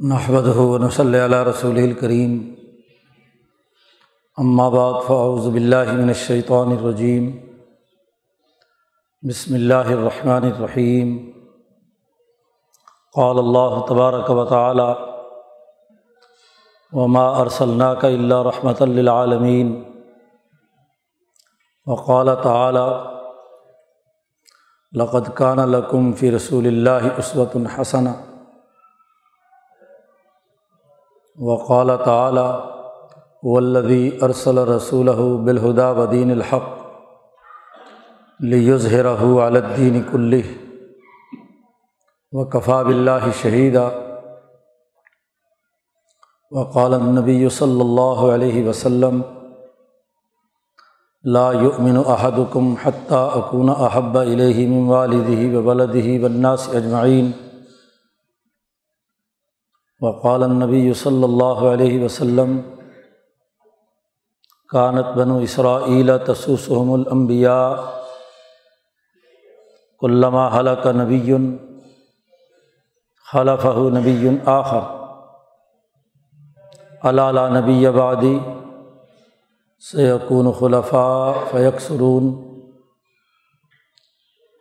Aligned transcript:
نحمد 0.00 0.46
ہُون 0.46 0.88
صلی 0.90 1.18
اللہ 1.18 1.42
رسول 1.42 1.78
الکریم 1.78 2.32
بعد 4.66 4.94
فاعوذ 5.06 5.46
باللہ 5.48 5.92
من 5.92 6.08
الشیطان 6.08 6.72
الرجیم 6.72 7.30
بسم 9.22 9.54
اللہ 9.54 9.88
الرحمن 9.92 10.44
الرحیم 10.44 11.16
قال 13.14 13.38
اللہ 13.38 13.78
تبارک 13.88 14.30
و 14.30 14.44
تعالی 14.44 14.90
وما 16.92 17.26
ارسلناک 17.38 18.04
الا 18.04 18.42
رحمۃ 18.44 18.86
للعالمین 18.88 19.74
وقال 21.86 22.34
تعالی 22.42 22.86
لقد 24.92 25.34
کان 25.34 25.68
لکم 25.70 26.12
فی 26.12 26.30
رسول 26.30 26.66
اللہ 26.66 27.12
عصوۃ 27.18 27.54
الحسن 27.54 28.14
وقال 31.38 31.90
تعلیٰ 32.04 32.50
ولدی 33.42 34.10
ارسل 34.22 34.58
رسول 34.58 35.08
بالہدا 35.44 35.90
ودین 35.90 36.30
الحق 36.30 36.68
لیظہرہ 38.40 39.16
علدین 39.46 40.02
کلِ 40.10 40.40
و 42.32 42.44
کفا 42.44 42.82
بلّہ 42.82 43.30
شہیدہ 43.42 43.88
وقال 46.50 46.94
النبی 46.94 47.48
صلی 47.48 47.80
اللہ 47.80 48.20
علیہ 48.34 48.68
وسلم، 48.68 49.20
لا 51.24 51.52
يؤمن 51.52 51.96
احدكم 51.96 52.74
حتى 52.82 53.28
اكون 53.34 53.70
احب 53.70 54.16
اليه 54.16 54.66
من 54.66 54.88
والده 54.88 55.58
وولده 55.58 56.18
والناس 56.22 56.68
اجمعین 56.74 57.30
وقال 60.00 60.42
النبی 60.42 60.92
صلی 60.92 61.22
اللہ 61.24 61.60
علیہ 61.66 62.04
وسلم، 62.04 62.60
کانت 64.70 65.14
بن 65.16 65.30
اسرائیل 65.30 66.10
تسوسحم 66.26 66.92
الانبیاء 66.92 67.70
علامہ 70.02 70.48
حلق 70.56 70.86
نبی 70.96 71.32
خلف 73.26 73.64
نبی 73.94 74.28
آخر 74.46 74.94
علالہ 77.02 77.48
نبی 77.50 77.86
آبادی 77.86 78.36
سیقون 79.82 80.52
خلفاء 80.52 81.32
فیق 81.50 81.80
سرون 81.80 82.30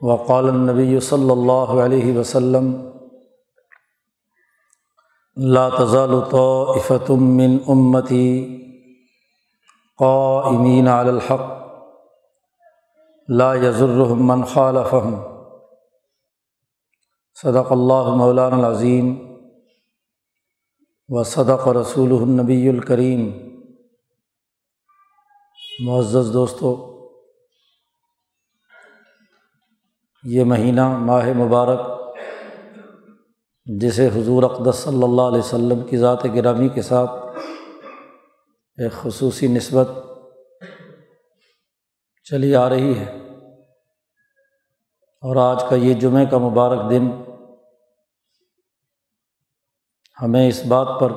وقال 0.02 0.48
النبی 0.48 1.00
صلی 1.00 1.32
اللہ 1.32 1.80
علیہ 1.84 2.18
وسلم 2.18 2.74
لا 5.38 5.70
تزال 5.70 6.10
طائفة 6.32 7.16
من 7.16 7.58
امتی 7.68 8.28
قائمین 9.98 10.88
علی 10.88 11.10
الحق. 11.10 11.42
لا 13.28 13.54
يضرهم 13.56 14.28
من 14.28 14.46
خالفهم. 14.46 15.16
صدق 17.42 17.72
اللہ 17.72 18.10
مولانا 18.16 18.56
العظیم 18.56 19.14
و 21.10 21.24
صدق 21.24 21.68
رسول 21.68 22.12
النبی 22.12 22.70
الکریم 22.70 23.28
معزز 25.86 26.34
دوستو، 26.34 26.76
یہ 30.24 30.44
مہینہ 30.44 30.88
ماہ 30.98 31.26
مبارک 31.38 32.05
جسے 33.66 34.08
حضور 34.08 34.44
اقدس 34.44 34.76
صلی 34.76 35.04
اللہ 35.04 35.22
علیہ 35.22 35.40
وسلم 35.40 35.82
کی 35.82 35.98
ذات 35.98 36.26
گرامی 36.26 36.70
کے 36.70 36.82
ساتھ 36.82 37.12
ایک 38.78 38.92
خصوصی 38.92 39.48
نسبت 39.48 39.90
چلی 42.24 42.56
آ 42.56 42.70
رہی 42.70 43.00
ہے۔ 43.00 43.06
اور 45.22 45.36
آج 45.36 45.64
کا 45.70 45.76
یہ 45.76 45.94
جمعہ 45.94 46.26
کا 46.26 46.38
مبارک 46.38 46.90
دن 46.90 47.10
ہمیں 50.22 50.48
اس 50.48 50.66
بات 50.66 50.88
پر 51.00 51.12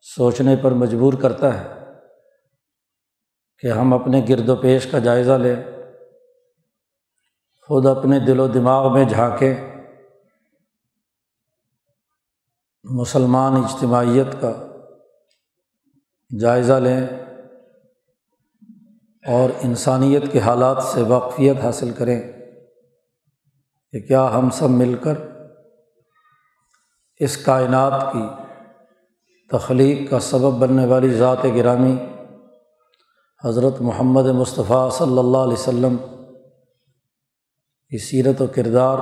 سوچنے 0.00 0.56
پر 0.62 0.70
مجبور 0.70 1.12
کرتا 1.12 1.64
ہے 1.64 1.84
کہ 3.58 3.66
ہم 3.66 3.94
اپنے 3.94 4.24
گرد 4.28 4.48
و 4.48 4.56
پیش 4.56 4.86
کا 4.86 4.98
جائزہ 4.98 5.32
لیں، 5.32 5.56
خود 7.66 7.86
اپنے 7.86 8.18
دل 8.18 8.40
و 8.40 8.46
دماغ 8.46 8.92
میں 8.92 9.04
جھانکیں 9.04 9.73
مسلمان 12.84 13.56
اجتماعیت 13.56 14.40
کا 14.40 14.52
جائزہ 16.40 16.72
لیں 16.72 17.00
اور 19.24 19.50
انسانیت 19.62 20.32
کے 20.32 20.38
حالات 20.38 20.82
سے 20.82 21.02
واقفیت 21.02 21.56
حاصل 21.56 21.90
کریں 21.90 22.20
کہ 23.92 24.00
کیا 24.00 24.38
ہم 24.38 24.50
سب 24.50 24.70
مل 24.70 24.94
کر 24.94 25.14
اس 27.20 27.36
کائنات 27.36 28.12
کی 28.12 28.26
تخلیق 29.50 30.10
کا 30.10 30.20
سبب 30.20 30.58
بننے 30.58 30.86
والی 30.86 31.08
ذات 31.08 31.44
گرامی 31.44 31.96
حضرت 33.44 33.80
محمد 33.80 34.26
مصطفیٰ 34.26 34.90
صلی 34.90 35.18
اللہ 35.18 35.38
علیہ 35.38 35.52
وسلم 35.52 35.96
کی 37.92 37.98
سیرت 37.98 38.42
و 38.42 38.46
کردار 38.46 38.98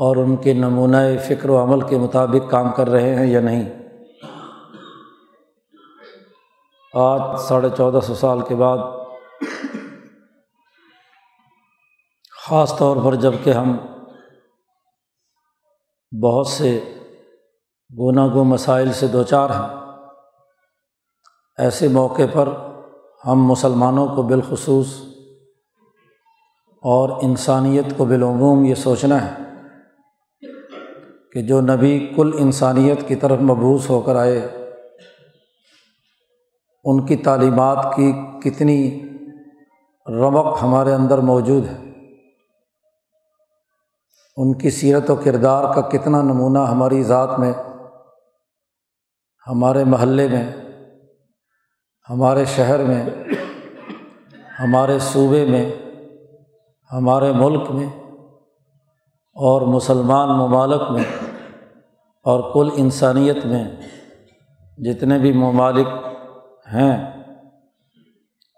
اور 0.00 0.16
ان 0.16 0.36
کے 0.36 0.52
نمونۂ 0.52 1.18
فکر 1.28 1.48
و 1.48 1.62
عمل 1.62 1.80
کے 1.80 1.98
مطابق 1.98 2.50
کام 2.50 2.72
کر 2.72 2.88
رہے 2.88 3.14
ہیں 3.14 3.26
یا 3.26 3.40
نہیں۔ 3.40 3.68
آج 6.94 7.40
ساڑھے 7.40 7.68
چودہ 7.76 8.00
سو 8.00 8.14
سال 8.14 8.40
کے 8.40 8.54
بعد، 8.54 8.78
خاص 12.46 12.76
طور 12.78 12.96
پر 13.04 13.14
جبکہ 13.14 13.50
ہم 13.50 13.76
بہت 16.22 16.46
سے 16.46 16.94
گناہ 17.98 18.34
گو 18.34 18.44
مسائل 18.44 18.92
سے 18.92 19.06
دو 19.06 19.22
چار 19.22 19.50
ہیں، 19.50 19.68
ایسے 21.58 21.88
موقع 21.88 22.22
پر 22.32 22.48
ہم 23.26 23.44
مسلمانوں 23.44 24.06
کو 24.16 24.22
بالخصوص 24.22 25.00
اور 26.82 27.08
انسانیت 27.22 27.96
کو 27.96 28.04
بالعموم 28.04 28.64
یہ 28.64 28.74
سوچنا 28.74 29.24
ہے۔ 29.24 29.49
کہ 31.32 31.42
جو 31.42 31.60
نبی 31.60 31.98
کل 32.16 32.30
انسانیت 32.38 33.06
کی 33.08 33.14
طرف 33.14 33.40
مبوس 33.40 33.90
ہو 33.90 34.00
کر 34.00 34.16
آئے، 34.16 34.38
ان 36.84 37.06
کی 37.06 37.16
تعلیمات 37.16 37.84
کی 37.96 38.12
کتنی 38.44 38.80
رمق 40.06 40.62
ہمارے 40.62 40.92
اندر 40.94 41.18
موجود 41.18 41.66
ہے، 41.66 41.78
ان 44.36 44.54
کی 44.58 44.70
سیرت 44.70 45.10
و 45.10 45.16
کردار 45.16 45.74
کا 45.74 45.80
کتنا 45.88 46.22
نمونہ 46.22 46.58
ہماری 46.58 47.02
ذات 47.02 47.38
میں، 47.38 47.52
ہمارے 49.46 49.84
محلے 49.84 50.28
میں، 50.28 50.44
ہمارے 52.08 52.44
شہر 52.44 52.84
میں، 52.84 53.04
ہمارے 54.60 54.98
صوبے 54.98 55.44
میں، 55.44 55.64
ہمارے 56.90 57.32
ملک 57.32 57.70
میں۔ 57.70 57.88
اور 59.36 59.62
مسلمان 59.62 60.28
ممالک 60.38 60.90
میں 60.90 61.04
اور 62.26 62.40
کل 62.54 62.68
انسانیت 62.76 63.44
میں 63.46 63.64
جتنے 64.78 65.18
بھی 65.18 65.32
ممالک 65.32 65.88
ہیں، 66.72 66.96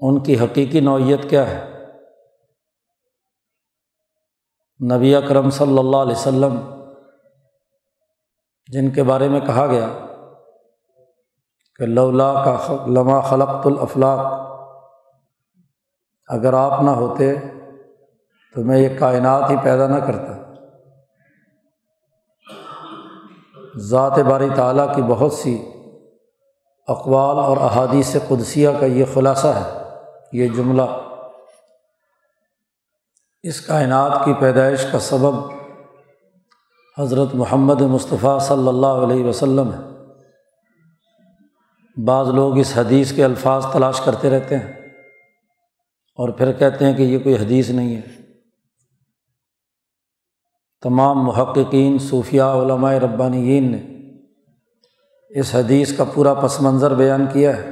ان 0.01 0.23
کی 0.23 0.39
حقیقی 0.39 0.81
نوعیت 0.81 1.29
کیا 1.31 1.49
ہے؟ 1.51 1.61
نبی 4.81 5.15
اکرم 5.15 5.51
صلی 5.51 5.79
اللہ 5.79 5.97
علیہ 5.97 6.17
و 6.17 6.23
سلم 6.23 6.57
جن 8.69 8.91
کے 8.91 9.03
بارے 9.03 9.29
میں 9.29 9.41
کہا 9.41 9.67
گیا 9.67 9.89
کہ 11.81 11.87
لولا 11.87 12.33
کا 12.45 12.57
لمحہ 12.87 13.21
خلقت 13.21 13.67
الافلاق، 13.67 14.21
اگر 16.29 16.53
آپ 16.55 16.83
نہ 16.83 16.91
ہوتے 16.91 17.35
تو 18.55 18.65
میں 18.65 18.79
یہ 18.79 18.99
کائنات 18.99 19.51
ہی 19.51 19.57
پیدا 19.65 19.87
نہ 19.87 20.05
کرتا۔ 20.07 20.42
ذات 23.77 24.19
باری 24.19 24.49
تعالیٰ 24.55 24.95
کی 24.95 25.03
بہت 25.03 25.33
سی 25.33 25.69
اقوال 26.89 27.39
اور 27.39 27.57
احادیث 27.57 28.17
قدسیہ 28.29 28.69
کا 28.81 28.87
یہ 28.87 29.05
خلاصہ 29.15 29.47
ہے، 29.47 29.83
یہ 30.33 30.49
جملہ۔ 30.49 30.83
اس 33.43 33.61
کائنات 33.61 34.25
کی 34.25 34.35
پیدائش 34.35 34.87
کا 34.93 34.99
سبب 34.99 35.35
حضرت 36.99 37.35
محمد 37.35 37.81
مصطفیٰ 37.81 38.41
صلی 38.41 38.69
اللہ 38.69 38.87
علیہ 38.87 39.25
وسلم 39.25 39.71
ہے۔ 39.73 39.93
بعض 42.05 42.29
لوگ 42.29 42.59
اس 42.59 42.73
حدیث 42.77 43.13
کے 43.13 43.25
الفاظ 43.25 43.67
تلاش 43.73 44.01
کرتے 44.01 44.31
رہتے 44.31 44.59
ہیں 44.59 44.73
اور 46.17 46.29
پھر 46.29 46.53
کہتے 46.53 46.85
ہیں 46.85 46.97
کہ 46.97 47.03
یہ 47.03 47.19
کوئی 47.19 47.35
حدیث 47.35 47.71
نہیں 47.71 47.97
ہے۔ 47.97 48.22
تمام 50.82 51.25
محققین 51.25 51.99
صوفیہ 51.99 52.43
علماء 52.43 52.94
ربانیین 52.94 53.73
نے 53.73 53.82
اس 55.40 55.55
حدیث 55.55 55.96
کا 55.96 56.05
پورا 56.05 56.34
پس 56.34 56.61
منظر 56.61 56.94
بیان 56.94 57.26
کیا 57.32 57.56
ہے 57.56 57.70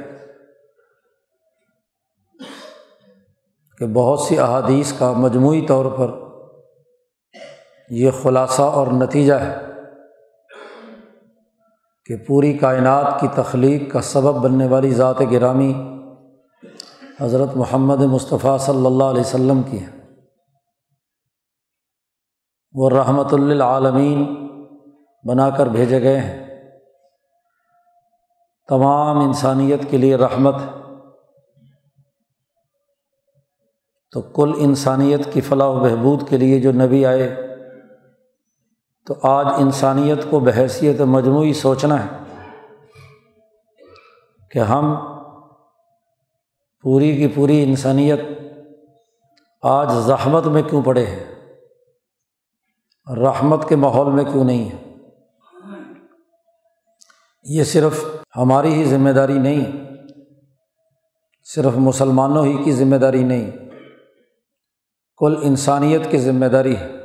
کہ 3.77 3.85
بہت 3.85 4.19
سی 4.19 4.39
احادیث 4.39 4.93
کا 4.93 5.11
مجموعی 5.11 5.61
طور 5.61 5.85
پر 5.85 6.11
یہ 7.89 8.11
خلاصہ 8.21 8.61
اور 8.61 8.87
نتیجہ 8.87 9.33
ہے 9.33 9.57
کہ 12.05 12.15
پوری 12.17 12.53
کائنات 12.53 13.19
کی 13.19 13.27
تخلیق 13.35 13.91
کا 13.91 14.01
سبب 14.01 14.43
بننے 14.43 14.67
والی 14.67 14.91
ذات 14.91 15.21
گرامی 15.31 15.73
حضرت 17.21 17.55
محمد 17.55 18.01
مصطفیٰ 18.01 18.57
صلی 18.59 18.85
اللہ 18.85 19.03
علیہ 19.03 19.21
وسلم 19.21 19.61
کی 19.71 19.79
ہے۔ 19.79 20.00
وہ 22.73 22.89
رحمۃ 22.89 23.33
للعالمین 23.33 24.47
بنا 25.23 25.49
کر 25.49 25.65
بھیجے 25.65 26.03
گئے 26.03 26.19
ہیں۔ 26.19 26.61
تمام 28.67 29.17
انسانیت 29.17 29.79
کے 29.89 29.97
لیے 29.97 30.15
رحمت۔ 30.15 30.55
تو 34.11 34.21
کل 34.21 34.53
انسانیت 34.57 35.33
کی 35.33 35.41
فلاح 35.41 35.67
و 35.67 35.79
بہبود 35.79 36.29
کے 36.29 36.37
لیے 36.37 36.59
جو 36.59 36.71
نبی 36.71 37.05
آئے، 37.05 37.47
تو 39.07 39.15
آج 39.23 39.47
انسانیت 39.57 40.17
کو 40.29 40.39
بحیثیت 40.39 41.01
مجموعی 41.01 41.53
سوچنا 41.53 42.05
ہے 42.05 42.09
کہ 44.51 44.59
ہم 44.59 44.95
پوری 46.81 47.17
کی 47.17 47.27
پوری 47.27 47.63
انسانیت 47.63 48.19
آج 49.63 49.91
زحمت 49.91 50.47
میں 50.47 50.61
کیوں 50.61 50.81
پڑے 50.81 51.05
ہیں۔ 51.05 51.40
رحمت 53.09 53.69
کے 53.69 53.75
ماحول 53.75 54.13
میں 54.13 54.23
کیوں 54.23 54.43
نہیں 54.43 54.69
ہے؟ 54.69 54.95
یہ 57.43 57.63
صرف 57.63 58.05
ہماری 58.35 58.73
ہی 58.73 58.83
ذمہ 58.83 59.09
داری 59.09 59.39
نہیں، 59.39 59.65
صرف 61.43 61.71
مسلمانوں 61.75 62.45
ہی 62.45 62.63
کی 62.63 62.71
ذمہ 62.71 62.95
داری 62.95 63.23
نہیں، 63.23 63.51
کل 65.17 65.35
انسانیت 65.41 66.11
کی 66.11 66.17
ذمہ 66.17 66.45
داری 66.45 66.77
ہے۔ 66.77 66.97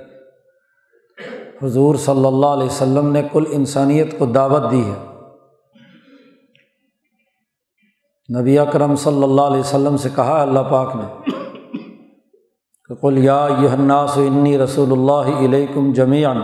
حضور 1.62 1.94
صلی 1.94 2.26
اللہ 2.26 2.46
علیہ 2.46 2.66
وسلم 2.66 3.12
نے 3.12 3.22
کل 3.32 3.44
انسانیت 3.50 4.18
کو 4.18 4.26
دعوت 4.26 4.72
دی 4.72 4.84
ہے۔ 4.84 5.06
نبی 8.40 8.58
اکرم 8.58 8.96
صلی 8.96 9.22
اللہ 9.22 9.40
علیہ 9.40 9.60
وسلم 9.60 9.96
سے 9.96 10.08
کہا 10.14 10.42
اللہ 10.42 10.60
پاک 10.60 10.96
نے 10.96 11.30
کہ 12.88 12.94
کل 12.94 13.18
یا 13.18 13.44
الناس 13.44 14.16
انی 14.16 14.58
رسول 14.58 14.92
اللہ 14.92 15.44
علیکم 15.44 15.92
جمیان 15.92 16.42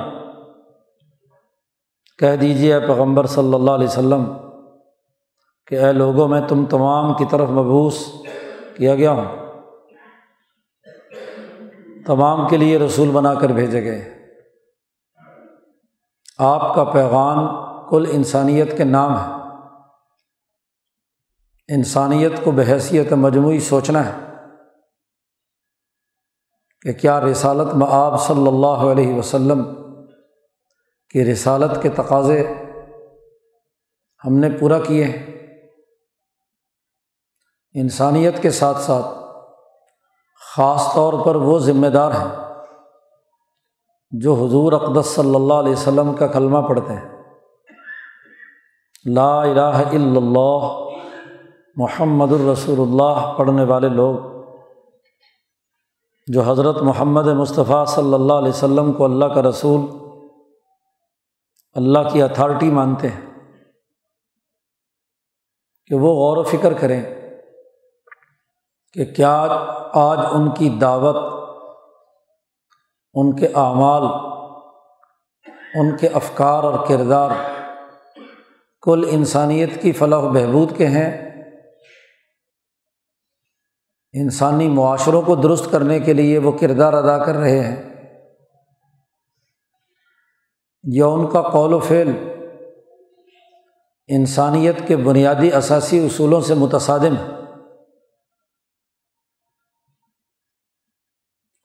کہہ 2.18 2.36
دیجیے 2.36 2.80
پیغمبر 2.80 3.26
صلی 3.26 3.54
اللہ 3.54 3.70
علیہ 3.70 3.88
وسلم 3.88 4.24
کہ 5.66 5.84
اے 5.84 5.92
لوگوں، 5.92 6.28
میں 6.28 6.40
تم 6.48 6.64
تمام 6.64 7.14
کی 7.14 7.24
طرف 7.30 7.48
مبوس 7.48 8.08
کیا 8.76 8.94
گیا 8.94 9.10
ہوں۔ 9.10 9.24
تمام 12.06 12.48
کے 12.48 12.56
لیے 12.56 12.78
رسول 12.78 13.10
بنا 13.10 13.34
کر 13.34 13.48
بھیجے 13.48 13.84
گئے۔ 13.84 14.14
آپ 16.38 16.74
کا 16.74 16.84
پیغام 16.84 17.38
کل 17.88 18.04
انسانیت 18.10 18.76
کے 18.76 18.84
نام 18.84 19.18
ہے۔ 19.18 19.32
انسانیت 21.74 22.32
کو 22.44 22.50
بحیثیت 22.50 23.12
مجموعی 23.12 23.60
سوچنا 23.60 24.06
ہے۔ 24.06 24.31
کہ 26.82 26.92
کیا 26.92 27.20
رسالت 27.20 27.74
میں 27.74 27.86
آپ 27.90 28.22
صلی 28.22 28.46
اللہ 28.46 28.66
علیہ 28.66 29.18
وسلم 29.18 29.64
کی 31.10 31.32
رسالت 31.32 31.82
کے 31.82 31.88
تقاضے 31.88 32.54
ہم 34.24 34.36
نے 34.36 34.48
پورا 34.60 34.78
کیے 34.78 35.04
ہیں؟ 35.04 35.26
انسانیت 37.74 38.42
کے 38.42 38.50
ساتھ 38.50 38.78
ساتھ 38.78 39.06
خاص 40.56 40.94
طور 40.94 41.12
پر 41.26 41.34
وہ 41.34 41.58
ذمہ 41.58 41.86
دار 41.86 42.10
ہیں 42.10 42.44
جو 44.10 44.34
حضور 44.34 44.72
اقدس 44.72 45.06
صلی 45.06 45.34
اللہ 45.34 45.54
علیہ 45.54 45.72
وسلم 45.72 46.14
کا 46.14 46.26
کلمہ 46.26 46.58
پڑھتے 46.58 46.92
ہیں۔ 46.92 47.22
لا 49.04 49.42
الہ 49.42 49.60
الا 49.60 50.16
اللہ، 50.16 50.88
محمد 51.76 52.32
الرسول 52.32 52.80
اللہ، 52.80 53.34
پڑھنے 53.38 53.64
والے 53.64 53.88
لوگ 53.88 54.31
جو 56.32 56.42
حضرت 56.42 56.76
محمد 56.82 57.26
مصطفیٰ 57.26 57.86
صلی 57.86 58.14
اللہ 58.14 58.32
علیہ 58.32 58.48
وسلم 58.48 58.92
کو 58.92 59.04
اللہ 59.04 59.24
کا 59.24 59.42
رسول، 59.42 59.80
اللہ 61.76 62.08
کی 62.12 62.22
اتھارٹی 62.22 62.70
مانتے 62.70 63.08
ہیں، 63.08 63.20
کہ 65.86 65.94
وہ 65.94 66.14
غور 66.14 66.36
و 66.36 66.42
فکر 66.42 66.72
کریں 66.72 67.02
کہ 68.92 69.04
کیا 69.04 69.42
آج 69.92 70.18
ان 70.32 70.50
کی 70.50 70.68
دعوت، 70.68 71.16
ان 73.14 73.36
کے 73.36 73.46
اعمال، 73.46 74.02
ان 75.74 75.96
کے 75.96 76.08
افکار 76.08 76.64
اور 76.64 76.86
کردار 76.88 77.30
کل 78.82 79.04
انسانیت 79.10 79.82
کی 79.82 79.92
فلاح 79.92 80.18
و 80.18 80.28
بہبود 80.28 80.76
کے 80.76 80.86
ہیں۔ 80.86 81.31
انسانی 84.12 84.68
معاشروں 84.68 85.22
کو 85.22 85.34
درست 85.34 85.68
کرنے 85.70 86.00
کے 86.00 86.12
لیے 86.12 86.38
وہ 86.38 86.52
کردار 86.52 86.92
ادا 86.92 87.24
کر 87.24 87.34
رہے 87.34 87.60
ہیں۔ 87.60 87.92
یا 90.82 91.06
ان 91.06 91.30
کا 91.30 91.42
قول 91.42 91.72
و 91.72 91.78
فعل 91.78 92.10
انسانیت 94.06 94.88
کے 94.88 94.96
بنیادی 94.96 95.52
اثاثی 95.52 96.06
اصولوں 96.06 96.40
سے 96.40 96.54
متصادم 96.54 97.16
ہے۔ 97.16 97.26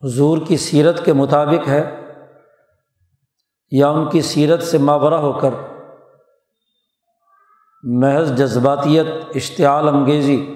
حضور 0.04 0.38
کی 0.48 0.58
سیرت 0.58 1.06
کے 1.06 1.14
مطابق 1.14 1.68
ہے 1.68 1.96
یا 3.72 3.90
ان 3.90 4.10
کی 4.10 4.22
سیرت 4.22 4.64
سے 4.64 4.78
مابرہ 4.78 5.16
ہو 5.16 5.34
کر 5.34 5.50
محض 7.84 8.34
جذباتیت، 8.34 9.08
اشتعال 9.36 9.88
انگیزی 9.88 10.54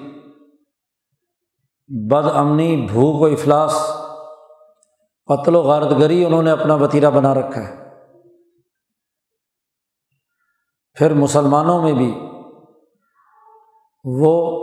بد 1.93 2.27
امنی، 2.33 2.87
بھوک 2.91 3.21
و 3.21 3.25
افلاس، 3.25 3.91
قتل 5.25 5.55
و 5.55 5.61
غارت 5.61 5.91
گری 5.99 6.25
انہوں 6.25 6.43
نے 6.43 6.51
اپنا 6.51 6.75
وطیرہ 6.75 7.09
بنا 7.09 7.33
رکھا 7.33 7.61
ہے۔ 7.61 7.81
پھر 10.93 11.13
مسلمانوں 11.13 11.81
میں 11.81 11.93
بھی 11.93 12.19
وہ 14.03 14.61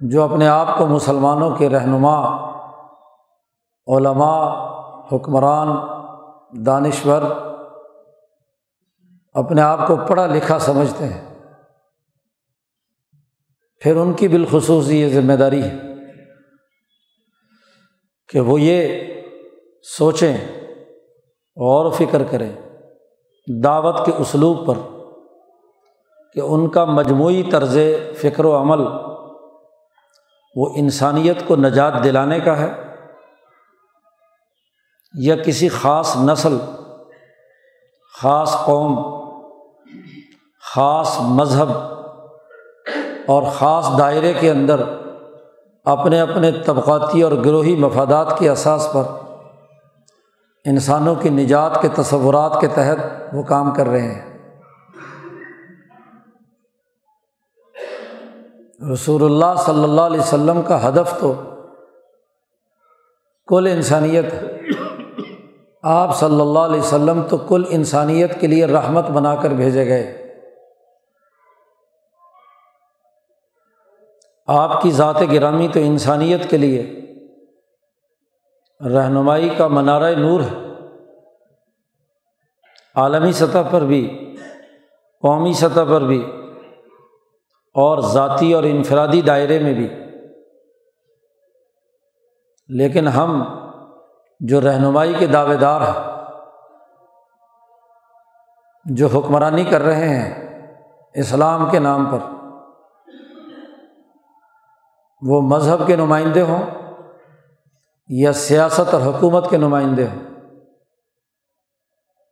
جو 0.00 0.22
اپنے 0.22 0.48
آپ 0.48 0.66
کو 0.78 0.86
مسلمانوں 0.86 1.56
کے 1.56 1.68
رہنما، 1.68 2.50
علماء، 3.96 4.70
حکمران، 5.12 5.68
دانشور 6.66 7.22
اپنے 9.32 9.62
آپ 9.62 9.86
کو 9.86 9.96
پڑھا 10.08 10.26
لکھا 10.26 10.58
سمجھتے 10.58 11.04
ہیں۔ 11.04 11.38
پھر 13.80 13.96
ان 13.96 14.12
کی 14.12 14.28
بالخصوص 14.28 14.88
یہ 14.88 15.20
ذمہ 15.20 15.32
داری 15.32 15.62
ہے۔ 15.62 15.89
کہ 18.30 18.40
وہ 18.40 18.60
یہ 18.60 19.00
سوچیں 19.82 20.36
اور 21.56 21.92
فکر 21.92 22.22
کریں 22.22 22.52
دعوت 23.64 24.06
کے 24.06 24.12
اسلوب 24.12 24.66
پر 24.66 24.74
کہ 26.34 26.40
ان 26.40 26.68
کا 26.68 26.84
مجموعی 26.84 27.42
طرز 27.42 27.78
فکر 28.16 28.44
و 28.44 28.56
عمل 28.56 28.80
وہ 30.56 30.68
انسانیت 30.76 31.36
کو 31.46 31.56
نجات 31.56 32.04
دلانے 32.04 32.40
کا 32.40 32.58
ہے 32.58 32.72
یا 35.14 35.36
کسی 35.36 35.68
خاص 35.68 36.16
نسل، 36.16 36.56
خاص 38.20 38.56
قوم، 38.64 39.20
خاص 40.74 41.20
مذہب 41.20 41.70
اور 43.26 43.42
خاص 43.42 43.90
دائرے 43.98 44.32
کے 44.40 44.50
اندر 44.50 44.80
اپنے 45.84 46.20
اپنے 46.20 46.50
طبقاتی 46.52 47.22
اور 47.22 47.32
گروہی 47.32 47.76
مفادات 47.76 48.38
کے 48.38 48.48
اساس 48.48 48.88
پر 48.92 49.02
انسانوں 50.64 51.14
کی 51.14 51.28
نجات 51.28 51.82
کے 51.82 51.88
تصورات 51.96 52.60
کے 52.60 52.66
تحت 52.66 52.96
وہ 53.32 53.42
کام 53.42 53.74
کر 53.74 53.86
رہے 53.86 54.14
ہیں۔ 54.14 54.30
رسول 58.92 59.24
اللہ 59.24 59.60
صلی 59.66 59.84
اللہ 59.84 60.00
علیہ 60.00 60.20
وسلم 60.20 60.62
کا 60.62 60.88
ہدف 60.88 61.20
تو 61.20 61.34
کل 63.46 63.66
انسانیت 63.66 64.32
ہے۔ 64.32 64.46
آپ 65.82 66.16
صلی 66.16 66.40
اللہ 66.40 66.58
علیہ 66.58 66.80
وسلم 66.80 67.22
تو 67.28 67.36
کل 67.36 67.62
انسانیت 67.68 68.40
کے 68.40 68.46
لیے 68.46 68.66
رحمت 68.66 69.10
بنا 69.10 69.34
کر 69.34 69.50
بھیجے 69.50 69.86
گئے۔ 69.86 70.19
آپ 74.52 74.82
کی 74.82 74.90
ذات 74.90 75.20
گرامی 75.32 75.68
تو 75.68 75.80
انسانیت 75.80 76.50
کے 76.50 76.56
لیے 76.56 77.00
رہنمائی 78.80 79.48
کا 79.48 79.68
منارۂ 79.68 80.14
نور 80.14 80.40
ہے۔ 80.40 80.68
عالمی 82.94 83.32
سطح 83.32 83.58
پر 83.70 83.80
بھی، 83.80 84.34
قومی 85.22 85.52
سطح 85.52 85.80
پر 85.90 86.00
بھی، 86.00 86.30
اور 87.74 87.98
ذاتی 87.98 88.52
اور 88.52 88.62
انفرادی 88.62 89.20
دائرے 89.20 89.58
میں 89.58 89.74
بھی۔ 89.74 89.88
لیکن 92.68 93.08
ہم 93.08 93.42
جو 94.40 94.60
رہنمائی 94.60 95.14
کے 95.18 95.26
دعوے 95.26 95.56
دار 95.56 95.80
ہیں، 95.80 96.22
جو 98.84 99.06
حکمرانی 99.06 99.64
کر 99.64 99.80
رہے 99.80 100.08
ہیں 100.08 100.50
اسلام 101.14 101.70
کے 101.70 101.78
نام 101.78 102.04
پر 102.10 102.39
وہ 105.22 105.40
مذہب 105.40 105.86
کے 105.86 105.96
نمائندے 105.96 106.42
ہوں 106.42 106.62
یا 108.08 108.32
سیاست 108.32 108.94
اور 108.94 109.02
حکومت 109.02 109.50
کے 109.50 109.56
نمائندے 109.56 110.04
ہوں، 110.04 110.30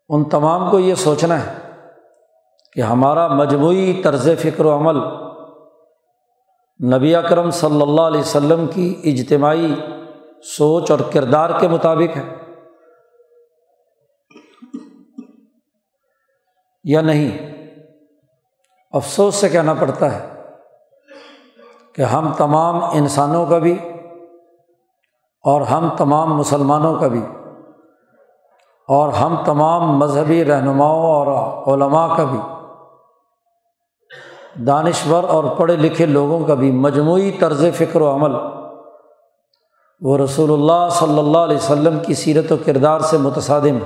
ان 0.09 0.25
تمام 0.25 0.71
کو 0.71 0.78
یہ 0.78 0.95
سوچنا 0.95 1.47
ہے 1.47 1.54
کہ 2.73 2.80
ہمارا 2.80 3.28
مجموعی 3.28 4.00
طرز 4.04 4.28
فکر 4.38 4.64
و 4.64 4.76
عمل 4.76 5.28
نبی 6.97 7.14
اکرم 7.14 7.50
صلی 7.50 7.83
اللہ 7.83 8.00
علیہ 8.00 8.21
وسلم 8.21 8.66
کی 8.75 9.00
اجتماعی 9.04 9.75
سوچ 10.42 10.90
اور 10.90 10.99
کردار 11.12 11.61
کے 11.61 11.68
مطابق 11.68 12.16
ہے۔ 12.16 12.35
یا 16.85 17.00
نہیں؟ 17.00 17.38
افسوس 18.92 19.35
سے 19.35 19.49
کہنا 19.49 19.75
پڑتا 19.75 20.12
ہے 20.12 20.38
کہ 21.99 22.02
ہم 22.02 22.33
تمام 22.33 22.83
انسانوں 22.85 23.45
کا 23.47 23.59
بھی 23.59 23.73
اور 25.45 25.61
ہم 25.61 25.88
تمام 25.97 26.37
مسلمانوں 26.37 26.95
کا 26.99 27.07
بھی 27.07 27.21
اور 28.88 29.12
ہم 29.12 29.35
تمام 29.45 29.99
مذہبی 29.99 30.45
رہنماؤں 30.45 31.02
اور 31.05 31.26
علماء 31.73 32.07
کا 32.17 32.25
بھی 32.25 32.38
دانشور 34.64 35.25
اور 35.28 35.45
پڑھے 35.57 35.76
لکھے 35.76 36.07
لوگوں 36.07 36.38
کا 36.47 36.55
بھی 36.55 36.71
مجموعی 36.78 37.31
طرز 37.40 37.64
فکر 37.78 38.00
و 38.00 38.14
عمل 38.14 38.37
وہ 40.02 40.19
رسول 40.19 40.52
اللہ 40.52 40.88
صلی 40.90 41.19
اللہ 41.19 41.38
علیہ 41.38 41.57
وسلم 41.57 41.99
کی 41.99 42.14
سیرت 42.14 42.52
و 42.52 42.57
کردار 42.67 43.00
سے 43.00 43.19
متصادم 43.19 43.78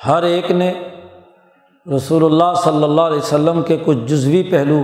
ہر 0.00 0.22
ایک 0.22 0.50
نے 0.52 0.72
رسول 1.96 2.24
اللہ 2.24 2.60
صلی 2.64 2.84
اللہ 2.84 3.00
علیہ 3.00 3.18
وسلم 3.18 3.62
کے 3.62 3.76
کچھ 3.84 3.98
جزوی 3.98 4.42
پہلو 4.42 4.82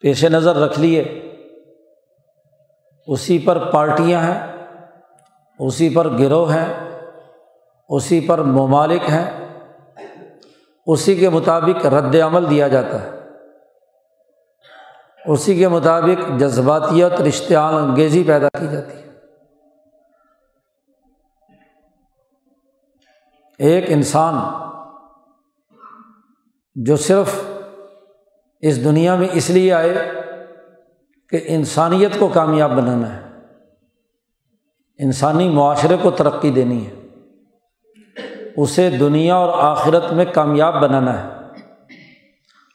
پیش 0.00 0.24
نظر 0.24 0.56
رکھ 0.56 0.80
لیے۔ 0.80 1.02
اسی 3.06 3.38
پر 3.38 3.70
پارٹیاں 3.72 4.20
ہیں، 4.20 4.66
اسی 5.58 5.94
پر 5.94 6.08
گروہ 6.08 6.54
ہیں، 6.54 6.90
اسی 7.88 8.20
پر 8.20 8.38
ممالک 8.38 9.10
ہیں۔ 9.10 9.48
اسی 10.86 11.16
کے 11.16 11.28
مطابق 11.28 11.86
رد 11.86 12.14
عمل 12.14 12.50
دیا 12.50 12.68
جاتا 12.68 13.02
ہے۔ 13.02 13.10
اسی 15.26 15.58
کے 15.58 15.68
مطابق 15.68 16.40
جذباتیت، 16.40 17.20
رشتہ 17.20 17.54
انگیزی 17.54 18.24
پیدا 18.24 18.48
کی 18.58 18.66
جاتی 18.66 18.96
ہے۔ 18.96 19.11
ایک 23.62 23.84
انسان 23.88 24.34
جو 26.74 26.96
صرف 26.96 27.44
اس 28.60 28.84
دنیا 28.84 29.16
میں 29.16 29.28
اس 29.32 29.50
لیے 29.50 29.72
آئے 29.72 30.10
کہ 31.28 31.40
انسانیت 31.44 32.18
کو 32.18 32.28
کامیاب 32.28 32.70
بنانا 32.70 33.16
ہے۔ 33.16 33.20
انسانی 34.98 35.48
معاشرے 35.48 35.96
کو 36.02 36.10
ترقی 36.10 36.50
دینی 36.50 36.86
ہے۔ 36.86 37.06
اسے 38.56 38.90
دنیا 38.90 39.34
اور 39.34 39.58
آخرت 39.58 40.12
میں 40.12 40.24
کامیاب 40.34 40.82
بنانا 40.82 41.22
ہے۔ 41.22 41.28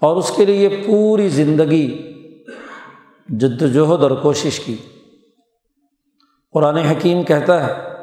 اور 0.01 0.15
اس 0.15 0.31
کے 0.35 0.45
لیے 0.45 0.83
پوری 0.87 1.29
زندگی 1.29 2.13
جد 3.29 3.61
وجہد 3.61 4.03
اور 4.03 4.11
کوشش 4.11 4.59
کی۔ 4.59 4.75
قرآن 6.51 6.77
حکیم 6.77 7.23
کہتا 7.23 7.67
ہے 7.67 7.96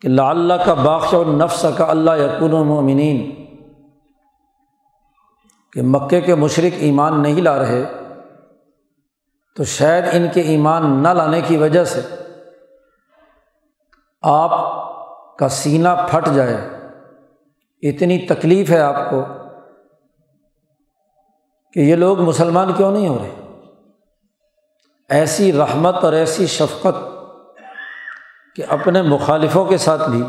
کہ 0.00 0.08
لا 0.08 0.30
اللہ 0.30 0.54
کا 0.64 0.74
باخش 0.74 1.14
و 1.14 1.24
نفس 1.24 1.66
کا 1.76 1.84
اللہ 1.88 2.10
یقون 2.10 2.52
و 2.52 2.80
کہ 5.72 5.82
مکے 5.82 6.20
کے 6.20 6.34
مشرق 6.34 6.74
ایمان 6.78 7.22
نہیں 7.22 7.40
لا 7.40 7.58
رہے، 7.58 7.84
تو 9.56 9.64
شاید 9.64 10.04
ان 10.12 10.26
کے 10.34 10.40
ایمان 10.40 11.02
نہ 11.02 11.08
لانے 11.08 11.40
کی 11.40 11.56
وجہ 11.56 11.84
سے 11.84 12.00
آپ 14.22 14.50
کا 15.38 15.48
سینہ 15.48 15.88
پھٹ 16.10 16.28
جائے۔ 16.34 16.56
اتنی 17.82 18.18
تکلیف 18.18 18.70
ہے 18.70 18.80
آپ 18.80 19.10
کو 19.10 19.24
کہ 21.72 21.80
یہ 21.80 21.96
لوگ 21.96 22.20
مسلمان 22.20 22.72
کیوں 22.72 22.92
نہیں 22.92 23.08
ہو 23.08 23.18
رہے؟ 23.18 23.34
ایسی 25.08 25.52
رحمت 25.52 25.94
اور 25.94 26.12
ایسی 26.12 26.46
شفقت 26.46 27.15
کہ 28.56 28.62
اپنے 28.68 29.02
مخالفوں 29.02 29.64
کے 29.64 29.76
ساتھ 29.76 30.10
بھی 30.10 30.22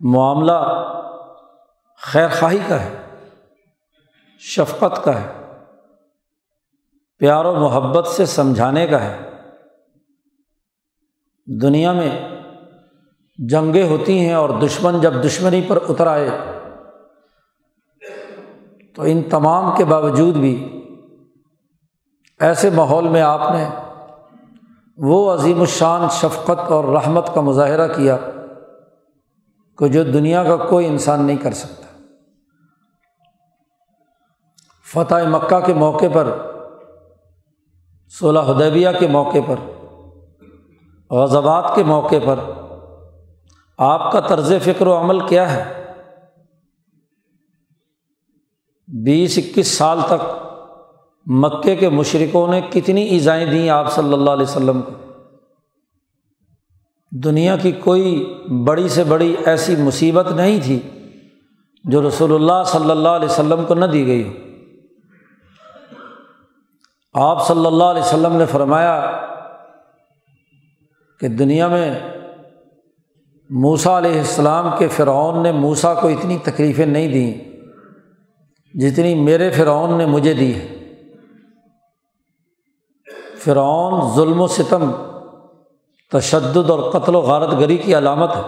معاملہ 0.00 0.52
خیر 1.96 2.28
خواہی 2.28 2.58
کا 2.68 2.84
ہے، 2.84 3.02
شفقت 4.38 5.04
کا 5.04 5.22
ہے، 5.22 5.28
پیار 7.18 7.44
و 7.44 7.54
محبت 7.54 8.06
سے 8.06 8.26
سمجھانے 8.26 8.86
کا 8.86 9.04
ہے۔ 9.04 9.30
دنیا 11.46 11.92
میں 11.92 12.28
جنگیں 13.38 13.88
ہوتی 13.88 14.18
ہیں 14.18 14.34
اور 14.34 14.50
دشمن 14.50 15.00
جب 15.00 15.24
دشمنی 15.24 15.62
پر 15.68 15.78
اتر 15.88 16.06
آئے 16.06 16.30
تو 18.94 19.02
ان 19.02 19.22
تمام 19.22 19.76
کے 19.76 19.84
باوجود 19.84 20.36
بھی 20.36 20.82
ایسے 22.40 22.70
ماحول 22.70 23.08
میں 23.08 23.22
آپ 23.22 23.40
نے 23.52 23.68
وہ 24.96 25.32
عظیم 25.32 25.60
الشان 25.60 26.08
شفقت 26.08 26.72
اور 26.72 26.84
رحمت 26.84 27.34
کا 27.34 27.40
مظاہرہ 27.40 27.94
کیا 27.94 28.16
کہ 29.78 29.88
جو 29.88 30.04
دنیا 30.04 30.44
کا 30.44 30.56
کوئی 30.56 30.86
انسان 30.86 31.24
نہیں 31.24 31.36
کر 31.36 31.52
سکتا۔ 31.52 31.86
فتح 34.92 35.28
مکہ 35.28 35.60
کے 35.60 35.74
موقع 35.74 36.06
پر، 36.12 36.36
صلح 38.18 38.40
حدیبیہ 38.40 38.88
کے 38.98 39.06
موقع 39.06 39.38
پر 39.46 39.56
غزبات 41.10 41.64
کے 41.74 41.82
موقع 41.82 42.16
پر 42.24 42.40
آپ 43.78 44.12
کا 44.12 44.20
طرز 44.20 44.52
فکر 44.62 44.86
و 44.86 45.00
عمل 45.00 45.28
کیا 45.28 45.52
ہے؟ 45.52 45.84
بیس 48.88 49.38
اکیس 49.38 49.68
سال 49.68 49.98
تک 50.06 50.51
مکے 51.26 51.76
کے 51.76 51.88
مشرقوں 51.88 52.48
نے 52.48 52.60
کتنی 52.70 53.02
ایزائیں 53.02 53.46
دیں 53.46 53.68
آپ 53.68 53.92
صلی 53.92 54.12
اللہ 54.12 54.30
علیہ 54.30 54.42
وسلم 54.42 54.82
کو؟ 54.82 54.92
دنیا 57.10 57.56
کی 57.56 57.72
کوئی 57.72 58.34
بڑی 58.66 58.88
سے 58.88 59.04
بڑی 59.04 59.34
ایسی 59.46 59.76
مصیبت 59.76 60.32
نہیں 60.32 60.60
تھی 60.62 60.80
جو 61.84 62.08
رسول 62.08 62.34
اللہ 62.34 62.62
صلی 62.66 62.90
اللہ 62.90 63.08
علیہ 63.08 63.28
وسلم 63.28 63.64
کو 63.64 63.74
نہ 63.74 63.84
دی 63.84 64.06
گئی 64.06 64.28
ہو۔ 64.28 64.32
آپ 67.14 67.46
صلی 67.46 67.66
اللہ 67.66 67.84
علیہ 67.84 68.02
وسلم 68.02 68.36
نے 68.36 68.46
فرمایا 68.46 69.20
کہ 71.20 71.28
دنیا 71.28 71.68
میں 71.68 71.98
موسا 73.50 73.98
علیہ 73.98 74.18
السلام 74.18 74.68
کے 74.78 74.88
فرعون 74.88 75.42
نے 75.42 75.52
موسا 75.52 75.94
کو 75.94 76.08
اتنی 76.08 76.38
تکلیفیں 76.42 76.86
نہیں 76.86 77.08
دیں 77.08 77.34
جتنی 78.74 79.14
میرے 79.14 79.50
فرعون 79.50 79.98
نے 79.98 80.06
مجھے 80.06 80.34
دی 80.34 80.54
ہے 80.54 80.81
فرعون 83.44 84.14
ظلم 84.14 84.40
و 84.40 84.46
ستم، 84.46 84.90
تشدد 86.10 86.70
اور 86.70 86.90
قتل 86.90 87.14
و 87.14 87.20
غارت 87.20 87.52
گری 87.52 87.76
کی 87.76 87.98
علامت 87.98 88.36
ہے۔ 88.36 88.42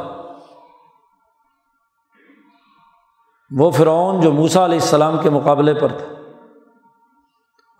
وہ 3.58 3.70
فرعون 3.70 4.20
جو 4.20 4.32
موسا 4.32 4.64
علیہ 4.64 4.80
السلام 4.80 5.18
کے 5.22 5.30
مقابلے 5.30 5.74
پر 5.74 5.88
تھا۔ 5.88 6.06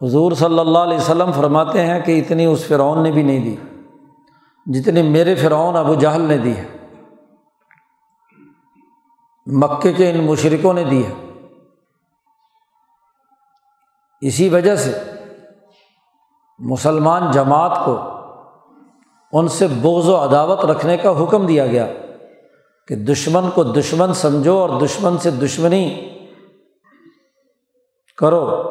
حضور 0.07 0.33
صلی 0.33 0.59
اللہ 0.59 0.79
علیہ 0.79 0.97
وسلم 0.97 1.33
فرماتے 1.33 1.87
ہیں 1.87 2.01
کہ 2.01 2.21
اتنی 2.21 2.45
اس 2.45 2.67
فرعون 2.67 3.03
نے 3.03 3.11
بھی 3.11 3.23
نہیں 3.23 3.45
دی، 3.45 3.57
جتنی 4.67 5.03
میرے 5.03 5.35
فرعون 5.35 5.77
ابو 5.77 5.95
جہل 5.95 6.21
نے 6.21 6.39
دی 6.39 6.57
ہے۔ 6.57 6.69
مکے 9.47 9.93
کے 9.93 10.11
ان 10.11 10.25
مشرقوں 10.27 10.73
نے 10.73 10.85
دی 10.85 11.07
ہے۔ 11.07 11.15
اسی 14.21 14.49
وجہ 14.49 14.77
سے 14.77 15.14
مسلمان 16.59 17.31
جماعت 17.31 17.79
کو 17.85 17.99
ان 19.33 19.49
سے 19.49 19.67
بغض 19.67 20.09
و 20.09 20.25
عداوت 20.25 20.65
رکھنے 20.65 20.97
کا 20.97 21.25
حکم 21.25 21.47
دیا 21.47 21.67
گیا 21.67 21.87
کہ 22.89 22.97
دشمن 22.97 23.51
کو 23.51 23.65
دشمن 23.65 24.15
سمجھو 24.15 24.59
اور 24.59 24.81
دشمن 24.81 25.19
سے 25.19 25.31
دشمنی 25.31 26.11
کرو۔ 28.17 28.71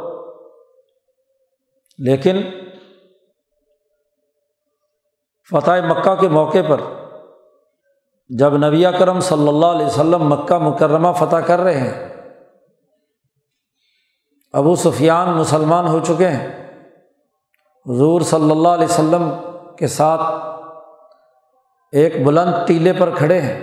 لیکن 1.98 2.42
فتح 5.50 5.72
مکہ 5.72 6.16
کے 6.16 6.28
موقع 6.28 6.58
پر 6.68 6.82
جب 8.30 8.58
نبی 8.68 8.86
کرم 9.00 9.20
صلی 9.20 9.48
اللہ 9.48 9.66
علیہ 9.66 9.86
وسلم 9.86 10.28
مکہ 10.28 10.58
مکرمہ 10.58 11.08
فتح 11.18 11.36
کر 11.36 11.60
رہے 11.60 11.78
ہیں، 11.78 12.13
ابو 14.54 14.75
سفیان 14.75 15.30
مسلمان 15.30 15.88
ہو 15.88 16.00
چکے 16.00 16.28
ہیں۔ 16.28 16.62
حضور 17.86 18.22
صلی 18.22 18.52
اللہ 18.52 18.68
علیہ 18.68 18.86
وسلم 18.86 19.30
کے 19.78 19.88
ساتھ 19.88 20.22
ایک 21.92 22.25
بلند 22.25 22.54
ٹیلے 22.68 22.94
پر 22.94 23.10
کھڑے 23.16 23.42
ہیں۔ 23.42 23.60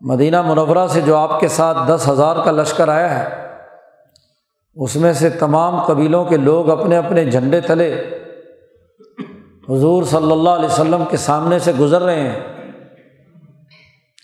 مدینہ 0.00 0.42
منورہ 0.42 0.86
سے 0.86 1.00
جو 1.00 1.16
آپ 1.16 1.40
کے 1.40 1.48
ساتھ 1.48 1.78
دس 1.88 2.08
ہزار 2.08 2.36
کا 2.44 2.50
لشکر 2.50 2.88
آیا 2.88 3.18
ہے، 3.18 3.52
اس 4.76 4.96
میں 4.96 5.12
سے 5.12 5.30
تمام 5.30 5.84
قبیلوں 5.84 6.24
کے 6.24 6.36
لوگ 6.36 6.70
اپنے 6.70 6.96
اپنے 6.96 7.24
جھنڈے 7.24 7.60
تلے 7.60 7.92
حضور 9.68 10.02
صلی 10.02 10.32
اللہ 10.32 10.50
علیہ 10.50 10.68
وسلم 10.68 11.04
کے 11.10 11.16
سامنے 11.16 11.58
سے 11.58 11.72
گزر 11.72 12.02
رہے 12.02 12.30
ہیں۔ 12.30 12.40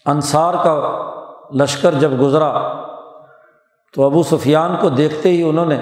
انصار 0.06 0.54
کا 0.54 0.74
لشکر 1.54 1.94
جب 1.94 2.20
گزرا 2.20 2.52
تو 3.94 4.06
ابو 4.06 4.22
سفیان 4.22 4.76
کو 4.80 4.88
دیکھتے 4.88 5.28
ہی 5.28 5.42
انہوں 5.42 5.66
نے 5.66 5.80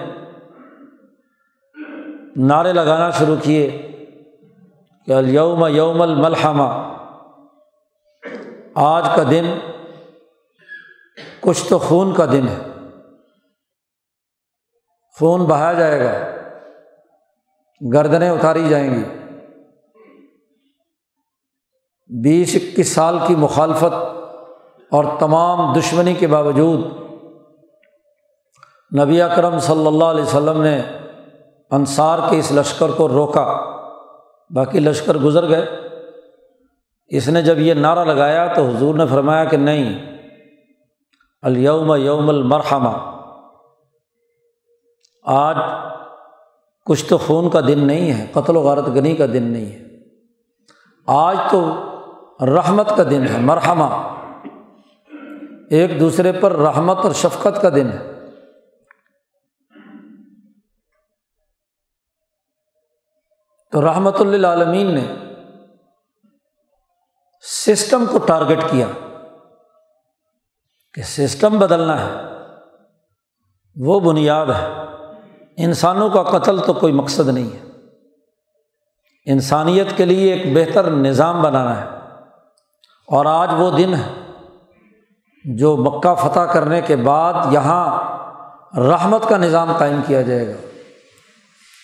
نعرے 2.47 2.73
لگانا 2.73 3.11
شروع 3.11 3.37
کیے 3.42 3.92
کہ 5.07 5.12
الیوم 5.12 5.66
یوم 5.66 6.02
الملحمہ۔ 6.02 6.95
آج 8.75 9.04
کا 9.16 9.23
دن 9.30 9.59
کچھ 11.40 11.68
تو 11.68 11.78
خون 11.78 12.14
کا 12.14 12.25
دن 12.25 12.49
ہے۔ 12.49 12.59
خون 15.18 15.45
بہایا 15.45 15.73
جائے 15.73 16.00
گا۔ 16.00 16.12
گردنیں 17.92 18.30
اتاری 18.30 18.68
جائیں 18.68 18.95
گی۔ 18.95 19.04
بیس 22.23 22.54
اکیس 22.54 22.92
سال 22.92 23.18
کی 23.26 23.37
مخالفت 23.37 23.95
اور 24.90 25.04
تمام 25.18 25.78
دشمنی 25.78 26.14
کے 26.14 26.26
باوجود 26.26 26.87
نبی 28.99 29.23
اکرم 29.23 29.59
صلی 29.59 29.87
اللہ 29.87 30.04
علیہ 30.04 30.23
وسلم 30.23 30.62
نے 30.62 30.98
انصار 31.71 32.19
کے 32.31 32.39
اس 32.39 32.53
لشکر 32.53 32.89
کو 32.89 33.09
روکا۔ 33.09 33.79
باقی 34.51 34.81
لشکر 34.81 35.17
گزر 35.17 35.49
گئے۔ 35.49 35.67
اس 37.07 37.29
نے 37.29 37.43
جب 37.43 37.59
یہ 37.59 37.75
نعرہ 37.75 38.05
لگایا 38.05 38.47
تو 38.47 38.65
حضور 38.65 38.95
نے 38.95 39.07
فرمایا 39.07 39.45
کہ 39.45 39.57
نہیں، 39.57 40.17
الیوم 41.43 41.95
یوم 41.95 42.29
المرحمہ۔ 42.29 43.21
آج 45.23 45.57
کچھ 46.85 47.05
تو 47.05 47.19
خون 47.19 47.51
کا 47.51 47.61
دن 47.61 47.87
نہیں 47.87 48.13
ہے، 48.13 48.27
قتل 48.33 48.57
و 48.57 48.61
غارت 48.61 48.89
گنی 48.89 49.17
کا 49.17 49.27
دن 49.27 49.43
نہیں 49.43 49.67
ہے۔ 49.67 49.85
آج 51.07 51.37
تو 51.51 51.75
رحمت 52.47 52.97
کا 52.97 53.03
دن 53.03 53.27
ہے، 53.27 53.39
مرحمہ۔ 53.41 54.19
ایک 55.71 56.01
دوسرے 56.01 56.33
پر 56.33 56.53
رحمت 56.53 56.99
اور 56.99 57.13
شفقت 57.13 57.63
کا 57.63 57.69
دن 57.69 57.89
ہے۔ 57.93 58.18
تو 63.73 63.83
رحمت 63.83 64.21
اللہ 64.21 64.47
عالمین 64.47 64.95
نے 64.95 65.15
سسٹم 67.43 68.05
کو 68.11 68.19
ٹارگیٹ 68.19 68.59
کیا 68.71 68.87
کہ 70.95 71.03
سسٹم 71.03 71.59
بدلنا 71.59 72.07
ہے، 72.07 72.15
وہ 73.77 74.01
بنیاد 74.01 74.47
ہے۔ 74.47 74.69
انسانوں 75.57 76.11
کا 76.11 76.23
قتل 76.23 76.61
تو 76.67 76.73
کوئی 76.73 76.93
مقصد 76.93 77.29
نہیں 77.29 77.57
ہے۔ 77.57 77.71
انسانیت 79.27 79.97
کے 79.97 80.05
لیے 80.05 80.33
ایک 80.33 80.57
بہتر 80.57 80.90
نظام 80.90 81.42
بنانا 81.42 81.81
ہے۔ 81.81 81.87
اور 83.09 83.27
آج 83.27 83.49
وہ 83.59 83.71
دن 83.71 83.95
ہے 83.95 84.12
جو 85.45 85.77
مکہ 85.77 86.14
فتح 86.14 86.40
کرنے 86.40 86.81
کے 86.81 86.97
بعد 86.97 87.33
یہاں 87.51 88.09
رحمت 88.79 89.29
کا 89.29 89.37
نظام 89.37 89.73
قائم 89.79 90.01
کیا 90.07 90.23
جائے 90.23 90.49
گا۔ 90.49 90.79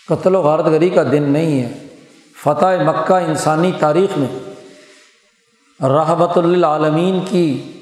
قتل 0.09 0.35
و 0.35 0.43
غارت 0.43 0.67
گری 0.67 0.91
کا 0.91 1.03
دن 1.03 1.23
نہیں 1.23 1.63
ہے۔ 1.63 1.84
فتح 2.45 2.67
مکہ 2.67 3.13
انسانی 3.13 3.73
تاریخ 3.81 4.19
میں 4.19 4.39
رحمت 5.83 6.39
للعالمین 6.39 7.25
کی 7.29 7.73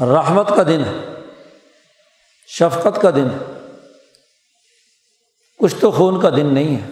رحمت 0.00 0.48
کا 0.56 0.62
دن 0.62 0.82
ہے، 0.84 1.14
شفقت 2.46 3.02
کا 3.02 3.10
دن 3.10 3.24
ہے۔ 3.24 3.68
کچھ 5.58 5.74
تو 5.80 5.90
خون 5.90 6.20
کا 6.20 6.30
دن 6.30 6.54
نہیں 6.54 6.76
ہے۔ 6.76 6.90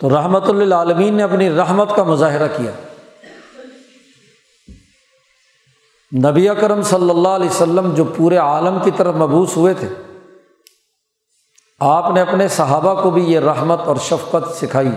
تو 0.00 0.10
رحمت 0.10 0.48
للعالمین 0.48 1.14
نے 1.14 1.22
اپنی 1.22 1.50
رحمت 1.50 1.96
کا 1.96 2.02
مظاہرہ 2.02 2.48
کیا۔ 2.56 2.70
نبی 6.30 6.48
اکرم 6.48 6.82
صلی 6.82 7.10
اللہ 7.10 7.28
علیہ 7.28 7.50
وسلم 7.50 7.94
جو 7.94 8.04
پورے 8.04 8.36
عالم 8.36 8.78
کی 8.84 8.90
طرف 8.96 9.14
مبوس 9.14 9.56
ہوئے 9.56 9.74
تھے 9.74 9.88
آپ 11.80 12.10
نے 12.10 12.20
اپنے 12.20 12.48
صحابہ 12.48 13.02
کو 13.02 13.10
بھی 13.10 13.32
یہ 13.32 13.40
رحمت 13.40 13.80
اور 13.80 13.96
شفقت 13.96 14.56
سکھائی۔ 14.56 14.90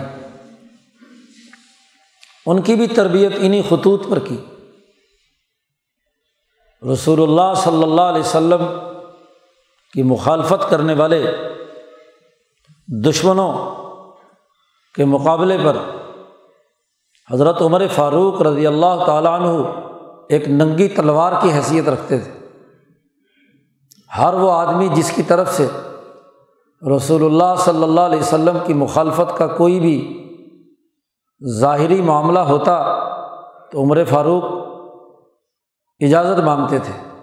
ان 2.46 2.62
کی 2.62 2.74
بھی 2.74 2.86
تربیت 2.86 3.32
انہیں 3.36 3.62
خطوط 3.68 4.10
پر 4.10 4.18
کی۔ 4.18 4.36
رسول 6.92 7.22
اللہ 7.22 7.54
صلی 7.56 7.82
اللہ 7.82 8.02
علیہ 8.02 8.20
وسلم 8.20 8.64
کی 9.92 10.02
مخالفت 10.02 10.70
کرنے 10.70 10.94
والے 10.94 11.36
دشمنوں 12.88 13.52
کے 14.94 15.04
مقابلے 15.04 15.58
پر 15.64 15.76
حضرت 17.30 17.62
عمر 17.62 17.86
فاروق 17.94 18.42
رضی 18.42 18.66
اللہ 18.66 19.04
تعالیٰ 19.06 19.40
عنہ 19.40 19.70
ایک 20.28 20.48
ننگی 20.48 20.88
تلوار 20.88 21.32
کی 21.42 21.52
حیثیت 21.52 21.88
رکھتے 21.88 22.18
تھے۔ 22.18 22.32
ہر 24.18 24.34
وہ 24.34 24.52
آدمی 24.52 24.88
جس 24.88 25.12
کی 25.12 25.22
طرف 25.22 25.56
سے 25.56 25.66
رسول 26.96 27.24
اللہ 27.24 27.54
صلی 27.58 27.82
اللہ 27.82 28.00
علیہ 28.00 28.18
وسلم 28.18 28.58
کی 28.66 28.74
مخالفت 28.74 29.38
کا 29.38 29.46
کوئی 29.46 29.80
بھی 29.80 30.18
ظاہری 31.48 32.02
معاملہ 32.02 32.38
ہوتا 32.38 32.98
تو 33.72 33.82
عمر 33.82 34.04
فاروق 34.04 34.44
اجازت 36.00 36.38
مانگتے 36.38 36.78
تھے 36.78 37.20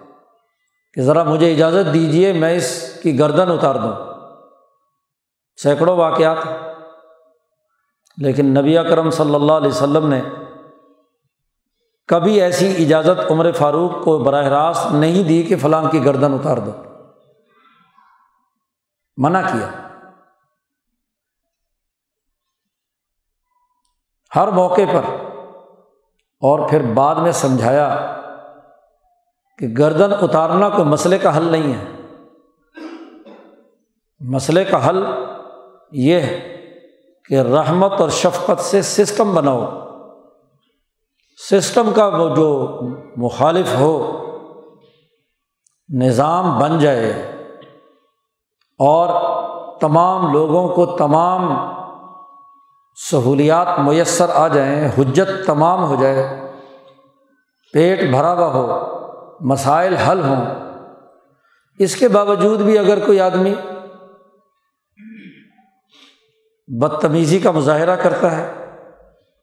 کہ 0.94 1.02
ذرا 1.02 1.24
مجھے 1.24 1.52
اجازت 1.52 1.94
دیجیے 1.94 2.34
میں 2.34 2.56
اس 2.56 3.00
کی 3.04 3.20
گردن 3.20 3.52
اتار 3.52 3.76
دوں۔ 3.76 3.94
سینکڑوں 5.64 5.98
واقعات۔ 5.98 6.38
لیکن 8.18 8.46
نبی 8.46 8.78
اکرم 8.78 9.10
صلی 9.10 9.36
اللہ 9.36 9.52
علیہ 9.52 9.68
وسلم 9.68 10.08
نے 10.08 10.22
کبھی 12.08 12.42
ایسی 12.42 12.86
اجازت 12.86 13.32
عمر 13.32 13.52
فاروق 13.52 14.04
کو 14.04 14.18
براہ 14.18 14.48
راست 14.48 14.92
نہیں 14.92 15.24
دی 15.24 15.44
کہ 15.44 15.56
فلاں 15.56 15.84
کی 15.92 16.06
گردن 16.06 16.34
اتار 16.34 16.58
دو۔ 16.58 16.72
منع 19.20 19.42
کیا۔ 19.42 19.70
ہر 24.36 24.48
موقع 24.48 24.82
پر 24.94 25.02
اور 26.42 26.70
پھر 26.70 26.94
بعد 26.94 27.16
میں 27.16 27.32
سمجھایا 27.32 28.16
کہ 29.58 29.68
گردن 29.78 30.14
اتارنا 30.22 30.70
کوئی 30.70 30.88
مسئلے 30.88 31.18
کا 31.18 31.38
حل 31.38 31.44
نہیں 31.44 31.74
ہے۔ 31.74 31.86
مسئلے 34.20 34.66
کا 34.66 34.90
حل 34.90 35.04
یہ 35.92 36.20
ہے 36.20 36.58
کہ 37.26 37.42
رحمت 37.42 37.92
اور 37.92 38.10
شفقت 38.10 38.62
سے 38.62 38.82
سسٹم 38.82 39.36
بناؤ۔ 39.36 39.88
سسٹم 41.52 41.92
کا 41.96 42.08
وہ 42.08 42.36
جو 42.36 42.80
مخالف 43.18 43.76
ہو، 43.76 44.26
نظام 45.94 46.60
بن 46.60 46.80
جائے۔ 46.80 47.39
اور 48.80 49.10
تمام 49.80 50.32
لوگوں 50.34 50.68
کو 50.68 50.86
تمام 50.86 51.54
سہولیات 52.98 53.68
میسر 53.80 54.30
آ 54.34 54.48
جائیں، 54.48 54.88
حجت 54.98 55.46
تمام 55.46 55.84
ہو 55.84 55.96
جائے، 55.96 56.24
پیٹ 57.74 58.04
بھرا 58.12 58.34
ہوا 58.34 58.48
ہو، 58.48 58.66
مسائل 59.46 59.96
حل 59.96 60.24
ہوں۔ 60.24 60.46
اس 61.80 61.96
کے 61.96 62.08
باوجود 62.08 62.62
بھی 62.62 62.78
اگر 62.78 63.06
کوئی 63.06 63.20
آدمی 63.20 63.54
بدتمیزی 66.68 67.40
کا 67.40 67.52
مظاہرہ 67.52 67.96
کرتا 67.96 68.38
ہے 68.38 68.48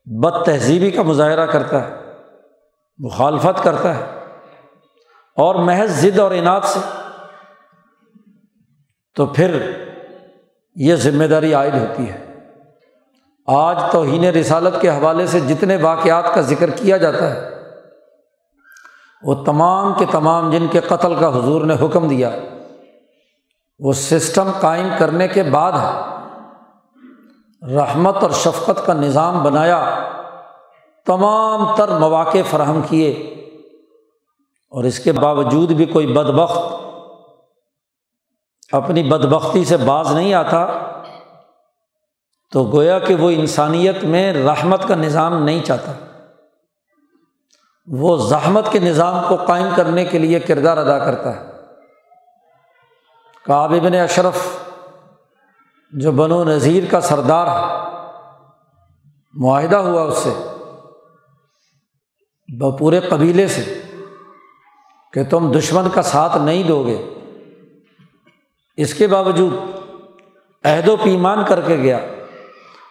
بد 0.07 0.44
تہذیبی 0.44 0.90
کا 0.90 1.03
مظاہرہ 1.03 1.46
کرتا 1.46 1.87
ہے، 1.87 1.94
مخالفت 2.99 3.62
کرتا 3.64 3.96
ہے 3.96 4.05
اور 5.37 5.55
محض 5.55 6.01
ضد 6.01 6.18
اور 6.18 6.31
انعت 6.31 6.64
سے 6.64 6.81
تو 9.16 9.26
پھر 9.26 9.70
یہ 10.74 10.94
ذمہ 10.94 11.24
داری 11.24 11.55
عائد 11.55 11.74
ہوتی 11.74 12.11
ہے۔ 12.11 12.26
آج 13.46 13.79
توہین 13.92 14.24
رسالت 14.24 14.81
کے 14.81 14.88
حوالے 14.88 15.26
سے 15.26 15.40
جتنے 15.40 15.76
واقعات 15.76 16.35
کا 16.35 16.40
ذکر 16.40 16.70
کیا 16.70 16.96
جاتا 16.96 17.35
ہے، 17.35 17.50
وہ 19.22 19.44
تمام 19.44 19.92
کے 19.98 20.05
تمام 20.11 20.50
جن 20.50 20.66
کے 20.66 20.81
قتل 20.81 21.14
کا 21.14 21.29
حضور 21.29 21.62
نے 21.62 21.74
حکم 21.74 22.09
دیا، 22.09 22.31
وہ 23.79 23.92
سسٹم 23.92 24.50
قائم 24.61 24.88
کرنے 24.98 25.29
کے 25.29 25.42
بعد 25.42 25.72
ہے۔ 25.72 26.16
رحمت 27.76 28.16
اور 28.16 28.31
شفقت 28.31 28.87
کا 28.87 28.92
نظام 28.92 29.42
بنایا، 29.42 30.09
تمام 31.07 31.76
تر 31.76 31.88
مواقع 31.88 32.38
فراہم 32.50 32.81
کیے۔ 32.90 33.11
اور 34.70 34.85
اس 34.85 34.98
کے 34.98 35.12
باوجود 35.12 35.70
بھی 35.70 35.85
کوئی 35.85 36.07
بدبخت 36.07 36.86
اپنی 38.72 39.02
بد 39.02 39.24
بختی 39.24 39.64
سے 39.64 39.76
باز 39.76 40.12
نہیں 40.12 40.35
آتا، 40.35 40.66
تو 42.52 42.64
گویا 42.64 42.98
کہ 42.98 43.14
وہ 43.14 43.31
انسانیت 43.31 44.05
میں 44.05 44.35
رحمت 44.35 44.88
کا 44.88 44.94
نظام 44.94 45.44
نہیں 45.44 45.64
چاہتا۔ 45.64 45.92
وہ 47.87 48.16
زحمت 48.16 48.72
کے 48.72 48.79
نظام 48.79 49.24
کو 49.29 49.37
قائم 49.37 49.68
کرنے 49.76 50.05
کے 50.05 50.18
لیے 50.18 50.40
کردار 50.40 50.76
ادا 50.76 50.98
کرتا 50.98 51.37
ہے۔ 51.37 51.50
کابن 53.44 53.94
اشرف، 53.94 54.46
جو 55.92 56.12
بنو 56.12 56.44
نذیر 56.44 56.85
کا 56.90 57.00
سردار 57.00 57.46
ہے، 57.46 57.87
معاہدہ 59.35 59.76
ہوا 59.76 60.02
اس 60.02 60.18
سے۔ 60.18 60.48
پورے 62.79 63.00
قبیلے 63.00 63.48
سے 63.48 63.83
کہ 65.12 65.24
تم 65.24 65.52
دشمن 65.59 65.90
کا 65.94 66.02
ساتھ 66.02 66.37
نہیں 66.37 66.62
دو 66.62 66.87
گے۔ 66.87 67.15
اس 68.76 68.94
کے 68.94 69.06
باوجود 69.06 69.52
عہد 70.64 70.88
و 70.88 70.96
پیمان 70.96 71.44
کر 71.48 71.60
کے 71.60 71.76
گیا 71.76 71.98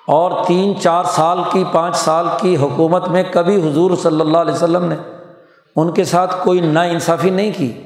اور 0.08 0.46
تین 0.48 0.82
چار 0.82 1.04
سال 1.04 1.40
کی 1.52 1.64
پانچ 1.72 1.96
سال 1.96 2.26
کی 2.42 2.58
حکومت 2.58 3.08
میں 3.08 3.24
کبھی 3.32 3.70
حضور 3.70 3.92
صلی 3.96 4.22
اللہ 4.22 4.38
علیہ 4.38 4.54
وسلم 4.54 4.86
نے 4.86 4.96
ان 5.76 5.92
کے 5.92 6.04
ساتھ 6.04 6.36
کوئی 6.44 6.60
نا 6.60 6.82
انصافی 6.82 7.30
نہیں 7.30 7.52
کی۔ 7.58 7.82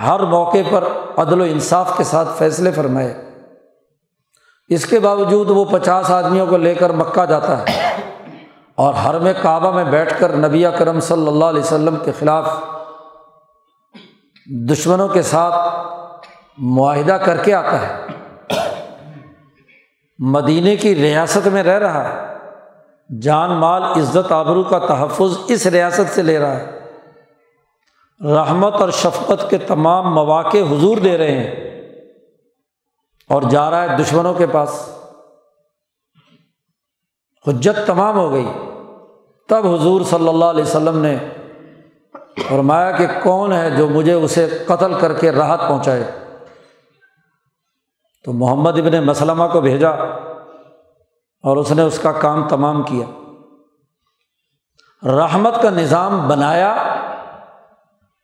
ہر 0.00 0.20
موقع 0.20 0.58
پر 0.70 0.84
عدل 1.16 1.40
و 1.40 1.44
انصاف 1.44 1.96
کے 1.96 2.04
ساتھ 2.04 2.28
فیصلے 2.38 2.72
فرمائے۔ 2.72 3.30
اس 4.68 4.86
کے 4.86 4.98
باوجود 4.98 5.50
وہ 5.50 5.64
پچاس 5.64 6.10
آدمیوں 6.10 6.46
کو 6.46 6.56
لے 6.56 6.74
کر 6.74 6.90
مکہ 6.90 7.24
جاتا 7.24 7.58
ہے 7.58 7.64
اور 8.74 8.94
ہر 8.94 9.18
میں 9.18 9.32
کعبہ 9.42 9.70
میں 9.70 9.84
بیٹھ 9.84 10.20
کر 10.20 10.36
نبی 10.36 10.64
کرم 10.78 11.00
صلی 11.00 11.28
اللہ 11.28 11.44
علیہ 11.44 11.62
وسلم 11.62 11.96
کے 12.04 12.12
خلاف 12.18 12.50
دشمنوں 14.70 15.08
کے 15.08 15.22
ساتھ 15.22 15.54
معاہدہ 16.58 17.12
کر 17.12 17.36
کے 17.36 17.54
آتا 17.54 17.88
ہے۔ 17.88 18.06
مدینے 20.18 20.76
کی 20.76 20.94
ریاست 20.94 21.48
میں 21.48 21.62
رہ 21.62 21.78
رہا 21.78 22.08
ہے۔ 22.08 22.38
جان، 23.20 23.50
مال، 23.50 23.82
عزت، 23.82 24.32
آبرو 24.32 24.62
کا 24.62 24.78
تحفظ 24.78 25.38
اس 25.48 25.66
ریاست 25.66 26.14
سے 26.14 26.22
لے 26.22 26.38
رہا 26.38 26.56
ہے۔ 26.56 26.78
رحمت 28.20 28.74
اور 28.74 28.90
شفقت 28.90 29.50
کے 29.50 29.58
تمام 29.58 30.14
مواقع 30.14 30.58
حضور 30.58 30.96
دے 30.96 31.18
رہے 31.18 31.32
ہیں 31.32 31.50
اور 33.28 33.42
جا 33.42 33.70
رہا 33.70 33.82
ہے 33.82 33.96
دشمنوں 33.96 34.34
کے 34.34 34.46
پاس۔ 34.46 34.88
حجت 37.46 37.86
تمام 37.86 38.16
ہو 38.18 38.32
گئی۔ 38.32 38.48
تب 39.48 39.66
حضور 39.66 40.00
صلی 40.00 40.28
اللہ 40.28 40.44
علیہ 40.44 40.62
وسلم 40.62 40.98
نے 40.98 41.16
فرمایا 42.48 42.90
کہ 42.90 43.06
کون 43.22 43.52
ہے 43.52 43.70
جو 43.70 43.88
مجھے 43.88 44.12
اسے 44.12 44.48
قتل 44.66 44.94
کر 44.94 45.12
کے 45.12 45.32
راحت 45.32 45.60
پہنچائے؟ 45.60 46.04
تو 48.24 48.32
محمد 48.32 48.78
ابن 48.78 49.06
مسلمہ 49.06 49.44
کو 49.52 49.60
بھیجا 49.60 49.90
اور 51.42 51.56
اس 51.56 51.72
نے 51.72 51.82
اس 51.82 51.98
کا 51.98 52.12
کام 52.12 52.48
تمام 52.48 52.82
کیا۔ 52.82 53.06
رحمت 55.08 55.62
کا 55.62 55.70
نظام 55.70 56.28
بنایا 56.28 56.76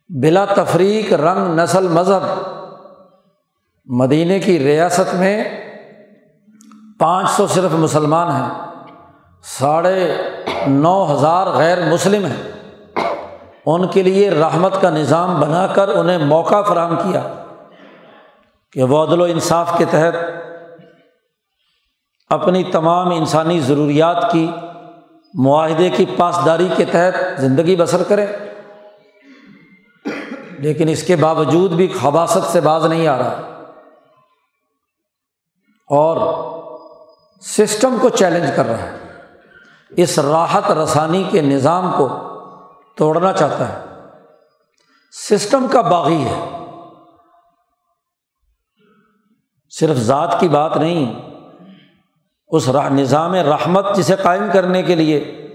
بلا 0.08 0.44
تفریق 0.44 1.12
رنگ، 1.12 1.60
نسل، 1.60 1.88
مذہب۔ 1.88 2.54
مدینے 3.84 4.38
کی 4.38 4.58
ریاست 4.58 5.14
میں 5.14 5.44
پانچ 6.98 7.30
سو 7.30 7.46
صرف 7.46 7.72
مسلمان 7.72 8.30
ہیں، 8.30 8.48
ساڑھے 9.42 10.16
نو 10.66 11.14
ہزار 11.14 11.46
غیر 11.46 11.92
مسلم 11.92 12.24
ہیں۔ 12.24 12.52
ان 13.66 13.86
کے 13.86 14.02
لیے 14.02 14.30
رحمت 14.30 14.80
کا 14.80 14.90
نظام 14.90 15.40
بنا 15.40 15.66
کر 15.66 15.88
انہیں 15.88 16.18
موقع 16.18 16.62
فراہم 16.62 16.96
کیا۔ 16.96 17.43
کہ 18.74 18.82
وہ 18.82 19.04
عدل 19.04 19.20
و 19.20 19.24
انصاف 19.24 19.78
کے 19.78 19.84
تحت 19.84 20.14
اپنی 22.28 22.64
تمام 22.64 23.08
انسانی 23.08 23.60
ضروریات 23.60 24.32
کی 24.32 24.50
معاہدے 25.34 25.90
کی 25.90 26.06
پاسداری 26.16 26.68
کے 26.76 26.84
تحت 26.84 27.40
زندگی 27.40 27.76
بسر 27.76 28.02
کریں 28.02 28.26
لیکن 30.58 30.88
اس 30.88 31.02
کے 31.02 31.16
باوجود 31.16 31.70
بھی 31.70 31.88
خباصت 32.00 32.52
سے 32.52 32.60
باز 32.60 32.86
نہیں 32.86 33.06
آ 33.06 33.18
رہا۔ 33.18 33.40
اور 35.90 36.44
سسٹم 37.40 37.96
کو 38.00 38.08
چیلنج 38.08 38.50
کر 38.56 38.66
رہا 38.66 38.82
ہے۔ 38.82 38.96
اس 39.96 40.18
راحت 40.18 40.70
رسانی 40.70 41.24
کے 41.30 41.40
نظام 41.40 41.92
کو 41.96 42.08
توڑنا 42.96 43.32
چاہتا 43.32 43.68
ہے۔ 43.68 43.84
سسٹم 45.30 45.66
کا 45.70 45.80
باغی 45.80 46.24
ہے۔ 46.24 46.63
صرف 49.78 49.96
ذات 49.96 50.40
کی 50.40 50.48
بات 50.48 50.76
نہیں، 50.76 51.30
اس 52.48 52.68
نظام 52.68 53.34
رحمت 53.34 53.96
جسے 53.96 54.16
قائم 54.22 54.46
کرنے 54.52 54.82
کے 54.82 54.94
لیے 54.94 55.48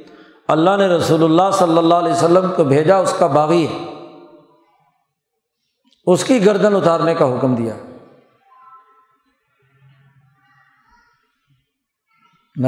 اللہ 0.48 0.70
نے 0.78 0.88
رسول 0.88 1.24
اللہ 1.24 1.52
صلی 1.54 1.78
اللہ 1.78 1.96
علیہ 1.96 2.12
وسلم 2.12 2.52
کو 2.56 2.64
بھیجا، 2.64 2.98
اس 2.98 3.16
کا 3.20 3.28
باغی 3.28 3.68
ہے۔ 3.68 3.86
اس 6.06 6.24
کی 6.24 6.46
گردن 6.46 6.76
اتارنے 6.76 7.16
کا 7.16 7.26
حکم 7.26 7.56
دیا۔ 7.56 7.76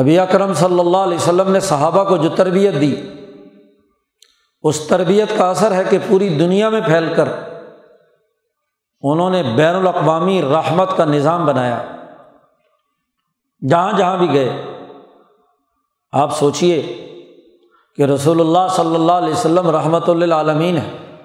نبی 0.02 0.20
اکرم 0.20 0.54
صلی 0.54 0.80
اللہ 0.80 0.98
علیہ 0.98 1.18
وسلم 1.18 1.52
نے 1.52 1.60
صحابہ 1.60 2.04
کو 2.04 2.18
جو 2.18 2.30
تربیت 2.30 2.82
دی، 2.82 2.96
اس 4.64 4.80
تربیت 4.80 5.38
کا 5.38 5.50
اثر 5.50 5.72
ہے 5.72 5.84
کہ 5.90 5.98
پوری 6.08 6.30
دنیا 6.30 6.70
میں 6.70 6.82
پھیل 6.82 7.14
کر 7.16 7.30
انہوں 9.04 9.30
نے 9.30 9.44
بین 9.44 9.76
الاقوامی 9.76 10.42
رحمت 10.42 10.98
کا 10.98 11.06
نظام 11.06 11.46
بنایا۔ 11.46 11.84
جہاں 13.70 13.94
جہاں 13.98 14.18
بھی 14.18 14.34
گئے۔ 14.34 14.66
آپ 16.12 16.38
سوچیے 16.38 17.08
کہ 17.98 18.04
رسول 18.04 18.40
اللہ 18.40 18.68
صلی 18.70 18.96
اللہ 18.96 19.12
علیہ 19.12 19.32
وسلم 19.32 19.70
رحمۃ 19.70 20.08
اللہ 20.08 20.36
عالمین 20.36 20.78
ہے 20.78 21.18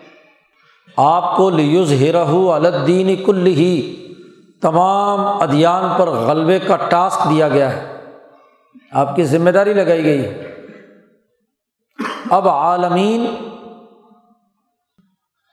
آپ 0.96 1.36
کو 1.36 1.50
لیوز 1.50 1.92
ہیرہ 1.92 2.24
الدین 2.26 3.24
کل 3.24 3.46
ہی 3.46 3.96
تمام 4.62 5.20
ادیان 5.20 5.82
پر 5.98 6.08
غلبے 6.08 6.58
کا 6.58 6.76
ٹاسک 6.76 7.30
دیا 7.30 7.48
گیا 7.48 7.72
ہے۔ 7.72 7.96
آپ 8.92 9.16
کی 9.16 9.24
ذمہ 9.24 9.50
داری 9.50 9.72
لگائی 9.72 10.04
گئی 10.04 10.24
ہے۔ 10.24 10.54
اب 12.30 12.48
عالمین 12.48 13.26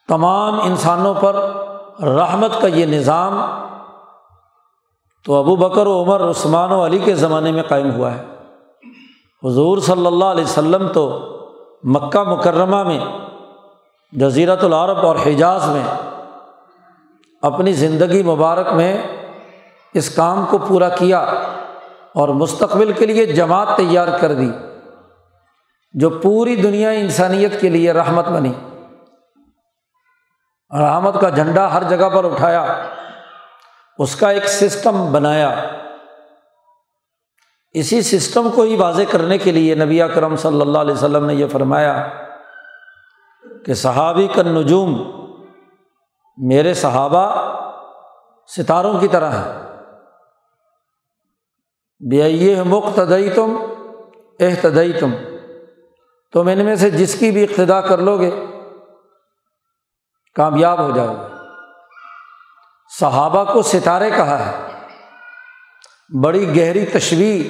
تمام 0.07 0.59
انسانوں 0.61 1.13
پر 1.13 1.62
رحمت 1.99 2.61
کا 2.61 2.67
یہ 2.67 2.85
نظام 2.85 3.33
تو 5.25 5.35
ابو 5.35 5.55
بکر 5.55 5.87
و 5.87 6.03
عمر، 6.03 6.29
عثمان 6.29 6.71
و 6.71 6.85
علی 6.85 6.99
کے 6.99 7.15
زمانے 7.15 7.51
میں 7.51 7.63
قائم 7.63 7.91
ہوا 7.95 8.13
ہے۔ 8.13 8.23
حضور 9.43 9.77
صلی 9.77 10.05
اللہ 10.05 10.25
علیہ 10.25 10.43
وسلم 10.43 10.87
تو 10.87 11.05
مکہ 11.83 12.23
مکرمہ 12.23 12.83
میں 12.83 12.99
جزیرت 14.13 14.63
العرب 14.63 14.97
اور 14.97 15.15
حجاز 15.25 15.67
میں 15.69 15.83
اپنی 17.41 17.73
زندگی 17.73 18.23
مبارک 18.23 18.73
میں 18.73 18.97
اس 19.93 20.09
کام 20.15 20.45
کو 20.49 20.57
پورا 20.57 20.89
کیا 20.89 21.19
اور 22.13 22.29
مستقبل 22.29 22.91
کے 22.91 23.05
لیے 23.05 23.25
جماعت 23.25 23.77
تیار 23.77 24.07
کر 24.19 24.33
دی، 24.33 24.49
جو 25.93 26.09
پوری 26.09 26.55
دنیا 26.55 26.89
انسانیت 26.89 27.61
کے 27.61 27.69
لیے 27.69 27.91
رحمت 27.91 28.29
بنی۔ 28.29 28.51
رحمت 30.79 31.21
کا 31.21 31.29
جھنڈا 31.29 31.73
ہر 31.73 31.83
جگہ 31.83 32.09
پر 32.09 32.25
اٹھایا، 32.25 32.83
اس 33.97 34.15
کا 34.15 34.29
ایک 34.29 34.47
سسٹم 34.47 35.11
بنایا۔ 35.11 35.55
اسی 37.73 38.01
سسٹم 38.01 38.49
کو 38.55 38.61
ہی 38.61 38.75
واضح 38.75 39.01
کرنے 39.11 39.37
کے 39.37 39.51
لیے 39.51 39.75
نبی 39.75 40.01
کرم 40.15 40.35
صلی 40.35 40.61
اللہ 40.61 40.77
علیہ 40.77 40.93
وسلم 40.93 41.25
نے 41.25 41.33
یہ 41.33 41.47
فرمایا 41.47 42.07
کہ 43.65 43.73
صحابی 43.73 44.27
کا 44.27 44.41
نجوم 44.41 44.91
میرے 46.37 46.73
صحابہ 46.73 47.25
ستاروں 48.47 48.99
کی 48.99 49.07
طرح 49.07 49.31
ہے۔ 49.31 49.59
بے 51.99 52.63
مقتدئی 52.63 53.29
تم 53.29 53.57
احتدئی 54.39 54.91
تم 54.91 55.11
تم 56.33 56.47
ان 56.47 56.65
میں 56.65 56.75
سے 56.75 56.89
جس 56.89 57.15
کی 57.15 57.31
بھی 57.31 57.43
اقتدا 57.43 57.81
کر 57.81 57.97
لو 57.97 58.19
گے 58.19 58.31
کامیاب 60.35 60.79
ہو 60.79 60.91
جاؤ۔ 60.91 61.07
گے 61.07 61.33
صحابہ 62.99 63.53
کو 63.53 63.61
ستارے 63.61 64.09
کہا 64.09 64.45
ہے۔ 64.45 64.67
بڑی 66.23 66.57
گہری 66.57 66.85
تشویح 66.85 67.49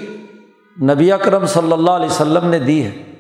نبی 0.84 1.12
اکرم 1.12 1.46
صلی 1.46 1.72
اللہ 1.72 1.92
علیہ 1.92 2.06
وسلم 2.06 2.50
نے 2.50 2.60
دی 2.60 2.86
ہے۔ 2.86 3.14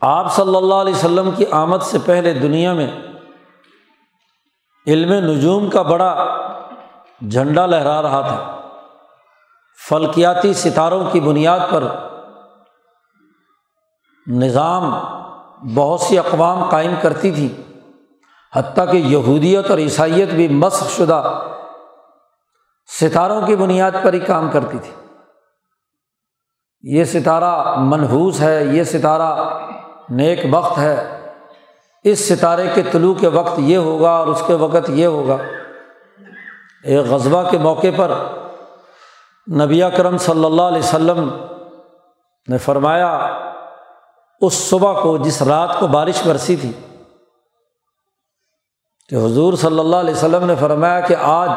آپ 0.00 0.34
صلی 0.34 0.56
اللہ 0.56 0.74
علیہ 0.74 0.94
وسلم 0.94 1.30
کی 1.30 1.44
آمد 1.50 1.82
سے 1.82 1.98
پہلے 2.06 2.34
دنیا 2.34 2.72
میں 2.72 2.90
علم 4.86 5.12
نجوم 5.12 5.70
کا 5.70 5.82
بڑا 5.82 6.36
جھنڈا 7.30 7.66
لہرا 7.66 8.02
رہا 8.02 8.20
تھا۔ 8.20 8.60
فلکیاتی 9.88 10.54
ستاروں 10.54 11.10
کی 11.10 11.20
بنیاد 11.20 11.60
پر 11.70 11.84
نظام 14.26 14.94
بہت 15.74 16.00
سی 16.00 16.18
اقوام 16.18 16.64
قائم 16.64 16.94
کرتی 17.02 17.32
تھیں 17.32 17.69
حتیٰ 18.56 18.92
کہ 18.92 18.96
یہودیت 18.96 19.70
اور 19.70 19.78
عیسائیت 19.78 20.28
بھی 20.28 20.48
مسخ 20.48 20.90
شدہ 20.90 21.42
ستاروں 23.00 23.46
کی 23.46 23.56
بنیاد 23.56 23.90
پر 24.02 24.12
ہی 24.12 24.18
کام 24.18 24.50
کرتی 24.50 24.78
تھی۔ 24.78 24.90
یہ 26.82 27.04
ستارہ 27.04 27.74
منحوس 27.76 28.40
ہے، 28.40 28.64
یہ 28.64 28.84
ستارہ 28.84 29.58
نیک 30.10 30.38
وقت 30.50 30.78
ہے۔ 30.78 31.20
اس 32.04 32.28
ستارے 32.28 32.66
کے 32.74 32.82
طلوع 32.92 33.14
کے 33.14 33.28
وقت 33.28 33.52
یہ 33.58 33.76
ہوگا 33.76 34.10
اور 34.10 34.26
اس 34.26 34.42
کے 34.46 34.54
وقت 34.54 34.90
یہ 34.90 35.06
ہوگا۔ 35.06 35.36
ایک 36.84 37.06
غذبہ 37.06 37.50
کے 37.50 37.58
موقع 37.58 37.86
پر 37.96 38.10
نبی 39.52 39.82
کرم 39.96 40.18
صلی 40.18 40.44
اللہ 40.44 40.62
علیہ 40.62 40.78
وسلم 40.78 41.46
نے 42.48 42.58
فرمایا، 42.58 43.18
اس 44.40 44.52
صبح 44.52 45.00
کو 45.00 45.18
جس 45.18 45.42
رات 45.42 45.80
کو 45.80 45.86
بارش 45.86 46.26
برسی 46.26 46.56
تھی 46.56 46.72
کہ 49.10 49.16
حضور 49.16 49.52
صلی 49.54 49.78
اللہ 49.78 49.96
علیہ 49.96 50.14
وسلم 50.14 50.44
نے 50.44 50.54
فرمایا 50.60 51.00
کہ 51.00 51.16
آج 51.20 51.50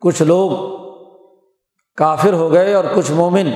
کچھ 0.00 0.22
لوگ 0.22 0.50
کافر 1.96 2.32
ہو 2.32 2.52
گئے 2.52 2.74
اور 2.74 2.84
کچھ 2.94 3.12
مومن 3.12 3.50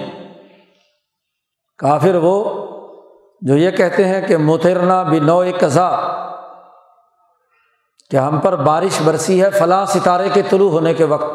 کافر 1.79 2.15
وہ 2.15 2.67
جو 3.41 3.57
یہ 3.57 3.71
کہتے 3.71 4.05
ہیں 4.05 4.29
کہ 4.29 4.37
مترنا 4.37 5.03
بھی 5.03 5.21
نو 5.21 5.43
قزا 5.61 5.91
کہ 8.11 8.17
ہم 8.17 8.39
پر 8.39 8.57
بارش 8.57 9.03
برسی 9.03 9.43
ہے 9.43 9.51
فلاں 9.51 9.87
ستارے 9.87 10.29
کے 10.29 10.43
طلوع 10.43 10.71
ہونے 10.71 10.95
کے 10.95 11.05
وقت۔ 11.05 11.31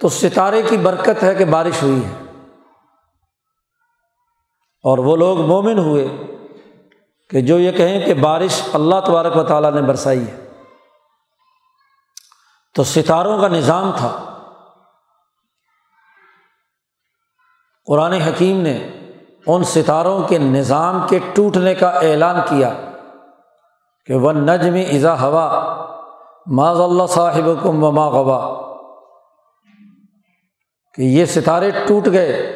تو 0.00 0.08
ستارے 0.08 0.62
کی 0.62 0.76
برکت 0.76 1.22
ہے 1.22 1.34
کہ 1.34 1.44
بارش 1.44 1.82
ہوئی 1.82 2.04
ہے۔ 2.04 2.24
اور 4.84 4.98
وہ 4.98 5.16
لوگ 5.16 5.40
مومن 5.40 5.78
ہوئے۔ 5.78 6.35
کہ 7.30 7.40
جو 7.40 7.58
یہ 7.58 7.72
کہیں 7.72 8.06
کہ 8.06 8.14
بارش 8.14 8.62
اللہ 8.72 8.94
تبارک 9.06 9.36
و 9.36 9.42
تعالیٰ 9.42 9.72
نے 9.72 9.82
برسائی 9.82 10.28
ہے۔ 10.28 10.50
تو 12.74 12.84
ستاروں 12.84 13.40
کا 13.40 13.48
نظام 13.48 13.90
تھا۔ 13.96 14.32
قرآن 17.86 18.12
حکیم 18.12 18.60
نے 18.60 18.88
ان 19.46 19.64
ستاروں 19.64 20.22
کے 20.22 20.38
نظام 20.38 21.06
کے 21.08 21.18
ٹوٹنے 21.34 21.74
کا 21.74 21.88
اعلان 21.88 22.36
کیا 22.48 22.74
کہ 24.06 24.14
وہ 24.14 24.32
نجم 24.32 24.74
ازا 24.96 25.20
ہوا 25.20 25.76
معذ 26.46 26.80
اللہ 26.80 27.06
صاحب 27.08 27.62
کم 27.62 27.84
وما 27.84 28.08
غبا 28.08 28.66
کہ 30.94 31.02
یہ 31.02 31.24
ستارے 31.24 31.70
ٹوٹ 31.70 32.06
گئے، 32.06 32.52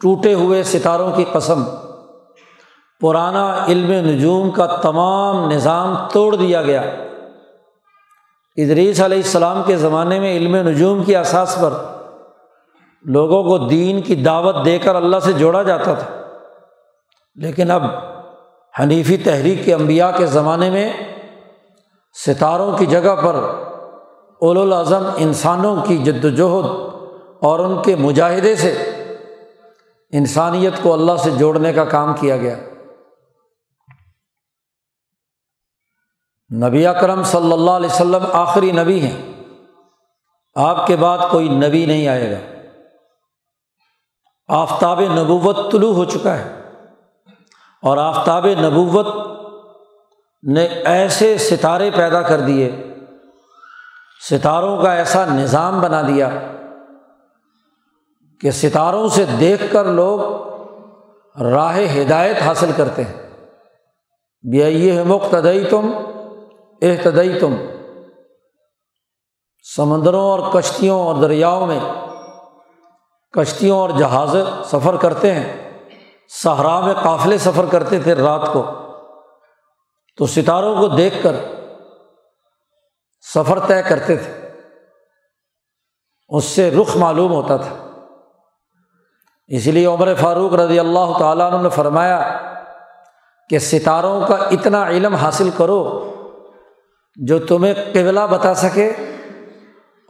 ٹوٹے 0.00 0.34
ہوئے 0.34 0.62
ستاروں 0.62 1.12
کی 1.12 1.24
قسم۔ 1.32 1.83
پرانا 3.06 3.64
علم 3.68 3.92
نجوم 3.92 4.50
کا 4.50 4.66
تمام 4.66 5.50
نظام 5.50 5.96
توڑ 6.12 6.36
دیا 6.36 6.62
گیا۔ 6.62 6.80
ادریس 8.56 9.00
علیہ 9.00 9.18
السلام 9.18 9.62
کے 9.66 9.76
زمانے 9.76 10.20
میں 10.20 10.36
علم 10.36 10.56
نجوم 10.56 11.04
کی 11.04 11.16
اساس 11.16 11.58
پر 11.60 11.70
لوگوں 13.02 13.44
کو 13.44 13.58
دین 13.58 14.02
کی 14.02 14.14
دعوت 14.14 14.56
دے 14.64 14.78
کر 14.78 14.94
اللہ 14.94 15.16
سے 15.18 15.32
جوڑا 15.32 15.62
جاتا 15.62 15.94
تھا۔ 15.94 16.22
لیکن 17.34 17.70
اب 17.70 17.82
حنیفی 18.80 19.16
تحریک 19.16 19.64
کے 19.64 19.74
انبیاء 19.74 20.10
کے 20.16 20.26
زمانے 20.26 20.70
میں 20.70 20.92
ستاروں 22.26 22.78
کی 22.78 22.86
جگہ 22.86 23.16
پر 23.16 23.34
اول 24.40 24.58
الاظم 24.58 25.02
انسانوں 25.16 25.76
کی 25.88 25.98
جد 25.98 26.24
وجہد 26.24 26.70
اور 27.42 27.58
ان 27.58 27.82
کے 27.82 27.96
مجاہدے 27.96 28.56
سے 28.56 28.70
انسانیت 30.10 30.82
کو 30.82 30.92
اللہ 30.92 31.12
سے 31.18 31.30
جوڑنے 31.30 31.72
کا 31.72 31.84
کام 31.84 32.14
کیا 32.20 32.36
گیا۔ 32.36 32.56
نبی 36.62 36.86
اکرم 36.86 37.22
صلی 37.22 37.52
اللہ 37.52 37.70
علیہ 37.70 37.90
وسلم 37.90 38.26
آخری 38.32 38.72
نبی 38.72 39.00
ہیں۔ 39.00 39.32
آپ 40.54 40.86
کے 40.86 40.96
بعد 40.96 41.18
کوئی 41.30 41.48
نبی 41.48 41.86
نہیں 41.86 42.08
آئے 42.08 42.30
گا۔ 42.30 42.36
آفتاب 44.48 45.00
نبوت 45.00 45.72
طلوع 45.72 45.94
ہو 45.94 46.04
چکا 46.04 46.38
ہے۔ 46.38 46.60
اور 47.82 47.98
آفتاب 47.98 48.46
نبوت 48.46 49.06
نے 50.42 50.64
ایسے 50.64 51.38
ستارے 51.38 51.90
پیدا 51.90 52.22
کر 52.22 52.40
دیے، 52.40 52.94
ستاروں 54.30 54.82
کا 54.82 54.92
ایسا 54.92 55.24
نظام 55.24 55.80
بنا 55.80 56.02
دیا 56.02 56.28
کہ 58.40 58.50
ستاروں 58.50 59.08
سے 59.08 59.24
دیکھ 59.40 59.72
کر 59.72 59.84
لوگ 59.84 60.44
راہ 61.42 61.78
ہدایت 61.96 62.42
حاصل 62.42 62.70
کرتے 62.76 63.02
ہیں۔ 63.04 63.24
یہ 64.52 65.02
مقتدئی 65.02 65.64
تم 65.64 65.90
احتدئی 66.84 67.38
تم 67.38 67.56
سمندروں 69.76 70.30
اور 70.30 70.52
کشتیوں 70.52 71.00
اور 71.00 71.14
دریاؤں 71.14 71.66
میں 71.66 71.80
کشتیوں 73.32 73.78
اور 73.78 73.90
جہاز 73.90 74.36
سفر 74.64 74.96
کرتے 74.96 75.34
ہیں۔ 75.34 75.64
صحرا 76.28 76.80
میں 76.80 76.94
قافلے 76.94 77.38
سفر 77.38 77.64
کرتے 77.70 78.00
تھے 78.00 78.14
رات 78.14 78.52
کو۔ 78.52 78.64
تو 80.16 80.26
ستاروں 80.26 80.80
کو 80.80 80.88
دیکھ 80.88 81.14
کر 81.22 81.32
سفر 83.34 83.58
طے 83.58 83.82
کرتے 83.82 84.16
تھے۔ 84.16 84.50
اس 86.28 86.44
سے 86.44 86.70
رخ 86.70 86.96
معلوم 86.96 87.32
ہوتا 87.32 87.56
تھا۔ 87.56 87.76
اس 89.46 89.66
لیے 89.66 89.86
عمر 89.86 90.14
فاروق 90.14 90.54
رضی 90.54 90.80
اللہ 90.80 91.18
تعالیٰ 91.18 91.52
عنہ 91.52 91.62
نے 91.62 91.68
فرمایا 91.68 92.38
کہ 93.50 93.58
ستاروں 93.58 94.26
کا 94.28 94.34
اتنا 94.34 94.86
علم 94.86 95.14
حاصل 95.14 95.50
کرو 95.56 96.03
جو 97.16 97.38
تمہیں 97.38 97.74
قبلہ 97.74 98.20
بتا 98.30 98.54
سکے 98.54 98.88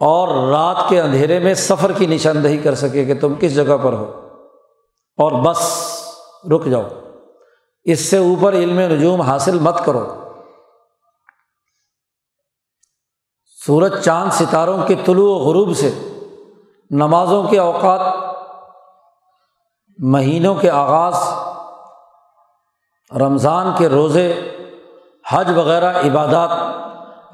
اور 0.00 0.48
رات 0.50 0.76
کے 0.88 1.00
اندھیرے 1.00 1.38
میں 1.38 1.54
سفر 1.54 1.92
کی 1.92 2.06
نشاندہی 2.06 2.58
کر 2.58 2.74
سکے 2.74 3.04
کہ 3.04 3.14
تم 3.20 3.34
کس 3.40 3.54
جگہ 3.54 3.76
پر 3.82 3.92
ہو۔ 3.92 4.28
اور 5.16 5.32
بس، 5.32 5.90
رک 6.50 6.64
جاؤ۔ 6.64 6.82
اس 7.84 8.00
سے 8.00 8.16
اوپر 8.18 8.52
علم 8.52 8.80
نجوم 8.80 9.20
حاصل 9.20 9.58
مت 9.58 9.84
کرو۔ 9.84 10.14
سورج 13.66 14.04
چاند 14.04 14.30
ستاروں 14.32 14.82
کے 14.86 14.94
طلوع 15.04 15.34
و 15.34 15.38
غروب 15.38 15.76
سے 15.76 15.90
نمازوں 16.90 17.48
کے 17.48 17.58
اوقات، 17.58 18.00
مہینوں 19.98 20.54
کے 20.54 20.70
آغاز، 20.70 21.14
رمضان 23.16 23.66
کے 23.78 23.88
روزے، 23.88 24.56
حج 25.28 25.50
وغیرہ 25.56 25.92
عبادات 25.98 26.50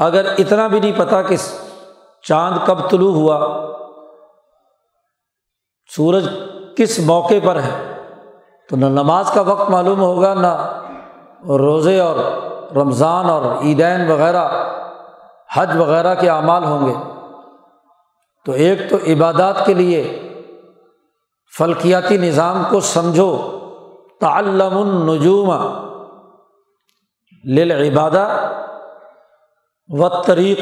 اگر 0.01 0.35
اتنا 0.39 0.67
بھی 0.67 0.81
نہیں 0.81 0.93
پتہ 0.97 1.17
کہ 1.29 1.37
چاند 2.23 2.57
کب 2.67 2.91
طلوع 2.91 3.13
ہوا، 3.13 3.67
سورج 5.97 6.29
کس 6.77 6.99
موقع 6.99 7.35
پر 7.45 7.57
ہے، 7.57 7.97
تو 8.69 8.77
نہ 8.77 8.87
نماز 8.87 9.31
کا 9.31 9.41
وقت 9.41 9.71
معلوم 9.71 10.01
ہوگا، 10.01 10.35
نہ 10.35 10.83
روزے 11.49 12.01
اور 12.01 12.17
رمضان 12.77 13.31
اور 13.31 13.43
عیدین 13.63 14.11
وغیرہ، 14.11 14.49
حج 15.55 15.77
وغیرہ 15.77 16.15
کے 16.15 16.31
اعمال 16.31 16.65
ہوں 16.65 16.87
گے۔ 16.87 16.95
تو 18.47 18.53
ایک 18.53 18.91
تو 18.91 18.97
عبادات 18.97 19.67
کے 19.67 19.75
لیے 19.75 20.29
فلکیاتی 21.59 22.17
نظام 22.17 22.63
کو 22.71 22.81
سمجھو، 22.81 23.59
تعلم 24.21 24.79
النجوم 24.79 25.55
للعبادہ۔ 27.45 28.57
و 29.91 30.23
طریق 30.23 30.61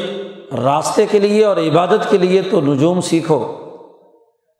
راستے 0.53 1.05
کے 1.05 1.19
لیے 1.19 1.45
اور 1.45 1.57
عبادت 1.57 2.09
کے 2.09 2.17
لیے 2.17 2.41
تو 2.41 2.61
نجوم 2.61 3.01
سیکھو 3.01 3.55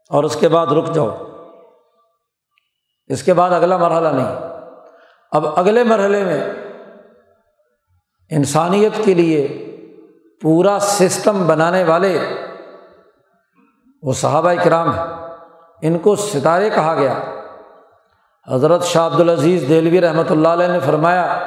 اور 0.10 0.24
اس 0.24 0.36
کے 0.36 0.48
بعد 0.48 0.68
رک 0.68 0.94
جاؤ۔ 0.94 1.18
اس 3.08 3.24
کے 3.24 3.34
بعد 3.34 3.52
اگلا 3.52 3.78
مرحلہ 3.78 4.08
نہیں۔ 4.08 4.36
اب 5.32 5.60
اگلے 5.60 5.84
مرحلے 5.84 6.24
میں 6.24 6.44
انسانیت 8.30 9.06
کے 9.06 9.14
لیے 9.14 9.66
پورا 10.42 10.78
سسٹم 10.82 11.48
بنانے 11.48 11.84
والے 11.84 12.20
وہ 14.04 14.14
صحابہ 14.14 14.54
کرام 14.64 15.00
ہیں۔ 15.00 15.06
ان 15.82 16.00
کو 16.00 16.16
ستارے 16.16 16.70
کہا 16.70 16.96
گیا۔ 16.96 17.20
حضرت 18.48 18.84
شاہ 18.84 19.08
عبد 19.08 19.20
العزیز 19.20 19.70
دہلوی 19.70 20.02
رحمۃ 20.02 20.30
اللہ 20.30 20.48
علیہ 20.48 20.68
نے 20.68 20.80
فرمایا 20.80 21.40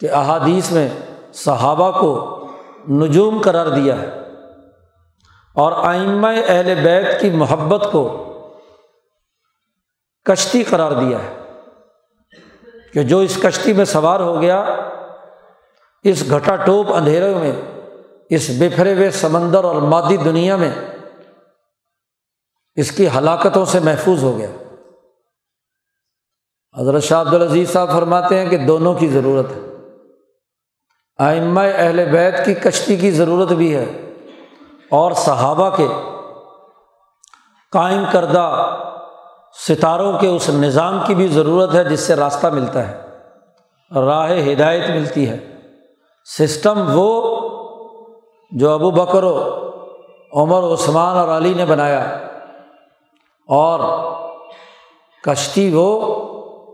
کہ 0.00 0.10
احادیث 0.10 0.72
میں 0.72 0.88
صحابہ 1.32 2.00
کو 2.00 2.46
نجوم 2.90 3.40
قرار 3.40 3.66
دیا 3.66 4.02
ہے 4.02 4.08
اور 5.54 5.72
آئمہ 5.72 6.28
اہل 6.46 6.74
بیت 6.84 7.20
کی 7.20 7.30
محبت 7.30 7.88
کو 7.92 8.18
کشتی 10.24 10.62
قرار 10.62 10.92
دیا 10.92 11.18
ہے 11.18 11.38
کہ 12.94 13.02
جو 13.02 13.18
اس 13.18 13.38
کشتی 13.42 13.72
میں 13.72 13.84
سوار 13.84 14.20
ہو 14.20 14.40
گیا، 14.40 14.64
اس 16.04 16.30
گھٹا 16.30 16.56
ٹوپ 16.56 16.92
اندھیرے 16.92 17.34
میں، 17.34 17.52
اس 18.30 18.50
بکھرے 18.58 18.94
ہوئے 18.94 19.10
سمندر 19.10 19.64
اور 19.64 19.76
مادی 19.76 20.16
دنیا 20.16 20.56
میں 20.56 20.70
اس 22.74 22.92
کی 22.92 23.08
ہلاکتوں 23.08 23.64
سے 23.64 23.80
محفوظ 23.80 24.22
ہو 24.22 24.38
گیا۔ 24.38 24.50
حضرت 26.78 27.02
شاہ 27.02 27.20
عبدالعزیز 27.20 27.72
صاحب 27.72 27.92
فرماتے 27.92 28.40
ہیں 28.40 28.50
کہ 28.50 28.56
دونوں 28.56 28.94
کی 28.94 29.08
ضرورت 29.08 29.50
ہے۔ 29.50 29.71
آئمہ 31.18 31.60
اہل 31.60 32.04
بیت 32.12 32.44
کی 32.44 32.54
کشتی 32.54 32.96
کی 32.96 33.10
ضرورت 33.10 33.52
بھی 33.52 33.74
ہے 33.74 33.84
اور 34.90 35.12
صحابہ 35.12 35.76
کے 35.76 35.86
قائم 37.72 38.04
کردہ 38.12 38.76
ستاروں 39.68 40.18
کے 40.18 40.28
اس 40.28 40.48
نظام 40.50 40.98
کی 41.06 41.14
بھی 41.14 41.26
ضرورت 41.26 41.74
ہے 41.74 41.84
جس 41.84 42.00
سے 42.00 42.16
راستہ 42.16 42.46
ملتا 42.46 42.88
ہے، 42.88 43.00
راہ 44.00 44.30
ہدایت 44.30 44.90
ملتی 44.90 45.28
ہے۔ 45.28 45.38
سسٹم 46.26 46.90
وہ 46.94 47.40
جو 48.50 48.70
ابو 48.70 48.90
بکر 48.90 49.24
و 49.24 49.36
عمر، 50.32 50.74
عثمان 50.74 51.16
اور 51.16 51.28
علی 51.28 51.54
نے 51.54 51.64
بنایا 51.64 52.00
اور 53.48 53.80
کشتی 55.24 55.70
وہ 55.74 55.88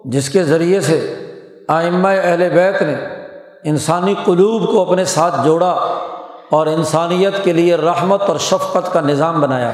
جس 0.05 0.31
کے 0.31 0.45
ذریعے 0.45 0.81
سے 0.81 0.99
آئمہ 1.69 2.09
اہل 2.09 2.49
بیت 2.55 2.83
نے 2.83 3.18
انسانی 3.65 4.15
قلوب 4.25 4.71
کو 4.71 4.83
اپنے 4.83 5.05
ساتھ 5.05 5.35
جوڑا 5.45 5.71
اور 6.51 6.67
انسانیت 6.67 7.45
کے 7.45 7.53
لیے 7.53 7.77
رحمت 7.77 8.23
اور 8.23 8.37
شفقت 8.37 8.93
کا 8.93 9.01
نظام 9.01 9.41
بنایا۔ 9.41 9.73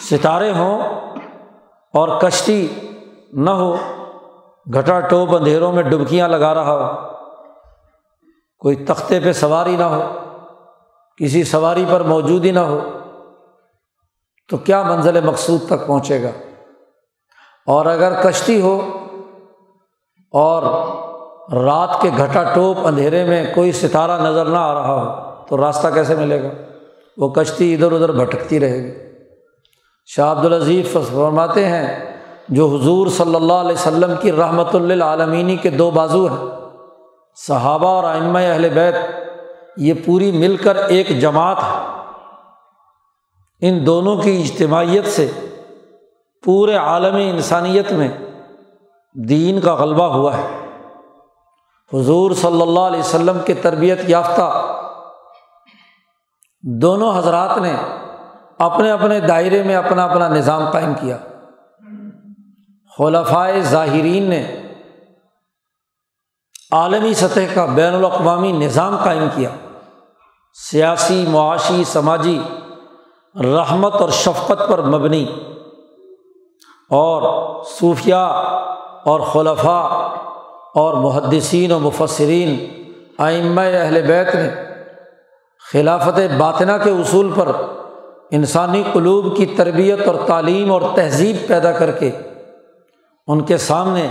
ستارے 0.00 0.52
ہوں 0.52 0.82
اور 1.94 2.20
کشتی 2.20 2.68
نہ 3.32 3.50
ہو، 3.50 3.76
گھٹا 4.74 5.00
ٹوپ 5.00 5.34
اندھیروں 5.34 5.72
میں 5.72 5.82
ڈبکیاں 5.82 6.28
لگا 6.28 6.54
رہا 6.54 6.72
ہو۔ 6.72 7.08
کوئی 8.58 8.76
تختے 8.76 9.20
پہ 9.20 9.32
سواری 9.32 9.76
نہ 9.76 9.82
ہو، 9.82 10.02
کسی 11.16 11.44
سواری 11.44 11.84
پر 11.90 12.00
موجود 12.00 12.44
ہی 12.44 12.50
نہ 12.50 12.58
ہو، 12.58 12.80
تو 14.48 14.56
کیا 14.56 14.82
منزل 14.82 15.24
مقصود 15.24 15.66
تک 15.66 15.86
پہنچے 15.86 16.22
گا؟ 16.22 16.30
اور 17.66 17.86
اگر 17.86 18.22
کشتی 18.22 18.60
ہو 18.60 18.97
اور 20.32 20.62
رات 21.52 22.00
کے 22.00 22.10
گھٹا 22.18 22.42
ٹوپ 22.54 22.86
اندھیرے 22.86 23.24
میں 23.24 23.54
کوئی 23.54 23.72
ستارہ 23.72 24.20
نظر 24.22 24.44
نہ 24.44 24.56
آ 24.56 24.74
رہا 24.74 25.02
ہو، 25.02 25.30
تو 25.46 25.56
راستہ 25.56 25.88
کیسے 25.88 26.14
ملے 26.14 26.42
گا؟ 26.42 26.48
وہ 27.16 27.28
کشتی 27.28 27.74
ادھر 27.74 27.92
ادھر 27.92 28.12
بھٹکتی 28.12 28.60
رہے 28.60 28.78
گی۔ 28.78 28.92
شاہ 30.06 30.32
عبد 30.32 30.44
العزیز 30.44 30.92
فرماتے 30.92 31.64
ہیں، 31.64 32.16
جو 32.48 32.66
حضور 32.66 33.06
صلی 33.06 33.34
اللہ 33.34 33.52
علیہ 33.52 33.72
وسلم 33.72 34.14
کی 34.20 34.32
رحمت 34.32 34.74
للعالمینی 34.74 35.56
کے 35.56 35.70
دو 35.70 35.90
بازو 35.90 36.26
ہیں، 36.26 36.48
صحابہ 37.36 37.88
اور 37.88 38.04
آئمہ 38.04 38.38
اہل 38.38 38.68
بیت، 38.68 38.94
یہ 39.76 39.94
پوری 40.06 40.32
مل 40.32 40.56
کر 40.56 40.76
ایک 40.76 41.20
جماعت 41.20 41.56
ہے۔ 41.58 41.98
ان 43.60 43.86
دونوں 43.86 44.16
کی 44.16 44.42
اجتماعیت 44.42 45.06
سے 45.06 45.30
پورے 46.44 46.74
عالمی 46.76 47.30
انسانیت 47.30 47.92
میں 47.92 48.08
دین 49.14 49.60
کا 49.60 49.74
غلبہ 49.74 50.04
ہوا 50.04 50.36
ہے۔ 50.36 50.68
حضور 51.92 52.30
صلی 52.30 52.62
اللہ 52.62 52.80
علیہ 52.80 53.00
وسلم 53.00 53.38
کے 53.44 53.54
تربیت 53.54 53.98
یافتہ 54.08 54.76
دونوں 56.62 57.18
حضرات 57.18 57.58
نے 57.58 57.76
اپنے 58.58 58.90
اپنے 58.90 59.20
دائرے 59.20 59.62
میں 59.62 59.74
اپنا 59.74 60.04
اپنا 60.04 60.28
نظام 60.28 60.70
قائم 60.70 60.92
کیا۔ 61.00 61.18
خلفائے 62.98 63.60
ظاہرین 63.60 64.22
نے 64.22 64.62
عالمی 66.72 67.14
سطح 67.14 67.40
کا 67.54 67.64
بین 67.64 67.94
الاقوامی 67.94 68.52
نظام 68.52 68.96
قائم 69.04 69.28
کیا۔ 69.34 69.50
سیاسی، 70.70 71.26
معاشی، 71.28 71.84
سماجی 71.84 72.42
رحمت 73.34 73.94
اور 73.94 74.08
شفقت 74.08 74.68
پر 74.68 74.82
مبنی 74.82 75.26
اور 76.90 77.54
صوفیہ 77.64 78.42
اور 79.04 79.20
خلفاء 79.20 80.14
اور 80.74 80.94
محدثین 80.94 81.72
و 81.72 81.78
مفصرین 81.78 82.66
آئمہ 83.18 83.60
اہل 83.60 84.02
بیت 84.02 84.34
نے 84.34 84.50
خلافت 85.72 86.34
باطنہ 86.38 86.72
کے 86.84 86.90
اصول 86.90 87.32
پر 87.34 87.48
انسانی 88.30 88.82
قلوب 88.92 89.36
کی 89.36 89.46
تربیت 89.46 90.06
اور 90.06 90.14
تعلیم 90.26 90.72
اور 90.72 90.82
تہذیب 90.94 91.36
پیدا 91.48 91.72
کر 91.72 91.90
کے 91.90 92.10
ان 93.26 93.40
کے 93.40 93.56
سامنے 93.56 94.08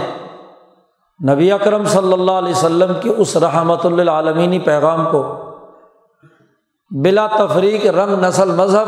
نبی 1.30 1.52
اکرم 1.52 1.86
صلی 1.86 2.14
اللہ 2.14 2.32
علیہ 2.32 2.52
وسلم 2.52 2.94
کے 3.04 3.10
اس 3.10 3.38
رحمۃ 3.38 3.86
اللہ 3.86 4.66
پیغام 4.66 5.06
کو 5.12 5.44
بلا 6.92 7.28
تفریق 7.28 7.86
رنگ 7.86 8.26
نسل 8.26 8.52
مذہب 8.52 8.88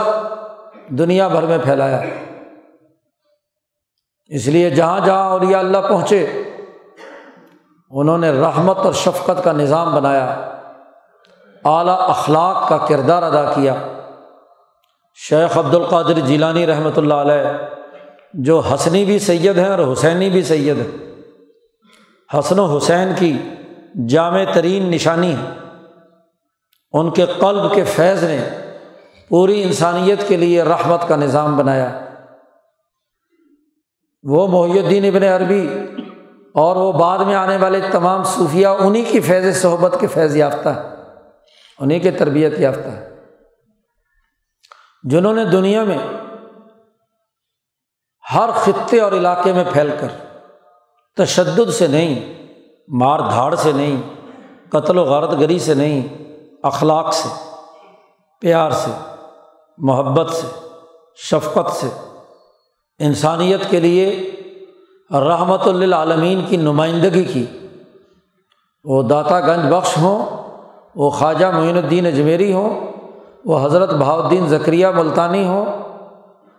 دنیا 0.90 1.28
بھر 1.28 1.44
میں 1.44 1.58
پھیلایا۔ 1.64 2.02
اس 4.32 4.48
لیے 4.48 4.70
جہاں 4.70 5.00
جہاں 5.00 5.30
اور 5.30 5.42
اللہ 5.42 5.78
پہنچے، 5.90 6.26
انہوں 7.92 8.18
نے 8.18 8.30
رحمت 8.32 8.78
اور 8.78 8.94
شفقت 8.94 9.44
کا 9.44 9.52
نظام 9.52 9.94
بنایا، 9.96 10.26
اعلیٰ 11.66 11.98
اخلاق 12.00 12.68
کا 12.70 12.78
کردار 12.78 13.24
ادا 13.24 13.44
کیا۔ 13.54 13.74
شیخ 15.18 15.58
عبد 15.58 15.76
القادر 15.76 16.20
جیلانی 16.20 16.66
رحمۃ 16.68 16.98
اللہ 16.98 17.14
علیہ، 17.14 17.54
جو 18.34 18.60
حسنی 18.60 19.06
بھی 19.06 19.20
سید 19.20 19.58
ہیں 19.58 19.70
اور 19.70 19.94
حسینی 19.94 20.30
بھی 20.30 20.42
سید 20.44 20.78
ہیں، 20.78 20.92
حسن 22.30 22.60
و 22.60 22.66
حسین 22.78 23.14
کی 23.16 23.38
جامع 24.08 24.44
ترین 24.54 24.92
نشانی 24.92 25.32
ہے 25.32 25.48
ان 26.94 27.10
کے 27.10 27.26
قلب 27.40 27.74
کے 27.74 27.84
فیض 27.84 28.24
نے 28.24 28.38
پوری 29.30 29.62
انسانیت 29.64 30.28
کے 30.28 30.38
لیے 30.38 30.64
رحمت 30.64 31.08
کا 31.08 31.16
نظام 31.16 31.58
بنایا۔ 31.58 31.90
وہ 34.24 34.48
محی 34.48 34.80
الدین 34.80 35.06
ابن 35.06 35.24
عربی 35.24 35.68
اور 36.54 36.76
وہ 36.76 36.92
بعد 36.92 37.20
میں 37.20 37.36
آنے 37.36 37.58
والے 37.58 37.80
تمام 37.92 38.24
صوفیہ 38.24 38.68
انہیں 38.68 39.04
کی 39.12 39.20
فیض 39.20 39.62
صحبت 39.62 39.96
کے 40.00 40.08
فیض 40.08 40.36
یافتہ 40.36 40.70
ہے 40.70 40.96
انہیں 41.80 42.00
کے 42.00 42.12
تربیت 42.12 42.60
یافتہ 42.60 42.88
ہے 42.88 43.10
جنہوں 45.04 45.34
نے 45.34 45.46
دنیا 45.46 45.84
میں 45.84 45.98
ہر 48.36 48.50
خطے 48.56 49.00
اور 49.00 49.12
علاقے 49.12 49.54
میں 49.54 49.64
پھیل 49.74 49.90
کر 50.00 50.08
تشدد 51.18 51.70
سے 51.70 51.88
نہیں، 51.88 52.34
مار 52.88 53.20
دھاڑ 53.20 53.56
سے 53.56 53.72
نہیں، 53.72 54.02
قتل 54.70 54.98
و 54.98 55.04
غارت 55.04 55.40
گری 55.40 55.60
سے 55.60 55.74
نہیں، 55.74 56.08
اخلاق 56.64 57.14
سے، 57.14 57.30
پیار 58.40 58.72
سے، 58.72 58.92
محبت 59.78 60.30
سے، 60.30 60.48
شفقت 61.16 61.72
سے 61.72 61.88
انسانیت 63.00 63.70
کے 63.70 63.80
لیے 63.80 64.32
رحمت 65.12 65.68
للعالمین 65.68 66.42
کی 66.48 66.58
نمائندگی 66.58 67.24
کی۔ 67.24 67.46
وہ 68.84 69.04
داتا 69.04 69.40
گنج 69.40 69.74
بخش 69.74 69.98
ہوں، 69.98 70.26
وہ 70.96 71.10
خواجہ 71.10 71.46
معین 71.46 71.78
الدین 71.78 72.06
اجمیری 72.06 72.54
ہوں، 72.54 72.92
وہ 73.46 73.66
حضرت 73.66 73.94
بہاؤدین 73.94 74.48
ذکریہ 74.48 74.88
ملتانی 74.88 75.48
ہوں، 75.48 75.66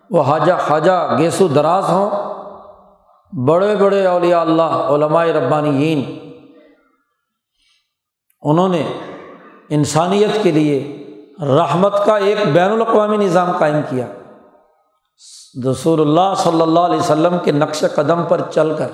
وہ 0.09 0.21
حاجہ 0.21 0.53
خواجہ 0.67 1.15
گیسو 1.17 1.47
دراز 1.47 1.83
ہوں۔ 1.89 2.09
بڑے 3.45 3.75
بڑے 3.75 4.05
اولیاء 4.05 4.41
اللہ، 4.41 4.63
علماء 4.63 5.25
ربانیین، 5.25 6.19
انہوں 8.41 8.69
نے 8.69 8.83
انسانیت 9.69 10.43
کے 10.43 10.51
لیے 10.51 10.97
رحمت 11.39 12.05
کا 12.05 12.17
ایک 12.17 12.37
بین 12.53 12.71
الاقوامی 12.71 13.17
نظام 13.17 13.51
قائم 13.51 13.81
کیا۔ 13.89 14.07
رسول 15.71 16.01
اللہ 16.01 16.35
صلی 16.37 16.61
اللہ 16.61 16.79
علیہ 16.79 16.99
وسلم 16.99 17.37
کے 17.43 17.51
نقش 17.51 17.83
قدم 17.95 18.23
پر 18.23 18.41
چل 18.51 18.75
کر 18.77 18.87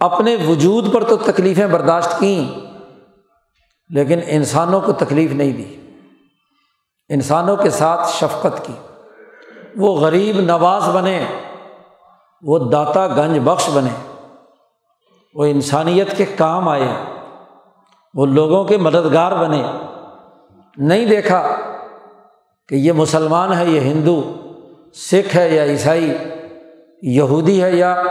اپنے 0.00 0.36
وجود 0.48 0.94
پر 0.94 1.04
تو 1.04 1.16
تکلیفیں 1.16 1.66
برداشت 1.66 2.18
کیں، 2.18 2.60
لیکن 3.88 4.18
انسانوں 4.26 4.80
کو 4.80 4.92
تکلیف 4.92 5.32
نہیں 5.32 5.52
دی۔ 5.52 5.76
انسانوں 7.08 7.56
کے 7.56 7.70
ساتھ 7.70 8.08
شفقت 8.08 8.66
کی۔ 8.66 8.72
وہ 9.76 9.96
غریب 9.96 10.40
نواز 10.40 10.88
بنے، 10.88 11.24
وہ 12.42 12.58
داتا 12.58 13.06
گنج 13.06 13.38
بخش 13.44 13.70
بنے۔ 13.74 14.22
وہ 15.34 15.44
انسانیت 15.44 16.16
کے 16.16 16.24
کام 16.24 16.68
آئے۔ 16.68 17.04
وہ 18.14 18.26
لوگوں 18.26 18.64
کے 18.64 18.76
مددگار 18.76 19.32
بنے۔ 19.32 19.62
نہیں 20.76 21.06
دیکھا 21.06 21.56
کہ 22.68 22.74
یہ 22.74 22.92
مسلمان 22.92 23.52
ہے، 23.52 23.66
یہ 23.66 23.80
ہندو۔ 23.80 24.41
سکھ 24.94 25.36
ہے 25.36 25.48
یا 25.48 25.64
عیسائی، 25.64 26.16
یہودی 27.02 27.62
ہے 27.62 27.72
یا 27.72 28.02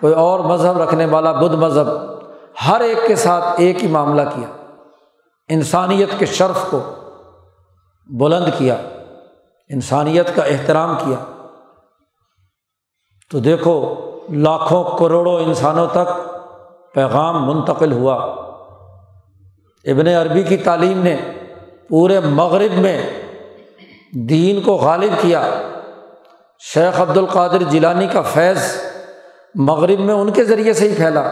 کوئی 0.00 0.14
اور 0.14 0.40
مذہب 0.40 0.82
رکھنے 0.82 1.04
والا 1.04 1.32
بدھ 1.32 1.56
مذہب، 1.56 1.86
ہر 2.68 2.80
ایک 2.80 2.98
کے 3.06 3.16
ساتھ 3.16 3.44
ایک 3.56 3.84
ہی 3.84 3.88
معاملہ 3.88 4.22
کیا۔ 4.34 4.48
انسانیت 5.48 6.08
کے 6.18 6.26
شرف 6.26 6.70
کو 6.70 6.82
بلند 8.06 8.46
کیا، 8.58 8.76
انسانیت 9.68 10.36
کا 10.36 10.42
احترام 10.42 10.96
کیا۔ 11.04 11.46
تو 13.30 13.38
دیکھو، 13.38 13.94
لاکھوں 14.28 14.98
کروڑوں 14.98 15.40
انسانوں 15.40 15.86
تک 15.86 16.34
پیغام 16.94 17.46
منتقل 17.46 17.92
ہوا۔ 17.92 18.14
ابن 19.84 20.06
عربی 20.06 20.42
کی 20.42 20.56
تعلیم 20.56 20.98
نے 21.02 21.16
پورے 21.88 22.20
مغرب 22.20 22.78
میں 22.78 23.10
دین 24.12 24.60
کو 24.60 24.74
غالب 24.74 25.22
کیا۔ 25.22 25.50
شیخ 26.72 27.00
عبد 27.00 27.18
القادر 27.18 27.62
جیلانی 27.62 28.06
کا 28.06 28.22
فیض 28.22 28.58
مغرب 29.54 29.98
میں 29.98 30.14
ان 30.14 30.30
کے 30.30 30.44
ذریعے 30.44 30.72
سے 30.72 30.88
ہی 30.88 30.94
پھیلا۔ 30.94 31.22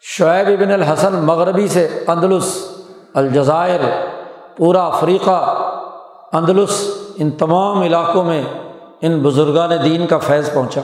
شعیب 0.00 0.60
ابن 0.60 0.72
الحسن 0.72 1.14
مغربی 1.14 1.68
سے 1.68 2.04
اندلس، 2.06 2.70
الجزائر، 3.14 3.80
پورا 4.56 4.86
افریقہ، 4.86 5.64
اندلس، 6.32 6.90
ان 7.16 7.30
تمام 7.30 7.82
علاقوں 7.82 8.24
میں 8.24 8.42
ان 9.00 9.22
بزرگان 9.22 9.70
دین 9.84 10.06
کا 10.06 10.18
فیض 10.18 10.52
پہنچا۔ 10.52 10.80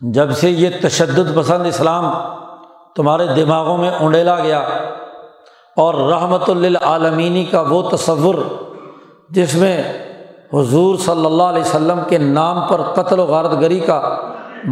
جب 0.00 0.32
سے 0.32 0.50
یہ 0.50 0.70
تشدد 0.82 1.36
پسند 1.36 1.66
اسلام 1.66 2.12
تمہارے 2.96 3.26
دماغوں 3.26 3.76
میں 3.76 3.90
اونڈیلا 3.90 4.40
گیا 4.40 4.58
اور 5.76 5.94
رحمت 5.94 6.50
للعالمینی 6.50 7.44
کا 7.44 7.60
وہ 7.60 7.90
تصور 7.90 8.34
جس 9.30 9.54
میں 9.54 9.82
حضور 10.52 10.98
صلی 10.98 11.26
اللہ 11.26 11.42
علیہ 11.42 11.60
وسلم 11.60 12.00
کے 12.08 12.18
نام 12.18 12.68
پر 12.68 12.82
قتل 12.82 13.18
و 13.18 13.24
غارت 13.24 13.52
گری 13.60 13.80
کا 13.80 14.16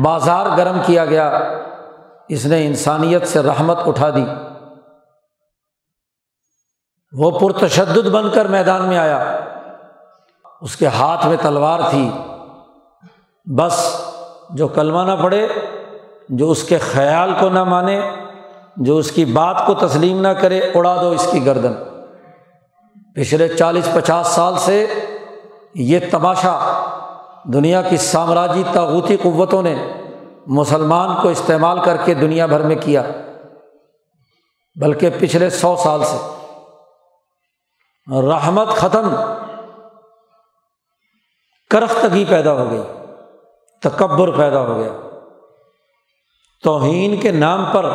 بازار 0.03 0.47
گرم 0.57 0.81
کیا 0.87 1.05
گیا۔ 1.05 1.41
اس 2.29 2.47
نے 2.47 2.67
انسانیت 2.67 3.27
سے 3.27 3.41
رحمت 3.41 3.79
اٹھا 3.87 4.11
دی۔ 4.11 4.25
وہ 7.13 7.31
پرتشدد 7.31 8.09
بن 8.09 8.31
کر 8.31 8.45
میدان 8.45 8.83
میں 8.83 8.99
آیا۔ 8.99 9.41
اس 10.61 10.77
کے 10.77 10.87
ہاتھ 10.87 11.27
میں 11.27 11.37
تلوار 11.43 11.81
تھی۔ 11.91 12.11
بس 13.45 14.01
جو 14.51 14.69
کلمہ 14.69 15.03
نہ 15.03 15.23
پڑے 15.23 15.49
جو 16.29 16.51
اس 16.51 16.65
کے 16.65 16.79
خیال 16.79 17.35
کو 17.41 17.49
نہ 17.49 17.65
مانے، 17.65 18.01
جو 18.77 18.97
اس 18.97 19.13
کی 19.13 19.25
بات 19.25 19.67
کو 19.67 19.75
تسلیم 19.75 20.21
نہ 20.21 20.29
کرے، 20.29 20.59
اڑا 20.59 21.03
دو 21.03 21.11
اس 21.11 21.29
کی 21.33 21.47
گردن۔ 21.47 21.73
پچھلے 23.15 23.49
چالیس 23.49 23.89
پچاس 23.95 24.27
سال 24.27 24.55
سے 24.59 24.87
یہ 25.75 25.99
تماشا 26.11 26.85
دنیا 27.45 27.83
کی 27.83 27.97
سامراجی 27.97 28.63
تاغوتی 28.73 29.17
قوتوں 29.17 29.63
نے 29.63 29.93
مسلمان 30.47 31.23
کو 31.23 31.29
استعمال 31.29 31.81
کر 31.85 31.97
کے 32.05 32.15
دنیا 32.15 32.47
بھر 32.47 32.61
میں 32.61 32.77
کیا، 32.81 33.03
بلکہ 34.81 35.11
پچھلے 35.19 35.51
سو 35.51 35.77
سال 35.77 36.05
سے۔ 36.05 36.17
رحمت 38.23 38.69
ختم 38.69 39.15
کرختگی 41.71 42.25
پیدا 42.29 42.53
ہو 42.53 42.71
گئی، 42.71 42.83
تکبر 43.83 44.31
پیدا 44.31 44.61
ہو 44.61 44.77
گیا۔ 44.77 44.93
توہین 46.65 47.21
کے 47.21 47.31
نام 47.31 47.65
پر 47.73 47.91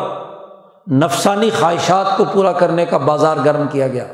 نفسانی 0.92 1.50
خواہشات 1.50 2.18
کو 2.18 2.24
پورا 2.34 2.52
کرنے 2.52 2.86
کا 2.86 2.98
بازار 2.98 3.38
گرم 3.46 3.68
کیا 3.72 3.88
گیا۔ 3.88 4.08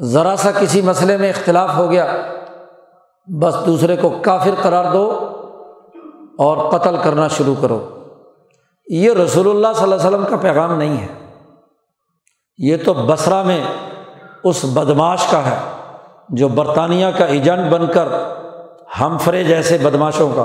ذرا 0.00 0.36
سا 0.36 0.50
کسی 0.50 0.82
مسئلے 0.82 1.16
میں 1.16 1.28
اختلاف 1.28 1.76
ہو 1.76 1.90
گیا، 1.90 2.16
بس 3.40 3.54
دوسرے 3.66 3.96
کو 3.96 4.18
کافر 4.22 4.50
قرار 4.62 4.92
دو 4.92 5.28
اور 6.38 6.70
قتل 6.70 6.96
کرنا 7.02 7.28
شروع 7.28 7.54
کرو۔ 7.60 7.88
یہ 8.86 9.12
رسول 9.12 9.50
اللہ 9.50 9.66
صلی 9.74 9.82
اللہ 9.82 9.94
علیہ 9.94 10.06
وسلم 10.06 10.24
کا 10.24 10.36
پیغام 10.36 10.78
نہیں 10.78 10.96
ہے۔ 10.96 11.06
یہ 12.58 12.76
تو 12.84 12.94
بسرا 12.94 13.42
میں 13.42 13.64
اس 14.44 14.64
بدماش 14.64 15.26
کا 15.26 15.50
ہے 15.50 15.56
جو 16.28 16.48
برطانیہ 16.48 17.06
کا 17.18 17.24
ایجنٹ 17.24 17.72
بن 17.72 17.86
کر 17.86 18.08
ہم 19.00 19.18
فرے 19.18 19.44
جیسے 19.44 19.78
بدماشوں 19.78 20.30
کا، 20.36 20.44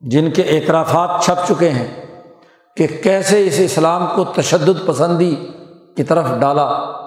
جن 0.00 0.30
کے 0.30 0.42
اعترافات 0.42 1.24
چھپ 1.24 1.52
چکے 1.52 1.68
ہیں 1.68 2.06
کہ 2.76 2.86
کیسے 3.02 3.46
اس 3.46 3.54
اسلام 3.58 4.06
کو 4.14 4.24
تشدد 4.24 4.86
پسندی 4.86 5.36
کی 5.96 6.02
طرف 6.02 6.24
ڈالا۔ 6.40 7.03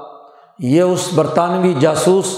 یہ 0.59 0.81
اس 0.81 1.09
برطانوی 1.15 1.73
جاسوس 1.73 2.35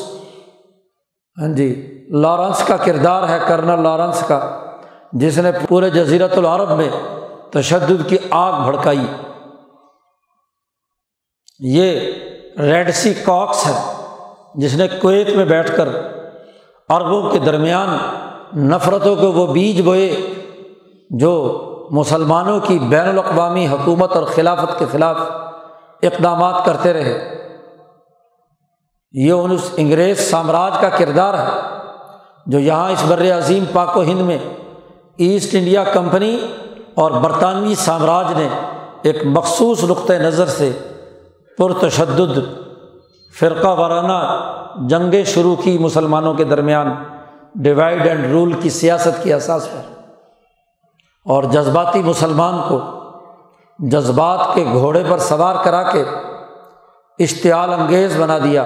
ہاں 1.37 1.47
جی 1.47 1.95
لارنس 2.11 2.63
کا 2.67 2.77
کردار 2.77 3.27
ہے، 3.29 3.39
کرنل 3.47 3.83
لارنس 3.83 4.23
کا، 4.27 4.39
جس 5.13 5.37
نے 5.37 5.51
پورے 5.67 5.89
جزیرت 5.89 6.37
العرب 6.37 6.71
میں 6.77 6.89
تشدد 7.51 8.09
کی 8.09 8.17
آگ 8.29 8.63
بھڑکائی۔ 8.63 9.05
یہ 11.59 11.99
ریڈ 12.59 12.93
سی 12.95 13.13
کاکس 13.13 13.65
ہے 13.67 13.77
جس 14.55 14.75
نے 14.75 14.87
کویت 15.01 15.29
میں 15.29 15.45
بیٹھ 15.45 15.75
کر 15.77 15.89
عربوں 16.89 17.29
کے 17.29 17.39
درمیان 17.39 17.97
نفرتوں 18.67 19.15
کو 19.15 19.31
وہ 19.31 19.53
بیج 19.53 19.81
بوئے، 19.81 20.15
جو 21.09 21.31
مسلمانوں 21.91 22.59
کی 22.59 22.79
بین 22.79 23.07
الاقوامی 23.07 23.67
حکومت 23.67 24.11
اور 24.11 24.23
خلافت 24.23 24.79
کے 24.79 24.85
خلاف 24.91 25.17
اقدامات 26.03 26.65
کرتے 26.65 26.93
رہے۔ 26.93 27.38
یہ 29.13 29.33
ان 29.33 29.51
اس 29.51 29.73
انگریز 29.77 30.19
سامراج 30.19 30.81
کا 30.81 30.89
کردار 30.89 31.33
ہے 31.33 31.59
جو 32.45 32.59
یہاں 32.59 32.91
اس 32.91 33.03
بر 33.03 33.37
عظیم 33.37 33.63
پاک 33.73 33.97
و 33.97 34.01
ہند 34.01 34.21
میں 34.21 34.37
ایسٹ 35.17 35.55
انڈیا 35.55 35.83
کمپنی 35.83 36.37
اور 36.95 37.11
برطانوی 37.11 37.75
سامراج 37.75 38.33
نے 38.37 38.47
ایک 39.03 39.15
مخصوص 39.25 39.83
نقطۂ 39.83 40.13
نظر 40.13 40.45
سے 40.45 40.71
پرتشدد 41.57 42.39
فرقہ 43.39 43.67
وارانہ 43.67 44.19
جنگیں 44.89 45.23
شروع 45.23 45.55
کی 45.55 45.77
مسلمانوں 45.77 46.33
کے 46.33 46.43
درمیان 46.43 46.93
ڈیوائڈ 47.55 48.07
اینڈ 48.07 48.25
رول 48.25 48.53
کی 48.53 48.69
سیاست 48.69 49.23
کے 49.23 49.33
احساس 49.33 49.67
پر 49.71 50.03
اور 51.25 51.43
جذباتی 51.43 52.01
مسلمان 52.01 52.59
کو 52.69 52.79
جذبات 53.79 54.39
کے 54.55 54.65
گھوڑے 54.73 55.03
پر 55.09 55.17
سوار 55.17 55.55
کرا 55.63 55.83
کے 55.83 56.03
اشتعال 57.19 57.73
انگیز 57.73 58.21
بنا 58.21 58.37
دیا 58.37 58.65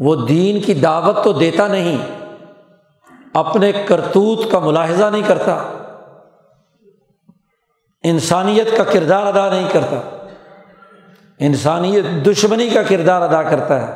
وہ 0.00 0.14
دین 0.16 0.60
کی 0.60 0.74
دعوت 0.74 1.22
تو 1.24 1.32
دیتا 1.32 1.66
نہیں، 1.66 1.96
اپنے 3.34 3.70
کرتوت 3.86 4.50
کا 4.52 4.58
ملاحظہ 4.58 5.04
نہیں 5.04 5.22
کرتا، 5.26 5.54
انسانیت 8.04 8.76
کا 8.76 8.84
کردار 8.84 9.26
ادا 9.26 9.48
نہیں 9.48 9.68
کرتا، 9.72 10.00
انسانیت 11.40 12.04
دشمنی 12.26 12.68
کا 12.68 12.82
کردار 12.82 13.22
ادا 13.22 13.42
کرتا 13.42 13.80
ہے، 13.82 13.92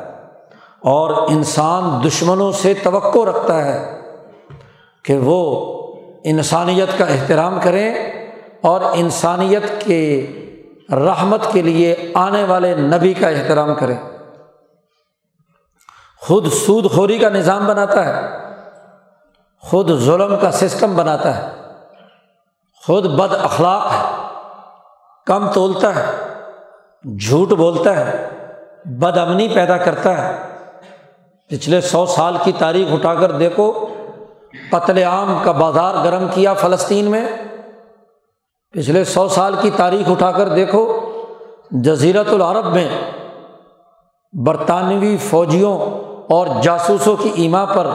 اور 0.83 1.09
انسان 1.29 2.07
دشمنوں 2.07 2.51
سے 2.51 2.73
توقع 2.83 3.25
رکھتا 3.25 3.63
ہے 3.65 3.79
کہ 5.05 5.17
وہ 5.17 5.41
انسانیت 6.23 6.97
کا 6.97 7.05
احترام 7.05 7.59
کریں 7.63 7.93
اور 8.61 8.81
انسانیت 8.93 9.63
کے 9.81 10.01
رحمت 10.89 11.51
کے 11.53 11.61
لیے 11.61 11.95
آنے 12.15 12.43
والے 12.43 12.75
نبی 12.75 13.13
کا 13.13 13.29
احترام 13.29 13.73
کریں۔ 13.75 13.97
خود 16.27 16.47
سود 16.51 16.91
خوری 16.91 17.17
کا 17.17 17.29
نظام 17.29 17.65
بناتا 17.65 18.05
ہے، 18.05 18.27
خود 19.63 19.91
ظلم 19.99 20.35
کا 20.41 20.51
سسٹم 20.51 20.95
بناتا 20.95 21.35
ہے، 21.37 21.49
خود 22.83 23.05
بد 23.05 23.33
اخلاق 23.33 23.91
ہے، 23.91 24.23
کم 25.27 25.47
تولتا 25.47 25.95
ہے، 25.95 26.05
جھوٹ 27.17 27.49
بولتا 27.49 27.95
ہے، 27.95 28.27
بد 28.85 29.17
امنی 29.17 29.47
پیدا 29.53 29.77
کرتا 29.77 30.17
ہے۔ 30.17 30.35
پچھلے 31.49 31.81
سو 31.81 32.05
سال 32.05 32.37
کی 32.43 32.51
تاریخ 32.57 32.93
اٹھا 32.93 33.13
کر 33.15 33.31
دیکھو، 33.31 33.71
قتل 34.71 34.97
عام 34.97 35.37
کا 35.43 35.51
بازار 35.51 36.03
گرم 36.03 36.27
کیا 36.33 36.53
فلسطین 36.53 37.11
میں۔ 37.11 37.25
پچھلے 38.73 39.03
سو 39.03 39.27
سال 39.27 39.55
کی 39.61 39.69
تاریخ 39.75 40.09
اٹھا 40.11 40.31
کر 40.31 40.47
دیکھو 40.47 40.81
جزیرت 41.71 42.33
العرب 42.33 42.65
میں 42.65 42.89
برطانوی 44.33 45.17
فوجیوں 45.17 45.77
اور 46.29 46.47
جاسوسوں 46.61 47.15
کی 47.15 47.29
ایما 47.35 47.65
پر 47.65 47.87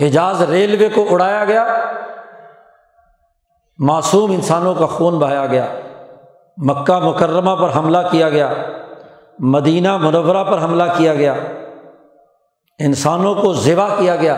حجاز 0.00 0.42
ریلوے 0.42 0.88
کو 0.88 1.06
اڑایا 1.10 1.44
گیا۔ 1.44 1.66
معصوم 3.78 4.30
انسانوں 4.30 4.74
کا 4.74 4.86
خون 4.86 5.18
بہایا 5.18 5.46
گیا۔ 5.46 5.66
مکہ 6.56 6.98
مکرمہ 6.98 7.56
پر 7.56 7.78
حملہ 7.78 7.98
کیا 8.10 8.28
گیا۔ 8.28 8.52
مدینہ 9.38 9.96
منورہ 9.96 10.44
پر 10.44 10.64
حملہ 10.64 10.82
کیا 10.96 11.14
گیا۔ 11.14 11.34
انسانوں 12.78 13.34
کو 13.34 13.52
ذبح 13.52 13.88
کیا 13.98 14.16
گیا۔ 14.16 14.36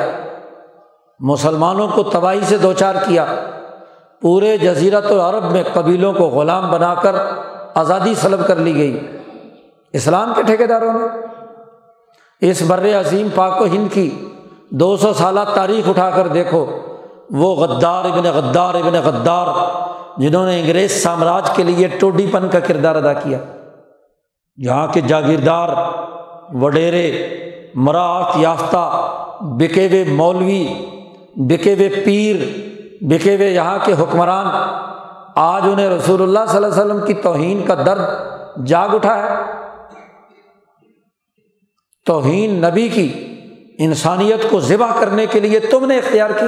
مسلمانوں 1.21 1.89
کو 1.89 2.03
تباہی 2.03 2.41
سے 2.41 2.59
دو 2.59 2.73
چار 2.73 2.95
کیا۔ 3.07 3.25
پورے 4.23 4.59
جزیرت 4.59 5.07
العرب 5.11 5.45
میں 5.45 5.63
قبیلوں 5.73 6.13
کو 6.13 6.25
غلام 6.25 6.71
بنا 6.71 6.95
کر 6.95 7.17
آزادی 7.75 8.15
سلب 8.15 8.47
کر 8.47 8.57
لی 8.57 8.75
گئی۔ 8.75 9.19
اسلام 9.93 10.33
کے 10.37 10.43
ٹھیکے 10.43 10.67
داروں 10.67 10.93
نے 10.93 11.07
اس 12.41 12.63
بر 12.63 13.01
عظیم 13.01 13.29
پاک 13.35 13.63
و 13.63 13.65
ہند 13.65 13.95
کی 13.95 14.29
دو 14.71 14.97
سو 14.97 15.13
سالہ 15.13 15.41
تاریخ 15.55 15.89
اٹھا 15.89 16.11
کر 16.11 16.29
دیکھو۔ 16.29 16.67
وہ 17.31 17.55
غدار 17.55 18.05
ابن 18.05 18.25
غدار 18.35 18.75
ابن 18.75 18.95
غدار، 19.05 19.47
جنہوں 20.21 20.47
نے 20.47 20.61
انگریز 20.61 21.03
سامراج 21.03 21.51
کے 21.51 21.63
لیے 21.63 21.89
ٹوڈی 21.89 22.27
پن 22.33 22.49
کا 22.49 22.61
کردار 22.61 22.97
ادا 22.97 23.13
کیا۔ 23.13 23.39
یہاں 24.57 24.87
کے 24.87 25.01
جاگیردار، 25.01 25.69
وڈیرے 26.55 27.29
مراعت 27.75 28.37
یافتہ، 28.37 29.11
بکے 29.41 29.89
ہوئے 29.89 30.05
مولوی، 30.05 30.67
بکے 31.37 31.75
ہوئے 31.75 31.89
پیر، 31.89 32.37
بکے 33.01 33.37
ہوئے 33.37 33.51
یہاں 33.51 33.79
کے 33.85 33.93
حکمران، 33.93 34.47
آج 35.35 35.63
انہیں 35.73 35.89
رسول 35.89 36.23
اللہ 36.23 36.39
صلی 36.49 36.57
اللہ 36.57 36.67
علیہ 36.67 36.85
وسلم 36.85 37.07
کی 37.07 37.15
توہین 37.15 37.63
کا 37.67 37.75
درد 37.75 38.03
جاگ 38.67 38.89
اٹھا 38.89 39.23
ہے۔ 39.23 39.64
توہین 42.07 42.65
نبی 42.65 42.89
کی 42.89 43.31
انسانیت 43.79 44.51
کو 44.51 44.61
ذبح 44.61 45.01
کرنے 45.01 45.27
کے 45.27 45.41
لیے 45.41 45.61
تم 45.61 45.87
نے 45.87 45.99
اختیار 45.99 46.31
کی۔ 46.31 46.47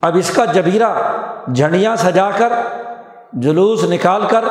اب 0.00 0.16
اس 0.16 0.34
کا 0.34 0.44
جبیرہ 0.44 1.16
جھنڈیاں 1.54 1.96
سجا 1.96 2.30
کر 2.30 2.52
جلوس 3.32 3.84
نکال 3.84 4.22
کر 4.30 4.44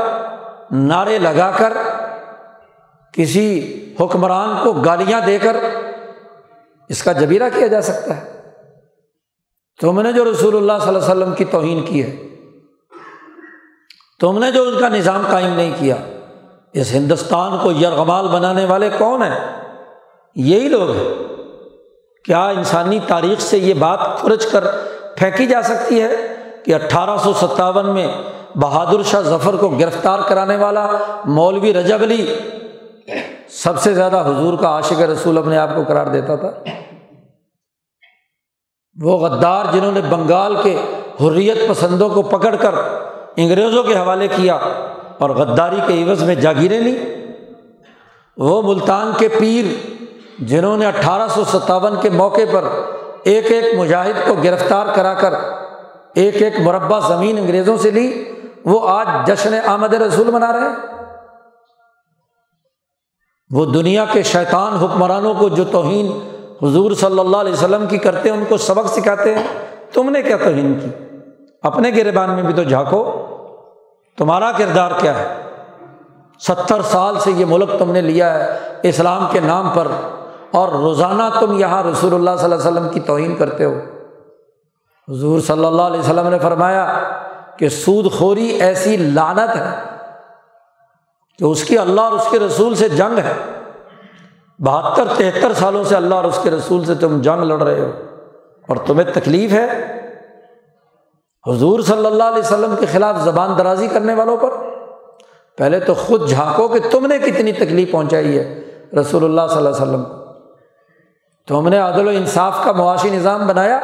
نعرے 0.71 1.19
لگا 1.19 1.51
کر 1.51 1.73
کسی 3.13 3.75
حکمران 3.99 4.63
کو 4.63 4.73
گالیاں 4.73 5.21
دے 5.21 5.37
کر 5.37 5.55
اس 6.89 7.03
کا 7.03 7.11
جبیرہ 7.11 7.49
کیا 7.53 7.67
جا 7.67 7.81
سکتا 7.81 8.17
ہے؟ 8.17 8.41
تم 9.79 10.01
نے 10.01 10.11
جو 10.11 10.31
رسول 10.31 10.55
اللہ 10.55 10.73
صلی 10.79 10.87
اللہ 10.87 10.99
علیہ 10.99 11.07
وسلم 11.07 11.33
کی 11.33 11.45
توہین 11.45 11.85
کی 11.85 12.03
ہے 12.03 12.27
تم 14.19 14.39
نے 14.39 14.51
جو 14.51 14.63
ان 14.63 14.79
کا 14.79 14.89
نظام 14.89 15.21
قائم 15.31 15.53
نہیں 15.53 15.71
کیا 15.79 15.95
اس 16.73 16.93
ہندوستان 16.93 17.57
کو 17.63 17.71
یرغمال 17.71 18.27
بنانے 18.27 18.65
والے 18.65 18.89
کون 18.97 19.23
ہیں؟ 19.23 19.63
یہی 20.35 20.67
لوگ 20.67 20.91
ہیں۔ 20.91 21.13
کیا 22.25 22.47
انسانی 22.47 22.99
تاریخ 23.07 23.41
سے 23.41 23.57
یہ 23.57 23.73
بات 23.73 23.99
کھرچ 24.17 24.45
کر 24.45 24.63
پھینکی 25.17 25.45
جا 25.45 25.61
سکتی 25.61 26.01
ہے 26.01 26.09
کہ 26.65 26.75
اٹھارہ 26.75 27.17
سو 27.17 27.33
ستاون 27.33 27.89
میں 27.89 28.07
بہادر 28.55 29.03
شاہ 29.03 29.21
ظفر 29.21 29.55
کو 29.55 29.67
گرفتار 29.67 30.19
کرانے 30.27 30.57
والا 30.57 30.91
مولوی 31.25 31.73
رجب 31.73 32.01
علی 32.01 32.35
سب 33.49 33.79
سے 33.79 33.93
زیادہ 33.93 34.23
حضور 34.25 34.57
کا 34.57 34.67
عاشق 34.67 35.01
رسول 35.01 35.37
اپنے 35.37 35.57
آپ 35.57 35.69
کو 35.75 35.83
قرار 35.87 36.07
دیتا 36.07 36.35
تھا؟ 36.35 36.51
وہ 39.01 39.17
غدار 39.17 39.65
جنہوں 39.73 39.91
نے 39.91 40.01
بنگال 40.01 40.55
کے 40.63 40.81
حریت 41.21 41.57
پسندوں 41.69 42.09
کو 42.09 42.21
پکڑ 42.21 42.55
کر 42.55 42.75
انگریزوں 43.35 43.83
کے 43.83 43.95
حوالے 43.95 44.27
کیا 44.27 44.59
اور 45.21 45.29
غداری 45.29 45.79
کے 45.87 46.03
عوض 46.03 46.23
میں 46.23 46.35
جاگیریں 46.35 46.79
لی 46.79 47.15
وہ 48.37 48.61
ملتان 48.61 49.11
کے 49.17 49.27
پیر 49.27 49.65
جنہوں 50.39 50.77
نے 50.77 50.85
اٹھارہ 50.85 51.27
سو 51.27 51.43
ستاون 51.43 52.01
کے 52.01 52.09
موقع 52.09 52.41
پر 52.51 52.63
ایک 53.23 53.51
ایک 53.51 53.79
مجاہد 53.79 54.27
کو 54.27 54.33
گرفتار 54.33 54.85
کرا 54.95 55.13
کر 55.13 55.33
ایک 56.15 56.41
ایک 56.41 56.59
مربع 56.59 56.99
زمین 56.99 57.37
انگریزوں 57.37 57.77
سے 57.77 57.91
لی، 57.91 58.23
وہ 58.65 58.89
آج 58.89 59.07
جشن 59.27 59.53
آمد 59.65 59.93
رسول 59.93 60.31
منا 60.31 60.51
رہے 60.51 60.59
ہیں۔ 60.59 60.75
وہ 63.49 63.65
دنیا 63.65 64.05
کے 64.11 64.23
شیطان 64.23 64.73
حکمرانوں 64.73 65.33
کو 65.33 65.49
جو 65.49 65.63
توہین 65.63 66.11
حضور 66.63 66.91
صلی 66.91 67.19
اللہ 67.19 67.37
علیہ 67.37 67.53
وسلم 67.53 67.85
کی 67.85 67.97
کرتے 67.97 68.29
ہیں، 68.29 68.37
ان 68.37 68.43
کو 68.49 68.57
سبق 68.57 68.87
سکھاتے 68.87 69.35
ہیں۔ 69.35 69.43
تم 69.93 70.09
نے 70.09 70.21
کیا 70.21 70.37
توہین 70.37 70.79
کی؟ 70.79 70.87
اپنے 71.63 71.91
گربان 71.97 72.29
میں 72.29 72.43
بھی 72.43 72.53
تو 72.53 72.63
جھانکو 72.63 73.20
تمہارا 74.21 74.51
کردار 74.51 74.91
کیا 74.97 75.19
ہے؟ 75.19 75.35
ستر 76.39 76.81
سال 76.81 77.19
سے 77.19 77.31
یہ 77.31 77.45
ملک 77.45 77.69
تم 77.79 77.91
نے 77.91 78.01
لیا 78.01 78.33
ہے 78.33 78.59
اسلام 78.83 79.27
کے 79.31 79.39
نام 79.39 79.69
پر 79.73 79.87
اور 80.51 80.69
روزانہ 80.69 81.23
تم 81.39 81.59
یہاں 81.59 81.83
رسول 81.83 82.13
اللہ 82.13 82.31
صلی 82.37 82.43
اللہ 82.43 82.55
علیہ 82.55 82.71
وسلم 82.71 82.89
کی 82.89 82.99
توہین 82.99 83.35
کرتے 83.35 83.65
ہو۔ 83.65 83.73
حضور 85.09 85.39
صلی 85.39 85.65
اللہ 85.65 85.81
علیہ 85.81 85.99
وسلم 85.99 86.27
نے 86.27 86.39
فرمایا 86.39 86.99
کہ 87.57 87.69
سود 87.69 88.11
خوری 88.11 88.47
ایسی 88.47 88.97
لانت 88.97 89.55
ہے 89.55 89.69
کہ 91.39 91.43
اس 91.43 91.63
کی 91.63 91.77
اللہ 91.77 92.01
اور 92.01 92.11
اس 92.11 92.27
کے 92.31 92.39
رسول 92.39 92.75
سے 92.75 92.89
جنگ 92.89 93.17
ہے۔ 93.17 93.33
بہتر 94.59 95.07
تہتر 95.17 95.53
سالوں 95.53 95.83
سے 95.83 95.95
اللہ 95.95 96.15
اور 96.15 96.23
اس 96.23 96.39
کے 96.43 96.51
رسول 96.51 96.85
سے 96.85 96.95
تم 96.95 97.21
جنگ 97.21 97.43
لڑ 97.43 97.61
رہے 97.61 97.79
ہو 97.79 97.91
اور 98.67 98.77
تمہیں 98.77 99.13
تکلیف 99.13 99.51
ہے 99.51 100.00
حضور 101.47 101.79
صلی 101.79 102.05
اللہ 102.05 102.23
علیہ 102.23 102.39
وسلم 102.39 102.75
کے 102.79 102.85
خلاف 102.85 103.15
زبان 103.17 103.57
درازی 103.57 103.87
کرنے 103.87 104.13
والوں 104.13 104.37
پر؟ 104.37 104.49
پہلے 105.57 105.79
تو 105.79 105.93
خود 105.93 106.29
جھانکو 106.29 106.67
کہ 106.67 106.79
تم 106.91 107.05
نے 107.05 107.17
کتنی 107.17 107.51
تکلیف 107.51 107.91
پہنچائی 107.91 108.39
ہے 108.39 108.71
رسول 109.01 109.23
اللہ 109.23 109.41
صلی 109.47 109.57
اللہ 109.57 109.69
علیہ 109.69 109.81
وسلم 109.81 110.03
کو۔ 110.03 110.21
تم 111.47 111.67
نے 111.67 111.77
عدل 111.77 112.07
و 112.07 112.09
انصاف 112.09 112.63
کا 112.63 112.71
معاشی 112.71 113.09
نظام 113.09 113.47
بنایا؟ 113.47 113.79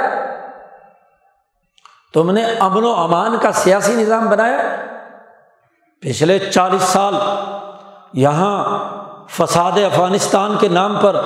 تم 2.13 2.31
نے 2.31 2.43
امن 2.59 2.83
و 2.83 2.91
امان 2.91 3.37
کا 3.41 3.51
سیاسی 3.51 3.93
نظام 3.93 4.25
بنایا؟ 4.25 4.57
پچھلے 6.01 6.39
چالیس 6.39 6.81
سال 6.81 7.15
یہاں 8.13 8.79
فساد 9.27 9.71
افغانستان 9.71 10.57
کے 10.59 10.67
نام 10.67 10.97
پر 11.01 11.21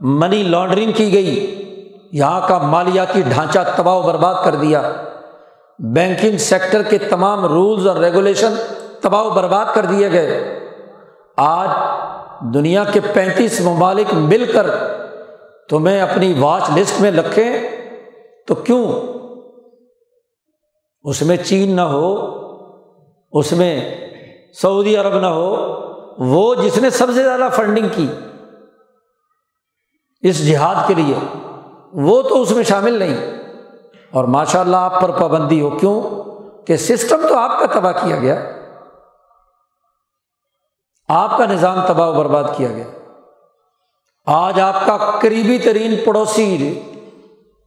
منی 0.00 0.42
لانڈرنگ 0.42 0.92
کی 0.92 1.12
گئی، 1.12 1.62
یہاں 2.12 2.48
کا 2.48 2.58
مالیاتی 2.58 3.22
ڈھانچہ 3.22 3.58
تباہ 3.76 3.94
و 3.94 4.02
برباد 4.02 4.34
کر 4.44 4.54
دیا۔ 4.54 4.92
بینکنگ 5.82 6.36
سیکٹر 6.36 6.82
کے 6.82 6.98
تمام 6.98 7.46
رولز 7.46 7.86
اور 7.86 7.96
ریگولیشن 7.96 8.54
تباہ 9.00 9.22
و 9.22 9.30
برباد 9.30 9.64
کر 9.74 9.84
دیے 9.84 10.12
گئے۔ 10.12 10.60
آج 11.36 11.68
دنیا 12.54 12.84
کے 12.84 13.00
پینتیس 13.12 13.60
ممالک 13.60 14.14
مل 14.14 14.52
کر 14.52 14.70
تمہیں 15.68 16.00
اپنی 16.00 16.34
واچ 16.38 16.62
لسٹ 16.76 17.00
میں 17.00 17.10
رکھیں 17.10 17.52
تو 18.46 18.54
کیوں؟ 18.54 18.92
اس 21.02 21.22
میں 21.22 21.36
چین 21.36 21.76
نہ 21.76 21.80
ہو، 21.80 22.16
اس 23.32 23.52
میں 23.52 23.94
سعودی 24.62 24.96
عرب 24.96 25.20
نہ 25.20 25.26
ہو، 25.26 25.56
وہ 26.18 26.54
جس 26.54 26.78
نے 26.78 26.90
سب 26.90 27.06
سے 27.06 27.22
زیادہ 27.22 27.48
فنڈنگ 27.52 27.88
کی 27.96 28.06
اس 30.20 30.48
جہاد 30.48 30.88
کے 30.88 30.94
لیے، 30.94 31.14
وہ 31.92 32.22
تو 32.22 32.42
اس 32.42 32.50
میں 32.50 32.64
شامل 32.64 32.92
نہیں۔ 32.92 33.41
اور 34.12 34.24
ماشاء 34.24 34.60
اللہ 34.60 34.76
آپ 34.76 35.00
پر 35.00 35.10
پابندی 35.10 35.60
ہو، 35.60 35.70
کیوں؟ 35.70 36.02
کہ 36.66 36.76
سسٹم 36.76 37.20
تو 37.28 37.38
آپ 37.38 37.60
کا 37.60 37.66
تباہ 37.72 37.92
کیا 37.92 38.16
گیا۔ 38.16 38.44
آپ 41.08 41.38
کا 41.38 41.46
نظام 41.46 41.86
تباہ 41.86 42.08
و 42.08 42.12
برباد 42.12 42.44
کیا 42.56 42.68
گیا۔ 42.68 42.84
آج 44.26 44.60
آپ 44.60 44.86
کا 44.86 45.10
قریبی 45.20 45.58
ترین 45.58 45.94
پڑوسی 46.06 46.80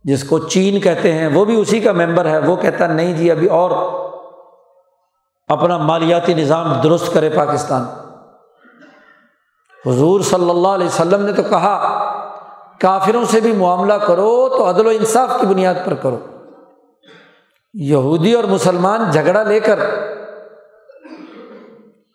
جس 0.04 0.24
کو 0.24 0.40
چین 0.40 0.80
کہتے 0.80 1.14
ہیں، 1.14 1.28
وہ 1.28 1.46
بھی 1.46 1.62
اسی 1.62 1.80
کا 1.80 1.92
ممبر 1.92 2.26
ہے۔ 2.26 2.38
وہ 2.38 2.56
کہتا 2.56 2.88
نہیں 2.88 3.14
جی 3.14 3.32
ابھی 3.32 3.48
اور 3.48 3.72
اپنا 5.48 5.78
مالیاتی 5.78 6.34
نظام 6.34 6.74
درست 6.84 7.14
کرے 7.14 7.30
پاکستان۔ 7.30 7.86
حضور 9.86 10.22
صلی 10.22 10.50
اللہ 10.50 10.68
علیہ 10.68 10.88
وسلم 10.88 11.26
نے 11.26 11.34
تو 11.34 11.44
کہا، 11.44 12.02
کافروں 12.80 13.26
سے 13.26 13.40
بھی 13.40 13.52
معاملہ 13.52 13.94
کرو 13.94 14.50
تو 14.50 14.70
عدل 14.70 14.86
و 14.86 14.90
انصاف 14.90 15.30
کی 15.40 15.46
بنیاد 15.46 15.76
پر 15.86 15.94
کرو۔ 15.94 16.18
یہودی 17.76 18.34
اور 18.34 18.44
مسلمان 18.44 19.12
جھگڑا 19.12 19.44
لے 19.44 19.60
کر 19.60 19.80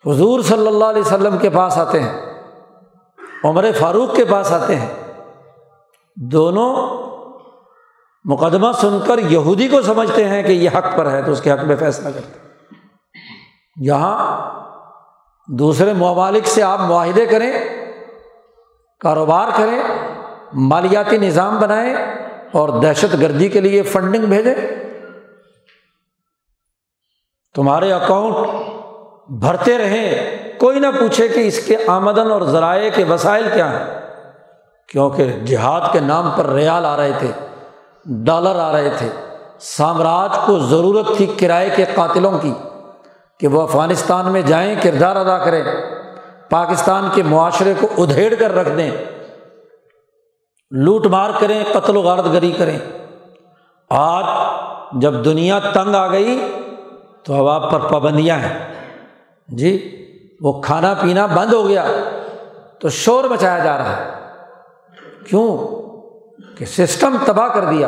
حضور 0.05 0.41
صلی 0.41 0.67
اللہ 0.67 0.85
علیہ 0.85 1.01
وسلم 1.01 1.37
کے 1.37 1.49
پاس 1.49 1.77
آتے 1.77 1.99
ہیں، 1.99 2.21
عمر 3.43 3.65
فاروق 3.79 4.15
کے 4.15 4.25
پاس 4.25 4.51
آتے 4.51 4.75
ہیں۔ 4.75 4.87
دونوں 6.15 6.97
مقدمہ 8.25 8.71
سن 8.81 8.97
کر 9.07 9.17
یہودی 9.17 9.67
کو 9.67 9.81
سمجھتے 9.81 10.27
ہیں 10.29 10.43
کہ 10.43 10.51
یہ 10.51 10.69
حق 10.77 10.97
پر 10.97 11.11
ہے، 11.11 11.21
تو 11.21 11.31
اس 11.31 11.41
کے 11.41 11.51
حق 11.51 11.63
میں 11.63 11.75
فیصلہ 11.75 12.09
کرتے 12.09 12.39
یہاں 13.75 14.17
دوسرے 15.47 15.93
ممالک 15.93 16.47
سے 16.47 16.63
آپ 16.63 16.79
معاہدے 16.79 17.25
کریں، 17.25 17.51
کاروبار 18.99 19.47
کریں، 19.57 19.79
مالیاتی 20.53 21.17
نظام 21.17 21.59
بنائیں 21.59 21.95
اور 22.51 22.69
دہشت 22.69 23.21
گردی 23.21 23.49
کے 23.49 23.61
لیے 23.61 23.81
فنڈنگ 23.81 24.25
بھیجیں۔ 24.25 24.80
تمہارے 27.55 27.93
اکاؤنٹ 27.93 28.35
بھرتے 29.29 29.77
رہیں، 29.77 30.37
کوئی 30.59 30.79
نہ 30.79 30.87
پوچھے 30.99 31.27
کہ 31.27 31.47
اس 31.47 31.65
کے 31.65 31.77
آمدن 31.87 32.31
اور 32.31 32.41
ذرائع 32.41 32.89
کے 32.95 33.03
وسائل 33.03 33.49
کیا 33.53 33.71
ہیں۔ 33.71 34.01
کیونکہ 34.87 35.31
جہاد 35.31 35.81
کے 35.91 35.99
نام 35.99 36.31
پر 36.35 36.45
ریال 36.45 36.85
آ 36.85 36.97
رہے 36.97 37.11
تھے، 37.19 37.31
ڈالر 38.05 38.55
آ 38.55 38.71
رہے 38.71 38.89
تھے۔ 38.97 39.09
سامراج 39.59 40.37
کو 40.45 40.59
ضرورت 40.59 41.17
تھی 41.17 41.25
کرائے 41.25 41.69
کے 41.75 41.85
قاتلوں 41.95 42.39
کی 42.41 42.53
کہ 43.39 43.47
وہ 43.47 43.61
افغانستان 43.61 44.31
میں 44.31 44.41
جائیں، 44.41 44.75
کردار 44.83 45.15
ادا 45.15 45.45
کریں۔ 45.45 45.63
پاکستان 46.49 47.09
کے 47.13 47.23
معاشرے 47.23 47.73
کو 47.79 48.03
ادھیڑ 48.03 48.33
کر 48.33 48.55
رکھ 48.55 48.69
دیں۔ 48.69 48.91
لوٹ 50.71 51.05
مار 51.05 51.29
کریں، 51.39 51.63
قتل 51.71 51.97
و 51.97 52.01
غارت 52.01 52.25
گری 52.33 52.51
کریں۔ 52.51 52.79
آج 53.89 54.25
جب 55.01 55.25
دنیا 55.25 55.59
تنگ 55.59 55.95
آ 55.95 56.07
گئی 56.07 56.57
تو 57.23 57.33
اب 57.33 57.63
آپ 57.63 57.71
پر 57.71 57.79
پابندیاں 57.79 58.37
ہیں۔ 58.37 58.73
جی 59.47 59.97
وہ 60.41 60.61
کھانا 60.61 60.93
پینا 60.93 61.25
بند 61.25 61.53
ہو 61.53 61.67
گیا 61.67 61.85
تو 62.79 62.89
شور 62.89 63.23
مچایا 63.23 63.59
جا 63.59 63.77
رہا 63.77 63.97
ہے۔ 63.97 64.11
کیوں؟ 65.29 65.57
کہ 66.57 66.65
سسٹم 66.65 67.17
تباہ 67.25 67.47
کر 67.47 67.65
دیا۔ 67.65 67.87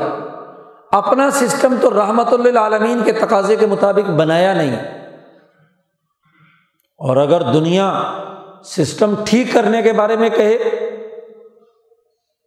اپنا 0.92 1.30
سسٹم 1.30 1.76
تو 1.82 1.90
رحمت 1.90 2.34
اللہ 2.34 2.60
عالمین 2.60 3.04
کے 3.04 3.12
تقاضے 3.12 3.56
کے 3.56 3.66
مطابق 3.66 4.10
بنایا 4.10 4.54
نہیں۔ 4.54 4.76
اور 6.98 7.18
اگر 7.18 7.42
دنیا 7.42 8.14
سسٹم 8.64 9.14
ٹھیک 9.26 9.54
کرنے 9.54 9.82
کے 9.82 9.94
بارے 9.94 10.16
میں 10.16 10.30
کہے، 10.30 10.58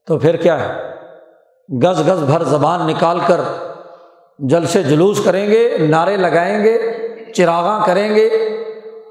تو 0.06 0.18
پھر 0.18 0.36
کیا 0.36 0.60
ہے؟ 0.60 0.94
گز 1.82 2.08
گز 2.08 2.22
بھر 2.22 2.42
زبان 2.42 2.86
نکال 2.86 3.18
کر 3.26 3.40
جلسے 4.38 4.82
جلوس 4.82 5.24
کریں 5.24 5.48
گے، 5.48 5.78
نعرے 5.78 6.16
لگائیں 6.16 6.64
گے، 6.64 6.78
چراغاں 7.34 7.86
کریں 7.86 8.14
گے، 8.14 8.28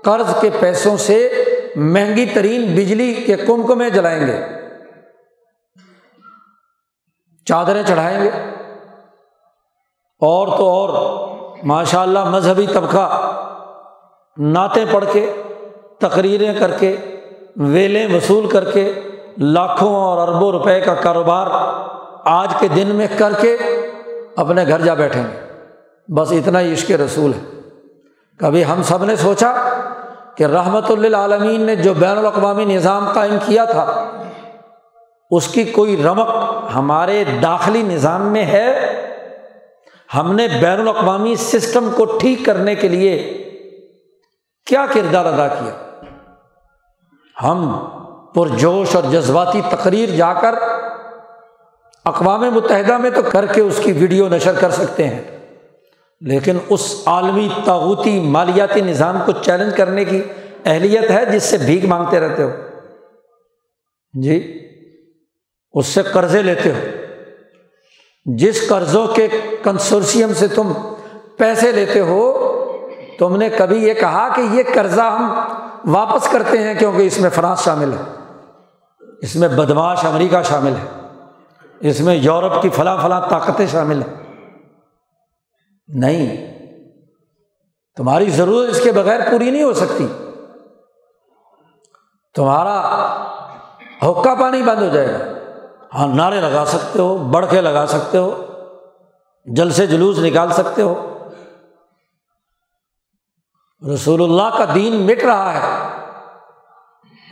قرض 0.04 0.42
کے 0.42 0.50
پیسوں 0.60 0.98
سے 0.98 1.44
مہنگی 1.76 2.26
ترین 2.26 2.76
بجلی 2.76 3.14
کے 3.14 3.36
کمکمے 3.36 3.90
جلائیں 3.90 4.28
گے۔ 4.28 4.40
چادریں 7.46 7.84
چڑھائیں 7.88 8.24
گے۔ 8.24 8.30
اور 10.20 10.48
تو 10.48 10.70
اور 10.70 10.90
ماشاء 11.64 12.02
اللہ 12.02 12.24
مذہبی 12.24 12.68
طبقہ، 12.68 13.32
نعتیں 14.38 14.86
پڑھ 14.92 15.06
کے، 15.14 15.32
تقریریں 16.00 16.54
کر 16.60 16.72
کے، 16.72 16.96
ویلیں 17.56 18.16
وصول 18.16 18.50
کر 18.50 18.72
کے، 18.72 18.94
لاکھوں 19.38 19.96
اور 19.96 20.28
اربوں 20.28 20.52
روپے 20.52 20.82
کا 20.82 20.96
کاروبار 20.96 21.48
آج 22.26 22.54
کے 22.60 22.68
دن 22.68 22.88
میں 22.88 23.08
کر 23.18 23.34
کے 23.42 23.58
اپنے 24.38 24.68
گھر 24.68 24.82
جا 24.82 24.94
بیٹھیں 24.94 25.24
گے۔ 25.24 25.46
بس 26.14 26.32
اتنا 26.32 26.60
ہی 26.60 26.74
عشق 26.74 26.92
رسول 26.92 27.32
ہے۔ 27.34 27.60
کبھی 28.40 28.66
ہم 28.66 28.84
سب 28.84 29.06
نے 29.06 29.16
سوچا 29.16 29.54
کہ 30.36 30.44
رحمت 30.44 30.92
للعالمین 30.92 31.62
نے 31.62 31.76
جو 31.76 31.94
بین 31.94 32.18
الاقوامی 32.18 32.66
نظام 32.66 33.10
قائم 33.14 33.38
کیا 33.46 33.66
تھا، 33.66 34.12
اس 35.32 35.48
کی 35.48 35.64
کوئی 35.64 36.04
رمق 36.04 36.28
ہمارے 36.76 37.24
داخلی 37.44 37.82
نظام 37.82 38.22
میں 38.22 38.46
ہے؟ 38.46 38.96
ہم 40.16 40.36
نے 40.36 40.48
بین 40.48 40.80
الاقوامی 40.80 41.36
سسٹم 41.36 41.90
کو 41.96 42.06
ٹھیک 42.06 42.46
کرنے 42.46 42.76
کے 42.76 42.88
لیے 42.88 43.42
کیا 44.66 44.86
کردار 44.94 45.26
ادا 45.26 45.48
کیا؟ 45.48 45.74
ہم 47.44 47.86
پرجوش 48.36 48.96
اور 48.96 49.04
جذباتی 49.12 49.62
تقریر 49.70 50.10
جا 50.10 50.34
کر 50.34 50.56
اقوام 52.06 52.42
متحدہ 52.42 52.98
میں 52.98 53.10
تو 53.10 53.22
کر 53.22 53.46
کے 53.46 53.62
اس 53.62 53.80
کی 53.84 53.92
ویڈیو 53.92 54.28
نشر 54.28 54.54
کر 54.54 54.72
سکتے 54.72 55.08
ہیں۔ 55.08 55.22
لیکن 56.22 56.58
اس 56.70 57.02
عالمی 57.06 57.50
تعوتی 57.66 58.20
مالیاتی 58.20 58.82
نظام 58.82 59.20
کو 59.26 59.32
چیلنج 59.32 59.78
کرنے 59.78 60.06
کی 60.06 60.22
اہلیت 60.66 61.12
ہے 61.12 61.26
جس 61.26 61.44
سے 61.44 61.58
بھیک 61.58 61.86
مانگتے 61.86 62.20
رہتے 62.20 62.44
ہو۔ 62.44 62.50
جی 64.14 64.68
اس 65.74 65.88
سے 65.88 66.02
قرضے 66.04 66.42
لیتے 66.42 66.72
ہو۔ 66.72 66.80
جس 68.26 68.68
قرضوں 68.68 69.08
کے 69.08 69.28
کنسورسیم 69.64 70.34
سے 70.34 70.48
تم 70.48 70.72
پیسے 71.38 71.72
لیتے 71.72 72.00
ہو، 72.00 72.52
تم 73.20 73.36
نے 73.36 73.50
کبھی 73.50 73.88
یہ 73.88 73.94
کہا 73.94 74.30
کہ 74.36 74.42
یہ 74.42 74.64
قرضہ 74.74 75.02
ہم 75.02 75.40
واپس 75.94 76.30
کرتے 76.30 76.58
ہیں 76.58 76.74
کیونکہ 76.80 77.02
اس 77.02 77.18
میں 77.18 77.30
فرانس 77.30 77.64
شامل 77.64 77.94
ہے۔ 77.94 78.22
اس 79.22 79.36
میں 79.36 79.48
بدماش 79.48 80.06
امریکہ 80.06 80.44
شامل 80.44 80.72
ہے۔ 80.72 81.05
اس 81.80 82.00
میں 82.00 82.16
یورپ 82.16 82.62
کی 82.62 82.70
فلاں 82.70 82.98
فلاں 83.02 83.22
طاقتیں 83.30 83.68
شامل 83.68 84.02
ہیں۔ 84.02 84.44
نہیں۔ 85.88 86.56
تمہاری 87.96 88.30
ضرورت 88.30 88.70
اس 88.70 88.84
کے 88.84 88.92
بغیر 88.92 89.32
پوری 89.32 89.52
نہیں 89.52 89.64
ہو 89.64 89.74
سکتی۔ 89.74 90.08
تمہارا 92.36 92.82
حکا 94.04 94.34
پانی 94.34 94.62
بند 94.64 94.82
ہو 94.82 94.88
جائے 94.88 95.14
گا۔ 95.14 95.18
ہاں 95.94 96.08
نعرے 96.08 96.42
لگا 96.42 96.66
سکتے 96.68 97.02
ہو، 97.02 97.18
بڑھ 97.18 97.46
کے 97.50 97.62
لگا 97.62 97.86
سکتے 97.88 98.18
ہو، 98.18 98.46
جل 99.46 99.72
سے 99.72 99.88
جلوس 99.88 100.20
نکال 100.20 100.52
سکتے 100.52 100.82
ہو۔ 100.82 101.18
رسول 103.94 104.24
اللہ 104.24 104.58
کا 104.58 104.66
دین 104.76 104.96
مٹ 104.96 105.24
رہا 105.24 105.54
ہے۔ 105.54 105.90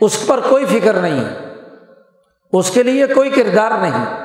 اس 0.00 0.26
پر 0.26 0.40
کوئی 0.48 0.64
فکر 0.66 0.94
نہیں۔ 0.94 1.24
اس 2.52 2.70
کے 2.70 2.82
لیے 2.82 3.06
کوئی 3.06 3.30
کردار 3.30 3.70
نہیں۔ 3.70 4.24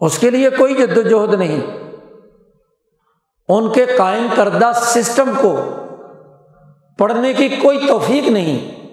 اس 0.00 0.18
کے 0.18 0.30
لیے 0.30 0.50
کوئی 0.50 0.74
جد 0.74 0.96
وجہد 0.96 1.34
نہیں۔ 1.34 1.60
ان 3.48 3.72
کے 3.72 3.84
قائم 3.84 4.26
کردہ 4.36 4.70
سسٹم 4.74 5.30
کو 5.40 5.60
پڑھنے 6.98 7.32
کی 7.32 7.48
کوئی 7.48 7.86
توفیق 7.88 8.28
نہیں۔ 8.28 8.86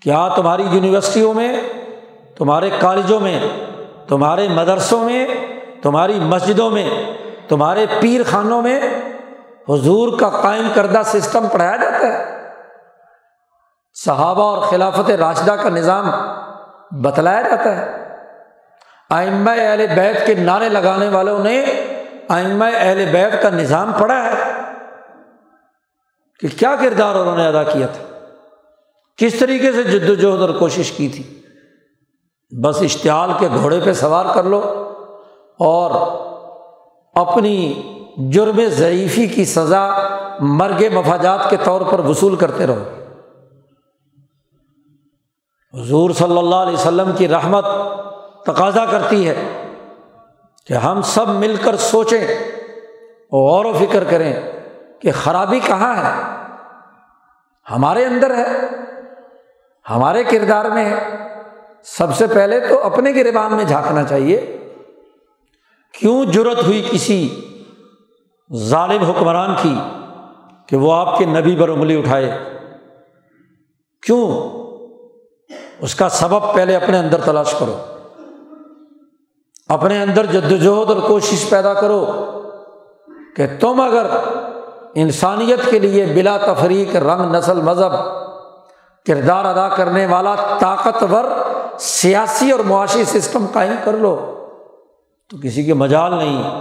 کیا 0.00 0.28
تمہاری 0.28 0.62
یونیورسٹیوں 0.62 1.34
میں، 1.34 1.60
تمہارے 2.38 2.70
کالجوں 2.80 3.20
میں، 3.20 3.40
تمہارے 4.08 4.48
مدرسوں 4.48 5.04
میں، 5.04 5.26
تمہاری 5.82 6.20
مسجدوں 6.20 6.70
میں، 6.70 6.90
تمہارے 7.48 7.86
پیر 8.00 8.20
خانوں 8.30 8.62
میں 8.62 8.80
حضور 9.68 10.18
کا 10.18 10.30
قائم 10.30 10.68
کردہ 10.74 11.02
سسٹم 11.04 11.46
پڑھایا 11.52 11.76
جاتا 11.76 12.06
ہے؟ 12.06 12.48
صحابہ 13.94 14.42
اور 14.42 14.62
خلافت 14.62 15.10
راشدہ 15.10 15.52
کا 15.52 15.68
نظام 15.68 16.06
بتلایا 16.90 17.42
جاتا 17.42 17.76
ہے۔ 17.76 18.05
آئمہ 19.10 19.50
اہل 19.50 19.86
بیت 19.96 20.26
کے 20.26 20.34
نعرے 20.34 20.68
لگانے 20.68 21.08
والوں 21.08 21.44
نے 21.44 21.64
آئمہ 22.28 22.64
اہل 22.64 23.04
بیت 23.12 23.42
کا 23.42 23.50
نظام 23.50 23.92
پڑھا 24.00 24.24
ہے 24.24 24.52
کہ 26.40 26.48
کیا 26.58 26.76
کردار 26.80 27.14
انہوں 27.14 27.36
نے 27.36 27.46
ادا 27.46 27.62
کیا 27.62 27.86
تھا؟ 27.86 28.18
کس 29.16 29.34
طریقے 29.34 29.72
سے 29.72 29.82
جد 29.82 30.10
وجہد 30.10 30.40
اور 30.40 30.50
کوشش 30.50 30.92
کی 30.92 31.08
تھی؟ 31.08 31.40
بس 32.62 32.82
اشتعال 32.82 33.30
کے 33.38 33.48
گھوڑے 33.48 33.80
پہ 33.84 33.92
سوار 33.92 34.34
کر 34.34 34.44
لو 34.44 34.92
اور 35.58 35.90
اپنی 37.14 37.82
جرم 38.16 38.60
ضعیفی 38.68 39.26
کی 39.26 39.44
سزا 39.44 39.90
مرگ 40.40 40.84
مفاجات 40.92 41.50
کے 41.50 41.56
طور 41.64 41.80
پر 41.80 41.98
وصول 41.98 42.36
کرتے 42.36 42.66
رہو۔ 42.66 42.84
حضور 45.74 46.10
صلی 46.10 46.38
اللہ 46.38 46.54
علیہ 46.54 46.72
وسلم 46.72 47.10
کی 47.18 47.28
رحمت 47.28 47.64
تقاضا 48.46 48.84
کرتی 48.84 49.28
ہے 49.28 49.62
کہ 50.66 50.74
ہم 50.74 51.02
سب 51.02 51.28
مل 51.28 51.56
کر 51.56 51.76
سوچیں 51.76 52.28
اور 53.30 53.64
غور 53.64 53.64
و 53.64 53.72
فکر 53.72 54.04
کریں 54.04 54.32
کہ 55.00 55.12
خرابی 55.12 55.60
کہاں 55.60 55.96
ہے؟ 55.96 56.36
ہمارے 57.70 58.04
اندر 58.04 58.34
ہے، 58.34 58.52
ہمارے 59.90 60.24
کردار 60.24 60.64
میں 60.64 60.84
ہے۔ 60.84 61.16
سب 61.84 62.16
سے 62.16 62.26
پہلے 62.26 62.60
تو 62.60 62.82
اپنے 62.82 63.14
گربان 63.14 63.54
میں 63.54 63.64
جھانکنا 63.64 64.04
چاہیے۔ 64.04 64.56
کیوں 65.92 66.24
ضرورت 66.32 66.64
ہوئی 66.64 66.88
کسی 66.90 67.40
ظالم 68.54 69.02
حکمران 69.02 69.54
کی 69.62 69.78
کہ 70.66 70.76
وہ 70.76 70.94
آپ 70.94 71.18
کے 71.18 71.24
نبی 71.24 71.56
پر 71.60 71.68
انگلی 71.68 71.98
اٹھائے؟ 71.98 72.38
کیوں؟ 74.06 74.50
اس 75.78 75.94
کا 75.94 76.08
سبب 76.08 76.54
پہلے 76.54 76.76
اپنے 76.76 76.98
اندر 76.98 77.20
تلاش 77.20 77.54
کرو۔ 77.58 77.95
اپنے 79.68 80.02
اندر 80.02 80.26
جدوجہد 80.26 80.90
اور 80.90 81.08
کوشش 81.08 81.50
پیدا 81.50 81.74
کرو 81.74 82.32
کہ 83.36 83.46
تم 83.60 83.80
اگر 83.80 84.06
انسانیت 84.94 85.70
کے 85.70 85.78
لیے 85.78 86.06
بلا 86.06 86.36
تفریق 86.36 86.96
رنگ، 86.96 87.34
نسل، 87.34 87.60
مذہب 87.60 87.92
کردار 89.06 89.44
ادا 89.44 89.68
کرنے 89.68 90.06
والا 90.06 90.34
طاقتور 90.60 91.24
سیاسی 91.78 92.50
اور 92.50 92.60
معاشی 92.60 93.04
سسٹم 93.04 93.46
قائم 93.52 93.74
کر 93.84 93.92
لو، 93.92 94.44
تو 95.30 95.36
کسی 95.42 95.64
کے 95.64 95.74
مجال 95.74 96.14
نہیں 96.14 96.60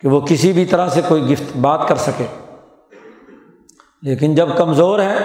کہ 0.00 0.08
وہ 0.08 0.20
کسی 0.20 0.52
بھی 0.52 0.64
طرح 0.64 0.88
سے 0.88 1.00
کوئی 1.08 1.32
گفت 1.32 1.56
بات 1.56 1.88
کر 1.88 1.96
سکے۔ 1.96 2.26
لیکن 4.02 4.34
جب 4.34 4.48
کمزور 4.56 4.98
ہے، 4.98 5.16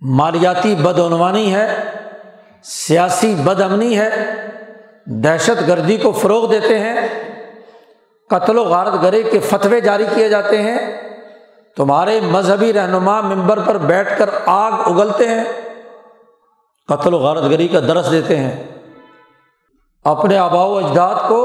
مالیاتی 0.00 0.74
بدعنوانی 0.74 1.54
ہے، 1.54 1.84
سیاسی 2.62 3.34
بد 3.44 3.60
امنی 3.60 3.98
ہے 3.98 4.34
دہشت 5.10 5.68
گردی 5.68 5.96
کو 5.96 6.12
فروغ 6.12 6.50
دیتے 6.50 6.78
ہیں، 6.78 6.96
قتل 8.30 8.58
و 8.58 8.64
غارت 8.64 9.02
گرے 9.02 9.22
کے 9.22 9.38
فتوے 9.38 9.80
جاری 9.80 10.04
کیے 10.14 10.28
جاتے 10.28 10.62
ہیں۔ 10.62 10.78
تمہارے 11.76 12.20
مذہبی 12.20 12.72
رہنما 12.72 13.20
ممبر 13.20 13.58
پر 13.66 13.78
بیٹھ 13.78 14.18
کر 14.18 14.30
آگ 14.46 14.72
اگلتے 14.72 15.28
ہیں، 15.28 15.44
قتل 16.88 17.14
و 17.14 17.18
غارت 17.18 17.42
گری 17.42 17.68
کا 17.68 17.80
درس 17.80 18.10
دیتے 18.10 18.36
ہیں۔ 18.36 18.64
اپنے 20.04 20.38
آبا 20.38 20.64
و 20.64 20.76
اجداد 20.76 21.14
کو، 21.28 21.40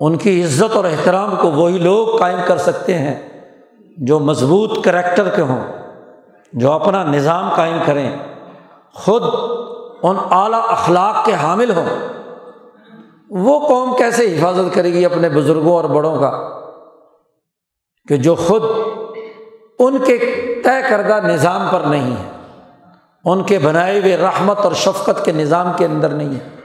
ان 0.00 0.16
کی 0.16 0.44
عزت 0.44 0.76
اور 0.76 0.84
احترام 0.84 1.36
کو 1.36 1.50
وہی 1.50 1.78
لوگ 1.78 2.16
قائم 2.18 2.38
کر 2.46 2.58
سکتے 2.58 2.94
ہیں 2.94 3.42
جو 3.96 4.18
مضبوط 4.18 4.84
کریکٹر 4.84 5.28
کے 5.28 5.42
ہوں، 5.42 5.60
جو 6.52 6.72
اپنا 6.72 7.04
نظام 7.04 7.54
قائم 7.54 7.78
کریں۔ 7.86 8.16
خود 8.94 9.22
ان 10.04 10.16
اعلیٰ 10.30 10.60
اخلاق 10.68 11.26
کے 11.26 11.34
حامل 11.34 11.70
ہوں۔ 11.70 11.86
وہ 13.30 13.68
قوم 13.68 13.96
کیسے 13.96 14.38
حفاظت 14.38 14.74
کرے 14.74 14.92
گی 14.92 15.04
اپنے 15.04 15.28
بزرگوں 15.28 15.72
اور 15.72 15.84
بڑوں 15.84 16.20
کا؟ 16.20 16.60
کہ 18.08 18.16
جو 18.16 18.34
خود 18.34 18.62
ان 19.78 19.98
کے 19.98 20.18
طے 20.64 20.88
کردہ 20.88 21.26
نظام 21.26 21.68
پر 21.70 21.80
نہیں 21.80 22.16
ہے، 22.16 22.30
ان 23.24 23.42
کے 23.42 23.58
بنائے 23.58 24.00
ہوئے 24.00 24.16
رحمت 24.16 24.58
اور 24.58 24.72
شفقت 24.72 25.24
کے 25.24 25.32
نظام 25.32 25.72
کے 25.76 25.84
اندر 25.84 26.08
نہیں 26.08 26.34
ہے۔ 26.34 26.56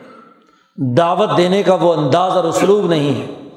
دعوت 0.97 1.29
دینے 1.37 1.63
کا 1.63 1.73
وہ 1.73 1.93
انداز 1.93 2.31
اور 2.31 2.43
اسلوب 2.43 2.85
نہیں 2.85 3.21
ہے۔ 3.21 3.49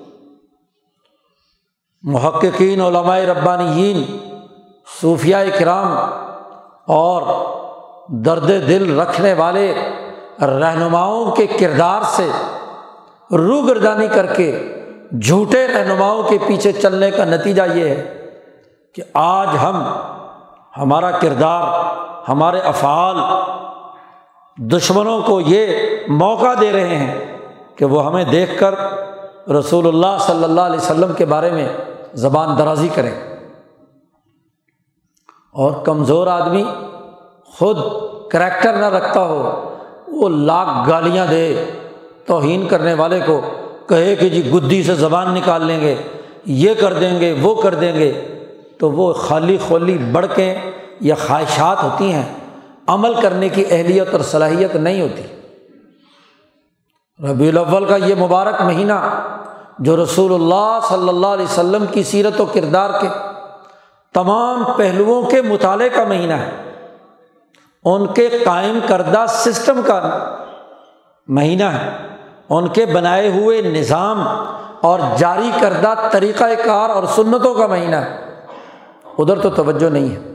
محققین 2.03 2.81
علمائے 2.81 3.27
ربانیین 3.27 4.19
صوفیہ 5.01 5.37
کرام 5.59 5.97
اور 6.87 7.52
درد 8.13 8.49
دل 8.49 9.01
رکھنے 9.01 9.33
والے 9.33 9.75
رہنماؤں 10.41 11.31
کے 11.31 11.47
کردار 11.47 12.01
سے 12.03 12.31
روح 13.37 13.67
گردانی 13.67 14.09
کر 14.09 14.27
کے 14.27 14.75
جھوٹے 15.23 15.69
رہنماؤں 15.69 16.23
کے 16.23 16.39
پیچھے 16.47 16.73
چلنے 16.73 17.11
کا 17.11 17.25
نتیجہ 17.25 17.63
یہ 17.75 17.89
ہے 17.89 18.29
کہ 18.95 19.03
آج 19.15 19.49
ہم، 19.63 19.83
ہمارا 20.77 21.11
کردار، 21.11 21.63
ہمارے 22.29 22.59
افعال 22.59 23.17
دشمنوں 24.57 25.23
کو 25.23 25.41
یہ 25.41 25.77
موقع 26.09 26.55
دے 26.61 26.73
رہے 26.73 26.97
ہیں 26.97 27.39
کہ 27.77 27.85
وہ 27.85 28.07
ہمیں 28.07 28.25
دیکھ 28.25 28.61
کر 28.61 28.75
رسول 29.51 29.89
اللہ 29.89 30.17
صلی 30.21 30.45
اللہ 30.45 30.61
علیہ 30.61 30.77
وسلم 30.77 31.13
کے 31.13 31.25
بارے 31.25 31.51
میں 31.51 31.69
زبان 32.15 32.59
درازی 32.59 32.89
کریں۔ 32.95 33.15
اور 35.53 35.73
کمزور 35.85 36.27
آدمی 36.27 36.65
خود 37.59 37.79
کریکٹر 38.31 38.73
نہ 38.73 38.87
رکھتا 38.87 39.21
ہو، 39.21 39.75
وہ 40.09 40.29
لاکھ 40.29 40.91
گالیاں 40.91 41.27
دے، 41.27 41.65
توہین 42.27 42.69
کرنے 42.69 42.95
والے 42.95 43.21
کو 43.27 43.41
کہے 43.89 44.17
کہ 44.17 44.29
جی 44.29 44.51
گدی 44.51 44.83
سے 44.83 44.95
زبان 44.95 45.35
نکال 45.35 45.65
لیں 45.65 45.81
گے، 45.81 45.95
یہ 46.45 46.75
کر 46.75 46.93
دیں 46.93 47.21
گے، 47.21 47.39
وہ 47.43 47.63
کر 47.63 47.75
دیں 47.75 47.99
گے۔ 47.99 48.29
تو 48.79 48.91
وہ 48.91 49.13
خالی 49.13 49.59
خولی 49.69 49.99
بڑکیں 49.99 50.55
یا 51.01 51.15
خواہشات 51.27 51.83
ہوتی 51.83 52.13
ہیں۔ 52.13 52.35
عمل 52.87 53.15
کرنے 53.15 53.49
کی 53.49 53.65
اہلیت 53.71 54.09
اور 54.13 54.21
صلاحیت 54.21 54.77
نہیں 54.77 55.01
ہوتی۔ 55.01 55.23
ربیع 57.31 57.49
الاول 57.49 57.85
کا 57.85 57.97
یہ 57.97 58.15
مبارک 58.15 58.63
مہینہ 58.63 59.25
جو 59.79 60.03
رسول 60.03 60.35
اللہ 60.35 60.79
صلی 60.89 61.09
اللہ 61.09 61.27
علیہ 61.27 61.45
وسلم 61.45 61.85
کی 61.91 62.03
سیرت 62.03 62.41
و 62.41 62.45
کردار 62.45 62.91
کے 63.01 63.09
تمام 64.15 64.65
پہلوؤں 64.77 65.31
کے 65.31 65.43
مطالعے 65.43 65.89
کا 65.89 66.05
مہینہ 66.05 66.33
ہے۔ 66.33 66.72
ان 67.85 68.07
کے 68.07 68.29
قائم 68.29 68.79
کردہ 68.89 69.25
سسٹم 69.29 69.81
کا 69.87 70.29
مہینہ 71.29 71.65
ہے۔ 71.65 71.91
ان 72.51 72.69
کے 72.69 72.87
بنائے 72.87 73.29
ہوئے 73.29 73.63
نظام 73.63 74.27
اور 74.81 75.01
جاری 75.19 75.51
کردہ 75.61 75.95
طریقۂ 76.11 76.45
کار 76.65 76.91
اور 76.91 77.05
سنتوں 77.05 77.55
کا 77.55 77.67
مہینہ 77.67 77.97
ہے۔ 77.97 78.41
ادھر 79.19 79.41
تو 79.41 79.51
توجہ 79.51 79.91
نہیں 79.91 80.17
ہے۔ 80.17 80.33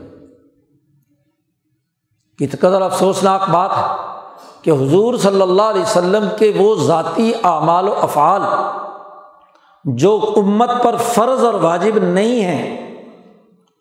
کت 2.38 2.56
قدر 2.60 2.82
افسوسناک 2.82 3.50
بات 3.50 3.70
ہے 3.76 3.94
کہ 4.62 4.70
حضور 4.70 5.14
صلی 5.18 5.42
اللہ 5.42 5.62
علیہ 5.62 5.82
وسلم 5.82 6.28
کے 6.38 6.52
وہ 6.56 6.74
ذاتی 6.74 7.32
اعمال 7.44 7.88
و 7.88 7.94
افعال 8.00 8.42
جو 9.84 10.34
امت 10.36 10.70
پر 10.82 10.96
فرض 10.96 11.44
اور 11.44 11.54
واجب 11.54 11.98
نہیں 11.98 12.40
ہیں، 12.40 12.94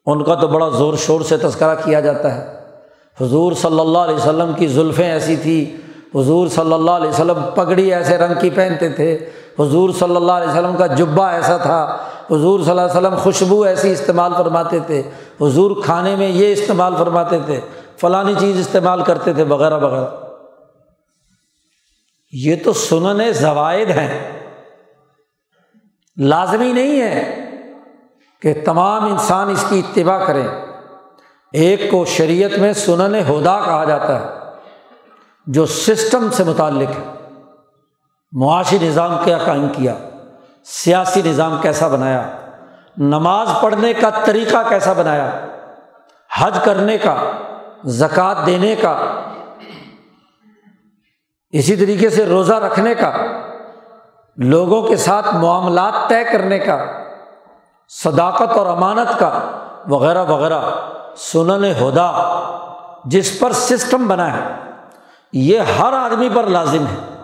ان 0.05 0.24
کا 0.24 0.36
تو 0.36 0.47
بڑا 0.47 0.70
زور 0.70 0.93
شور 0.93 1.22
سے 1.22 1.38
تذکرہ 1.38 1.76
کیا 1.86 1.99
جاتا 1.99 2.36
ہے۔ 2.36 2.57
حضور 3.22 3.51
صلی 3.51 3.80
اللہ 3.80 3.97
علیہ 3.97 4.15
وسلم 4.15 4.53
کی 4.53 4.68
زلفیں 4.68 5.11
ایسی 5.11 5.36
تھیں 5.36 5.88
حضور 6.15 6.47
صلی 6.47 6.74
اللہ 6.74 6.91
علیہ 6.91 7.09
وسلم 7.09 7.39
پگڑی 7.55 7.93
ایسے 7.93 8.18
رنگ 8.18 8.34
کی 8.41 8.49
پہنتے 8.49 8.89
تھے، 8.89 9.30
حضور 9.59 9.89
صلی 9.99 10.15
اللہ 10.15 10.32
علیہ 10.32 10.49
وسلم 10.49 10.76
کا 10.76 10.88
جبہ 10.88 11.24
ایسا 11.24 11.57
تھا، 11.57 11.97
حضور 12.32 12.59
صلی 12.59 12.70
اللہ 12.70 12.82
علیہ 12.82 12.91
وسلم 12.91 13.15
خوشبو 13.15 13.61
ایسی 13.61 13.91
استعمال 13.91 14.32
فرماتے 14.38 14.80
تھے، 14.80 15.01
حضور 15.41 15.84
کھانے 15.84 16.15
میں 16.15 16.28
یہ 16.28 16.51
استعمال 16.51 16.93
فرماتے 16.97 17.39
تھے، 17.45 17.59
فلانی 17.97 18.34
چیز 18.39 18.59
استعمال 18.59 19.03
کرتے 19.03 19.34
تھے، 19.34 19.43
وغیرہ 19.43 19.78
وغیرہ۔ 19.78 20.07
یہ 22.32 22.55
تو 22.63 22.74
سنن 22.74 23.34
زوائد 23.34 23.89
ہیں۔ 23.89 24.39
لازمی 26.18 26.72
نہیں 26.72 27.01
ہے 27.01 27.45
کہ 28.41 28.53
تمام 28.65 29.03
انسان 29.05 29.49
اس 29.49 29.65
کی 29.70 29.80
اتباع 29.80 30.26
کریں۔ 30.26 30.66
ایک 31.53 31.91
کو 31.91 32.05
شریعت 32.05 32.57
میں 32.57 32.73
سنن 32.73 33.15
ہدا 33.15 33.59
کہا 33.65 33.83
جاتا 33.83 34.19
ہے، 34.19 34.25
جو 35.47 35.65
سسٹم 35.65 36.29
سے 36.31 36.43
متعلق 36.43 36.89
ہے۔ 36.89 37.03
معاشی 38.33 38.77
نظام 38.81 39.15
کیا 39.23 39.37
قائم 39.37 39.67
کیا، 39.69 39.93
سیاسی 40.65 41.21
نظام 41.25 41.57
کیسا 41.61 41.87
بنایا، 41.87 42.21
نماز 42.97 43.49
پڑھنے 43.61 43.93
کا 43.93 44.09
طریقہ 44.25 44.63
کیسا 44.69 44.93
بنایا، 44.93 45.29
حج 46.31 46.57
کرنے 46.63 46.97
کا، 46.97 47.15
زکوٰۃ 47.85 48.45
دینے 48.45 48.75
کا، 48.75 48.95
اسی 51.53 51.75
طریقے 51.75 52.09
سے 52.09 52.25
روزہ 52.25 52.53
رکھنے 52.53 52.95
کا، 52.95 53.11
لوگوں 54.37 54.81
کے 54.81 54.95
ساتھ 54.95 55.33
معاملات 55.35 55.93
طے 56.09 56.23
کرنے 56.23 56.59
کا، 56.59 56.77
صداقت 57.91 58.57
اور 58.57 58.65
امانت 58.65 59.17
کا، 59.19 59.31
وغیرہ 59.87 60.23
وغیرہ۔ 60.23 60.61
سنن 61.18 61.65
ہدا، 61.65 62.11
جس 63.05 63.39
پر 63.39 63.51
سسٹم 63.51 64.07
بنا 64.07 64.38
ہے، 64.38 64.53
یہ 65.34 65.59
ہر 65.59 65.93
آدمی 65.93 66.30
پر 66.36 66.47
لازم 66.47 66.86
ہے۔ 66.86 67.24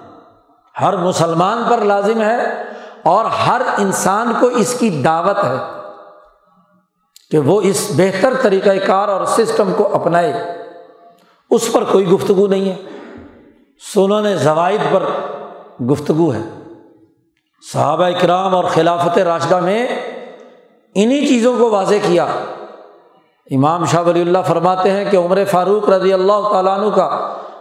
ہر 0.81 0.97
مسلمان 0.97 1.63
پر 1.69 1.77
لازم 1.77 2.21
ہے 2.21 2.63
اور 3.03 3.25
ہر 3.25 3.61
انسان 3.77 4.33
کو 4.39 4.47
اس 4.47 4.75
کی 4.79 4.89
دعوت 4.89 5.37
ہے 5.43 5.55
کہ 7.31 7.39
وہ 7.39 7.61
اس 7.61 7.91
بہتر 7.97 8.33
طریقۂ 8.41 8.75
کار 8.85 9.09
اور 9.09 9.25
سسٹم 9.25 9.73
کو 9.77 9.95
اپنائے۔ 9.95 10.33
اس 11.49 11.71
پر 11.71 11.83
کوئی 11.83 12.07
گفتگو 12.07 12.47
نہیں 12.47 12.69
ہے۔ 12.69 12.75
سنن 13.93 14.35
زوائد 14.35 14.81
پر 14.91 15.03
گفتگو 15.83 16.33
ہے۔ 16.33 16.41
صحابہ 17.73 18.03
اکرام 18.03 18.55
اور 18.55 18.63
خلافت 18.63 19.17
راشدہ 19.17 19.59
میں 19.59 19.87
انہیں 20.95 21.27
چیزوں 21.27 21.57
کو 21.57 21.69
واضح 21.69 21.95
کیا۔ 22.07 22.27
امام 23.51 23.85
شاہ 23.85 24.03
ولی 24.05 24.21
اللہ 24.21 24.43
فرماتے 24.47 24.91
ہیں 24.91 25.05
کہ 25.11 25.17
عمر 25.17 25.43
فاروق 25.51 25.89
رضی 25.89 26.13
اللہ 26.13 26.49
تعالیٰ 26.51 26.77
عنہ 26.79 26.89
کا 26.95 27.07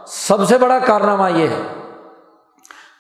سب 0.06 0.44
سے 0.48 0.58
بڑا 0.58 0.78
کارنامہ 0.78 1.30
یہ 1.30 1.48
ہے 1.48 1.62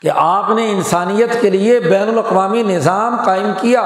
کہ 0.00 0.10
آپ 0.14 0.50
نے 0.50 0.70
انسانیت 0.70 1.40
کے 1.40 1.50
لیے 1.50 1.78
بین 1.80 2.08
الاقوامی 2.08 2.62
نظام 2.62 3.16
قائم 3.24 3.50
کیا 3.60 3.80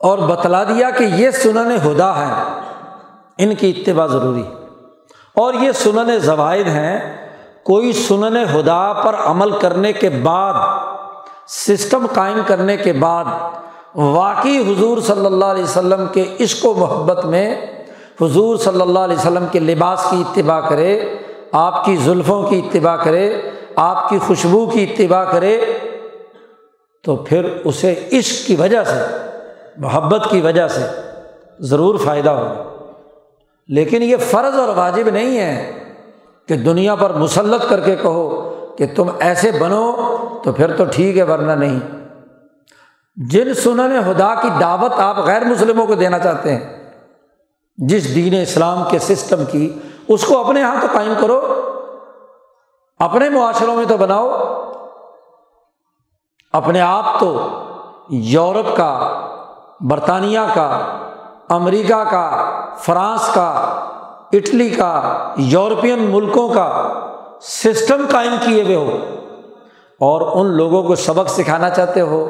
اور 0.00 0.18
بتلا 0.28 0.62
دیا 0.64 0.90
کہ 0.90 1.04
یہ 1.04 1.30
سنن 1.30 1.70
ہدا 1.84 2.14
ہے 2.16 3.44
ان 3.44 3.54
کی 3.54 3.70
اتباع 3.70 4.06
ضروری 4.06 4.42
اور 5.36 5.54
یہ 5.54 5.72
سنن 5.72 6.18
زوائد 6.18 6.68
ہیں، 6.68 6.98
کوئی 7.64 7.92
سنن 7.92 8.36
ہدا 8.54 8.92
پر 8.92 9.14
عمل 9.24 9.58
کرنے 9.58 9.92
کے 9.92 10.08
بعد، 10.22 10.54
سسٹم 11.48 12.06
قائم 12.14 12.40
کرنے 12.46 12.76
کے 12.76 12.92
بعد 12.92 13.24
واقعی 13.94 14.58
حضور 14.58 14.98
صلی 14.98 15.26
اللہ 15.26 15.44
علیہ 15.44 15.62
وسلم 15.62 16.04
کے 16.12 16.36
عشق 16.40 16.66
و 16.66 16.74
محبت 16.74 17.24
میں 17.24 17.56
حضور 18.22 18.56
صلی 18.56 18.80
اللہ 18.80 18.98
علیہ 18.98 19.16
وسلم 19.16 19.44
کے 19.52 19.60
لباس 19.60 20.06
کی 20.10 20.16
اتباع 20.16 20.60
کرے، 20.60 21.00
آپ 21.52 21.84
کی 21.84 21.96
زلفوں 21.96 22.42
کی 22.42 22.58
اتباع 22.58 22.96
کرے، 22.96 23.42
آپ 23.76 24.08
کی 24.08 24.18
خوشبو 24.18 24.66
کی 24.66 24.82
اتباع 24.82 25.24
کرے، 25.24 25.64
تو 27.04 27.16
پھر 27.16 27.44
اسے 27.64 27.94
عشق 28.12 28.46
کی 28.46 28.56
وجہ 28.56 28.84
سے، 28.84 29.16
محبت 29.76 30.30
کی 30.30 30.40
وجہ 30.40 30.68
سے 30.68 30.80
ضرور 31.60 31.98
فائدہ 31.98 32.30
ہوگا۔ 32.30 32.64
لیکن 33.68 34.02
یہ 34.02 34.16
فرض 34.16 34.54
اور 34.54 34.68
واجب 34.68 35.08
نہیں 35.08 35.38
ہے 35.38 35.72
کہ 36.48 36.56
دنیا 36.56 36.94
پر 36.94 37.12
مسلط 37.12 37.68
کر 37.68 37.80
کے 37.80 37.96
کہو 37.96 38.54
کہ 38.78 38.86
تم 38.96 39.06
ایسے 39.20 39.50
بنو 39.60 39.92
تو 40.44 40.52
پھر 40.52 40.76
تو 40.76 40.84
ٹھیک 40.84 41.18
ہے، 41.18 41.22
ورنہ 41.22 41.52
نہیں۔ 41.52 41.99
جن 43.16 43.52
سنن 43.54 43.96
ہدا 44.08 44.34
کی 44.34 44.48
دعوت 44.60 44.92
آپ 44.98 45.18
غیر 45.18 45.44
مسلموں 45.44 45.86
کو 45.86 45.94
دینا 45.94 46.18
چاہتے 46.18 46.52
ہیں، 46.52 46.78
جس 47.78 48.14
دین 48.14 48.34
اسلام 48.40 48.82
کے 48.90 48.98
سسٹم 48.98 49.44
کی، 49.50 49.68
اس 50.08 50.24
کو 50.24 50.38
اپنے 50.38 50.60
یہاں 50.60 50.80
تو 50.80 50.86
قائم 50.92 51.12
کرو، 51.20 51.40
اپنے 53.00 53.28
معاشروں 53.28 53.76
میں 53.76 53.84
تو 53.84 53.96
بناؤ، 53.96 54.28
اپنے 56.54 56.80
آپ 56.80 57.18
تو 57.20 57.48
یورپ 58.10 58.76
کا، 58.76 58.92
برطانیہ 59.80 60.46
کا، 60.54 60.68
امریکہ 61.48 62.02
کا، 62.10 62.26
فرانس 62.78 63.30
کا، 63.34 63.50
اٹلی 64.32 64.68
کا، 64.70 64.92
یورپین 65.36 66.10
ملکوں 66.10 66.48
کا 66.48 66.68
سسٹم 67.42 68.06
قائم 68.10 68.34
کیے 68.40 68.62
ہوئے 68.62 68.76
ہو، 68.76 68.98
اور 70.00 70.20
ان 70.40 70.56
لوگوں 70.56 70.82
کو 70.82 70.94
سبق 70.96 71.30
سکھانا 71.30 71.70
چاہتے 71.70 72.00
ہو۔ 72.00 72.28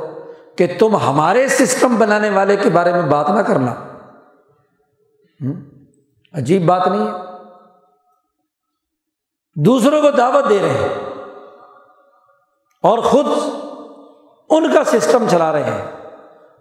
کہ 0.60 0.76
تم 0.78 0.96
ہمارے 0.96 1.48
سسٹم 1.48 1.96
بنانے 1.96 2.30
والے 2.30 2.56
کے 2.56 2.70
بارے 2.70 2.92
میں 2.92 3.02
بات 3.02 3.30
نہ 3.30 3.40
کرنا۔ 3.40 3.74
عجیب 6.32 6.66
بات 6.66 6.86
نہیں 6.86 7.06
ہے۔ 7.06 7.12
دوسروں 9.56 10.02
کو 10.02 10.10
دعوت 10.10 10.48
دے 10.48 10.58
رہے 10.62 10.68
ہیں 10.68 10.88
اور 12.82 12.98
خود 12.98 13.26
ان 14.50 14.72
کا 14.72 14.84
سسٹم 14.84 15.24
چلا 15.28 15.52
رہے 15.52 15.62
ہیں۔ 15.62 15.84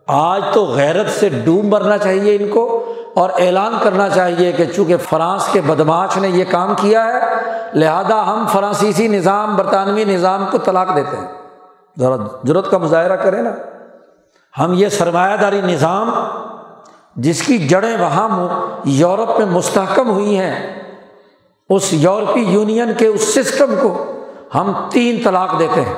آج 0.08 0.44
تو 0.54 0.66
غیرت 0.66 1.10
سے 1.10 1.30
ڈوب 1.30 1.66
مرنا 1.66 1.98
چاہیے 1.98 2.36
ان 2.36 2.50
کو 2.50 2.94
اور 3.16 3.30
اعلان 3.30 3.74
کرنا 3.84 4.10
چاہیے 4.10 4.52
کہ 4.52 4.66
چونکہ 4.66 4.98
فرانس 4.98 5.50
کے 5.52 5.62
بدماش 5.62 6.18
نے 6.18 6.30
یہ 6.30 6.46
کام 6.52 6.74
کیا 6.78 7.06
ہے، 7.06 7.20
لہذا 7.74 8.34
ہم 8.34 8.48
فرانسیسی 8.48 9.08
نظام، 9.08 9.56
برطانوی 9.56 10.04
نظام 10.04 10.46
کو 10.52 10.58
طلاق 10.58 10.96
دیتے 10.96 11.18
ہیں۔ 11.18 11.28
ذرا 12.00 12.16
ضرورت 12.44 12.72
کا 12.72 12.78
مظاہرہ 12.78 13.16
کریں 13.16 13.42
نا۔ 13.42 13.52
ہم 14.60 14.74
یہ 14.74 14.90
سرمایہ 14.90 15.38
داری 15.38 15.62
نظام 15.62 16.12
جس 17.16 17.42
کی 17.42 17.58
جڑیں 17.58 17.98
وہاں 17.98 18.50
یورپ 18.86 19.38
میں 19.38 19.46
مستحکم 19.46 20.10
ہوئی 20.10 20.40
ہیں، 20.40 20.84
اس 21.70 21.88
یورپی 21.92 22.40
یونین 22.40 22.92
کے 22.98 23.08
اس 23.08 23.36
سسٹم 23.36 23.74
کو 23.82 24.06
ہم 24.56 24.74
تین 24.90 25.22
طلاق 25.24 25.60
دیتے 25.60 25.82
ہیں۔ 25.82 25.94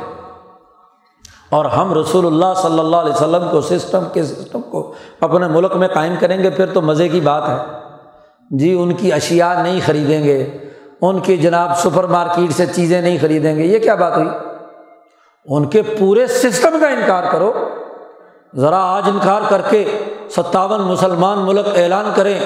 اور 1.49 1.65
ہم 1.65 1.93
رسول 1.93 2.25
اللہ 2.25 2.61
صلی 2.61 2.79
اللہ 2.79 2.95
علیہ 2.95 3.13
وسلم 3.13 3.47
کو 3.51 3.61
سسٹم 3.61 4.03
کے 4.13 4.23
سسٹم 4.23 4.61
کو 4.61 4.93
اپنے 5.19 5.47
ملک 5.47 5.75
میں 5.75 5.87
قائم 5.87 6.15
کریں 6.19 6.43
گے، 6.43 6.49
پھر 6.49 6.65
تو 6.65 6.81
مزے 6.81 7.07
کی 7.07 7.19
بات 7.19 7.49
ہے۔ 7.49 7.57
جی 8.51 8.73
ان 8.73 8.93
کی 8.93 9.13
اشیا 9.13 9.63
نہیں 9.63 9.79
خریدیں 9.85 10.23
گے، 10.23 10.57
ان 11.01 11.19
کی 11.19 11.37
جناب 11.37 11.79
سپر 11.79 12.03
مارکیٹ 12.03 12.53
سے 12.53 12.65
چیزیں 12.65 13.01
نہیں 13.01 13.17
خریدیں 13.21 13.55
گے، 13.55 13.63
یہ 13.63 13.79
کیا 13.79 13.95
بات 13.95 14.17
ہوئی؟ 14.17 14.29
ان 15.45 15.65
کے 15.65 15.81
پورے 15.81 16.27
سسٹم 16.27 16.77
کا 16.81 16.87
انکار 16.87 17.23
کرو۔ 17.31 17.53
ذرا 18.55 18.77
آج 18.77 19.03
انکار 19.05 19.41
کر 19.49 19.61
کے 19.69 20.03
ستاون 20.29 20.81
مسلمان 20.81 21.39
ملک 21.39 21.65
اعلان 21.75 22.11
کریں 22.15 22.39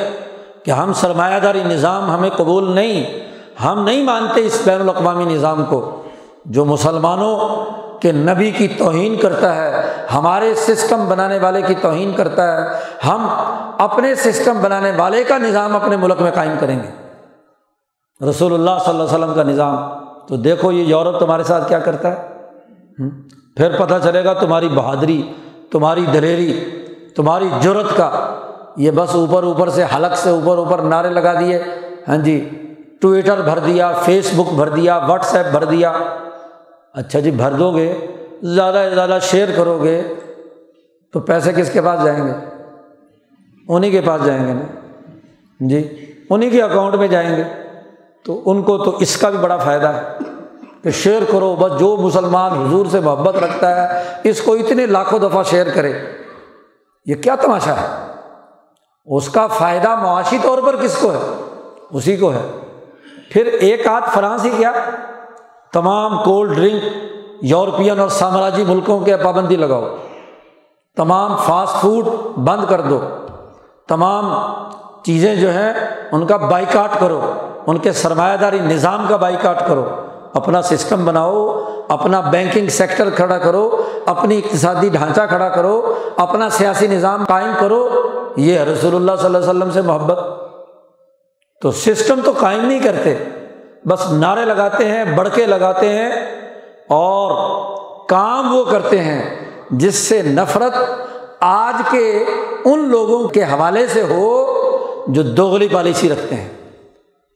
کہ 0.64 0.72
ہم 0.72 0.94
سرمایہ 0.94 1.40
داری 1.40 1.64
نظام 1.64 2.12
ہمیں 2.12 2.30
قبول 2.30 2.72
نہیں، 2.72 3.20
ہم 3.64 3.84
نہیں 3.84 4.04
مانتے 4.04 4.46
اس 4.46 4.62
بین 4.66 4.82
الاقوامی 4.82 5.24
نظام 5.24 5.66
کو۔ 5.66 6.02
جو 6.46 6.66
مسلمانوں 6.66 7.66
کے 8.02 8.12
نبی 8.12 8.52
کی 8.52 8.68
توہین 8.68 9.16
کرتا 9.16 9.56
ہے، 9.56 9.94
ہمارے 10.14 10.56
سسٹم 10.56 11.06
بنانے 11.10 11.40
والے 11.40 11.62
کی 11.62 11.74
توہین 11.82 12.12
کرتا 12.14 12.58
ہے، 12.58 12.80
ہم 13.08 13.28
اپنے 13.78 14.16
سسٹم 14.16 14.60
بنانے 14.62 14.92
والے 14.98 15.24
کا 15.24 15.38
نظام 15.38 15.76
اپنے 15.76 15.98
ملک 15.98 16.22
میں 16.22 16.32
قائم 16.32 16.54
کریں 16.60 16.80
گے۔ 16.84 17.08
رسول 18.30 18.54
اللہ 18.54 18.72
صلی 18.86 18.90
اللہ 18.90 19.04
علیہ 19.04 19.14
وسلم 19.14 19.34
کا 19.34 19.44
نظام۔ 19.44 19.78
تو 20.28 20.38
دیکھو 20.38 20.72
یہ 20.72 20.84
یورپ 20.84 21.20
تمہارے 21.20 21.44
ساتھ 21.44 21.68
کیا 21.68 21.80
کرتا 21.80 22.12
ہے؟ 22.12 22.28
پھر 23.58 23.80
پتہ 23.80 23.94
چلے 24.04 24.24
گا 24.24 24.34
تمہاری 24.34 24.68
بہادری۔ 24.68 25.34
تمہاری 25.72 26.06
دلیری، 26.14 26.70
تمہاری 27.16 27.50
جرت 27.62 27.98
کا، 27.98 28.40
یہ 28.78 28.92
بس 28.92 29.16
اوپر 29.16 29.44
اوپر 29.44 29.70
سے 29.70 29.84
حلق 29.96 30.18
سے 30.18 30.30
اوپر 30.30 30.58
اوپر 30.58 30.80
نعرے 30.80 31.10
لگا 31.10 31.40
دیے۔ 31.40 31.62
ہاں 32.08 32.18
جی 32.18 32.50
ٹویٹر 33.02 33.42
بھر 33.42 33.60
دیا، 33.60 33.92
فیس 33.92 34.30
بک 34.36 34.54
بھر 34.54 34.70
دیا، 34.70 34.98
واٹس 34.98 35.36
ایپ 35.36 35.46
بھر 35.52 35.64
دیا۔ 35.64 35.94
اچھا 36.94 37.20
جی 37.20 37.32
بھر 37.32 37.52
دو 37.52 37.72
گے، 37.72 38.08
زیادہ 38.42 38.86
سے 38.90 38.96
زیادہ 38.96 39.20
شیئر 39.22 39.48
کرو 39.56 39.80
گے، 39.84 40.02
تو 41.14 41.20
پیسے 41.20 41.52
کس 41.54 41.72
کے 41.72 41.82
پاس 41.82 42.04
جائیں 42.04 42.28
گے؟ 42.28 42.32
انہیں 43.68 43.92
کے 43.92 44.02
پاس 44.02 44.26
جائیں 44.26 44.48
گے 44.48 44.54
نا۔ 44.54 44.62
جی 45.60 46.06
انہیں 46.30 46.50
کے 46.50 46.62
اکاؤنٹ 46.62 46.96
میں 46.96 47.08
جائیں 47.08 47.38
گے۔ 47.38 47.44
تو 48.26 48.42
ان 48.46 48.64
کو 48.64 48.78
تو 48.78 48.98
اس 48.98 49.18
کا 49.18 49.30
بھی 49.30 49.38
بڑا 49.38 49.58
فائدہ 49.58 49.88
ہے۔ 49.88 50.02
کہ 50.86 50.92
شیئر 50.92 51.22
کرو، 51.32 51.56
بس 51.56 51.80
جو 51.80 51.98
مسلمان 51.98 52.52
حضور 52.52 52.86
سے 52.86 53.00
محبت 53.00 53.36
رکھتا 53.36 53.76
ہے، 53.76 54.04
اس 54.24 54.42
کو 54.42 54.54
اتنے 54.54 54.86
لاکھوں 54.86 55.20
دفعہ 55.20 55.44
شیئر 55.44 55.70
کرے۔ 55.70 55.94
یہ 57.06 57.16
کیا 57.16 57.36
تماشا 57.36 57.74
ہے؟ 57.74 58.12
اس 59.06 59.30
کا 59.30 59.48
فائدہ 59.48 59.96
معاشی 59.96 60.38
طور 60.42 60.58
پر 60.66 60.76
کس 60.76 60.98
کو 60.98 61.12
ہے؟ 61.12 61.34
اسی 61.92 62.18
کو 62.18 62.34
ہے۔ 62.34 62.52
پھر 63.32 63.46
ایک 63.46 63.88
آدھ 63.88 64.04
فرانسی 64.14 64.50
کیا؟ 64.58 64.72
تمام 65.74 66.24
کولڈ 66.24 66.56
ڈرنک، 66.56 66.84
یورپین 67.42 68.00
اور 68.00 68.10
سامراجی 68.10 68.64
ملکوں 68.64 69.00
کے 69.00 69.18
پابندی 69.18 69.56
لگاؤ۔ 69.56 69.86
تمام 70.98 71.36
فاسٹ 71.36 71.82
فوڈ 71.82 72.08
بند 72.38 72.66
کر 72.70 72.82
دو۔ 72.82 73.02
تمام 73.88 74.54
چیزیں 75.04 75.36
جو 75.36 75.50
ہیں، 75.50 75.74
ان 76.12 76.28
کا 76.28 76.38
بائیکاٹ 76.38 77.00
کرو۔ 77.00 77.34
ان 77.68 77.78
کے 77.78 77.92
سرمایہ 77.92 78.38
داری 78.38 78.60
نظام 78.60 79.06
کا 79.10 79.16
بائیکاٹ 79.16 79.68
کرو۔ 79.68 79.90
اپنا 80.36 80.62
سسٹم 80.62 81.06
بناؤ، 81.06 81.46
اپنا 81.90 82.20
بینکنگ 82.22 82.68
سیکٹر 82.70 83.10
کھڑا 83.10 83.38
کرو، 83.38 83.70
اپنی 84.06 84.38
اقتصادی 84.38 84.90
ڈھانچہ 84.90 85.22
کھڑا 85.30 85.50
کرو، 85.50 85.94
اپنا 86.18 86.50
سیاسی 86.50 86.88
نظام 86.88 87.24
قائم 87.26 87.54
کرو، 87.60 87.88
یہ 88.38 88.60
رسول 88.62 88.96
اللہ 88.96 89.12
صلی 89.16 89.26
اللہ 89.26 89.38
علیہ 89.38 89.50
وسلم 89.50 89.72
سے 89.72 89.82
محبت۔ 89.82 90.20
تو 91.62 91.72
سسٹم 91.74 92.22
تو 92.26 92.32
قائم 92.40 92.66
نہیں 92.66 92.80
کرتے، 92.80 93.14
بس 93.86 94.12
نعرے 94.12 94.46
لگاتے 94.46 94.86
ہیں 94.86 95.04
بڑکے 95.16 95.46
لگاتے 95.46 95.90
ہیں، 95.90 96.10
اور 96.92 97.32
کام 98.10 98.54
وہ 98.56 98.64
کرتے 98.64 99.00
ہیں 99.00 99.22
جس 99.72 99.96
سے 99.98 100.22
نفرت 100.24 100.76
آج 101.42 101.82
کے 101.92 102.08
ان 102.66 102.88
لوگوں 102.90 103.28
کے 103.28 103.44
حوالے 103.44 103.86
سے 103.88 104.02
ہو 104.10 104.28
جو 105.08 105.24
دوغلی 105.38 105.68
پالیسی 105.68 106.10
رکھتے 106.10 106.36
ہیں۔ 106.36 106.50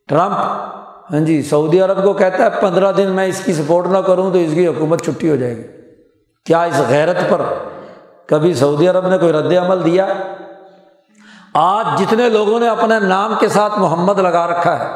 ٹرمپ 0.10 0.38
ہاں 1.14 1.20
جی 1.20 1.42
سعودی 1.44 1.80
عرب 1.82 2.04
کو 2.04 2.14
کہتا 2.14 2.44
ہے 2.44 2.50
پندرہ 2.62 2.92
دن 2.92 3.10
میں 3.10 3.26
اس 3.28 3.42
کی 3.46 3.54
سپورٹ 3.54 3.88
نہ 3.88 3.98
کروں 3.98 4.32
تو 4.32 4.38
اس 4.38 4.54
کی 4.54 4.68
حکومت 4.68 5.04
چھٹی 5.06 5.30
ہو 5.30 5.36
جائے 5.36 5.58
گی۔ 5.58 5.64
کیا 6.46 6.64
اس 6.64 6.82
غیرت 6.90 7.18
پر 7.30 7.42
کبھی 8.26 8.54
سعودی 8.54 8.88
عرب 8.88 9.08
نے 9.08 9.18
کوئی 9.18 9.34
رد 9.34 9.54
عمل 9.54 9.86
دیا؟ 9.86 10.06
آج 11.54 12.00
جتنے 12.00 12.30
لوگوں 12.30 12.60
نے 12.60 12.68
اپنے 12.68 13.00
نام 13.00 13.34
کے 13.40 13.48
ساتھ 13.48 13.80
محمد 13.80 14.20
لگا 14.20 14.48
رکھا 14.48 14.80
ہے 14.80 14.88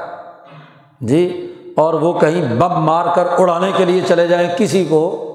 جی 1.01 1.49
اور 1.77 1.93
وہ 1.93 2.13
کہیں 2.19 2.55
بم 2.55 2.73
مار 2.85 3.05
کر 3.15 3.27
اڑانے 3.37 3.71
کے 3.77 3.85
لیے 3.85 4.01
چلے 4.07 4.27
جائیں 4.27 4.47
کسی 4.57 4.85
کو، 4.89 5.29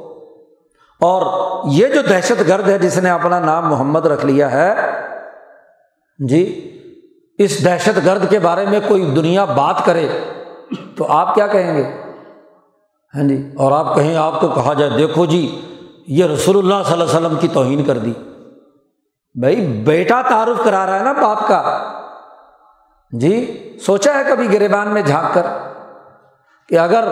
اور 1.01 1.23
یہ 1.71 1.87
جو 1.87 2.03
دہشت 2.03 2.49
گرد 2.49 2.69
ہے 2.69 2.79
جس 2.79 2.99
نے 2.99 3.11
اپنا 3.11 3.39
نام 3.39 3.69
محمد 3.69 4.07
رکھ 4.07 4.27
لیا 4.27 4.53
ہے 4.53 4.75
جی 6.19 6.45
اس 7.39 7.65
دہشت 7.65 8.07
گرد 8.07 8.31
کے 8.31 8.39
بارے 8.39 8.67
میں 8.67 8.81
کوئی 8.89 9.05
دنیا 9.05 9.45
بات 9.45 9.85
کرے 9.85 10.09
تو 10.97 11.07
آپ 11.09 11.35
کیا 11.35 11.47
کہیں 11.47 11.77
گے؟ 11.77 11.85
ہاں 13.15 13.29
جی 13.29 13.51
اور 13.57 13.73
آپ 13.73 13.95
کہیں، 13.95 14.17
آپ 14.17 14.41
کو 14.41 14.49
کہا 14.49 14.75
جائے، 14.75 14.91
دیکھو 14.91 15.27
جی 15.27 15.61
یہ 16.09 16.25
رسول 16.25 16.59
اللہ 16.59 16.83
صلی 16.85 16.93
اللہ 16.93 17.05
علیہ 17.05 17.27
وسلم 17.27 17.37
کی 17.41 17.49
توہین 17.49 17.85
کر 17.85 17.99
دی۔ 17.99 18.13
بھائی، 19.35 19.67
بیٹا 19.67 20.23
تعارف 20.23 20.65
کرا 20.65 20.87
رہا 20.87 20.99
ہے 20.99 21.05
نا 21.05 21.13
باپ 21.13 21.49
کا۔ 21.49 21.83
جی 23.11 23.63
سوچا 23.87 24.15
ہے 24.15 24.23
کبھی 24.29 24.53
گریبان 24.53 24.89
میں 24.89 25.03
جھانک 25.03 25.35
کر 25.35 25.47
کہ 26.69 26.79
اگر 26.79 27.09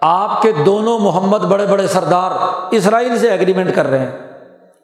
آپ 0.00 0.42
کے 0.42 0.52
دونوں 0.66 0.98
محمد 0.98 1.38
بڑے 1.38 1.66
بڑے 1.66 1.86
سردار 1.86 2.30
اسرائیل 2.70 3.18
سے 3.18 3.30
ایگریمنٹ 3.30 3.74
کر 3.74 3.86
رہے 3.86 3.98
ہیں۔ 3.98 4.18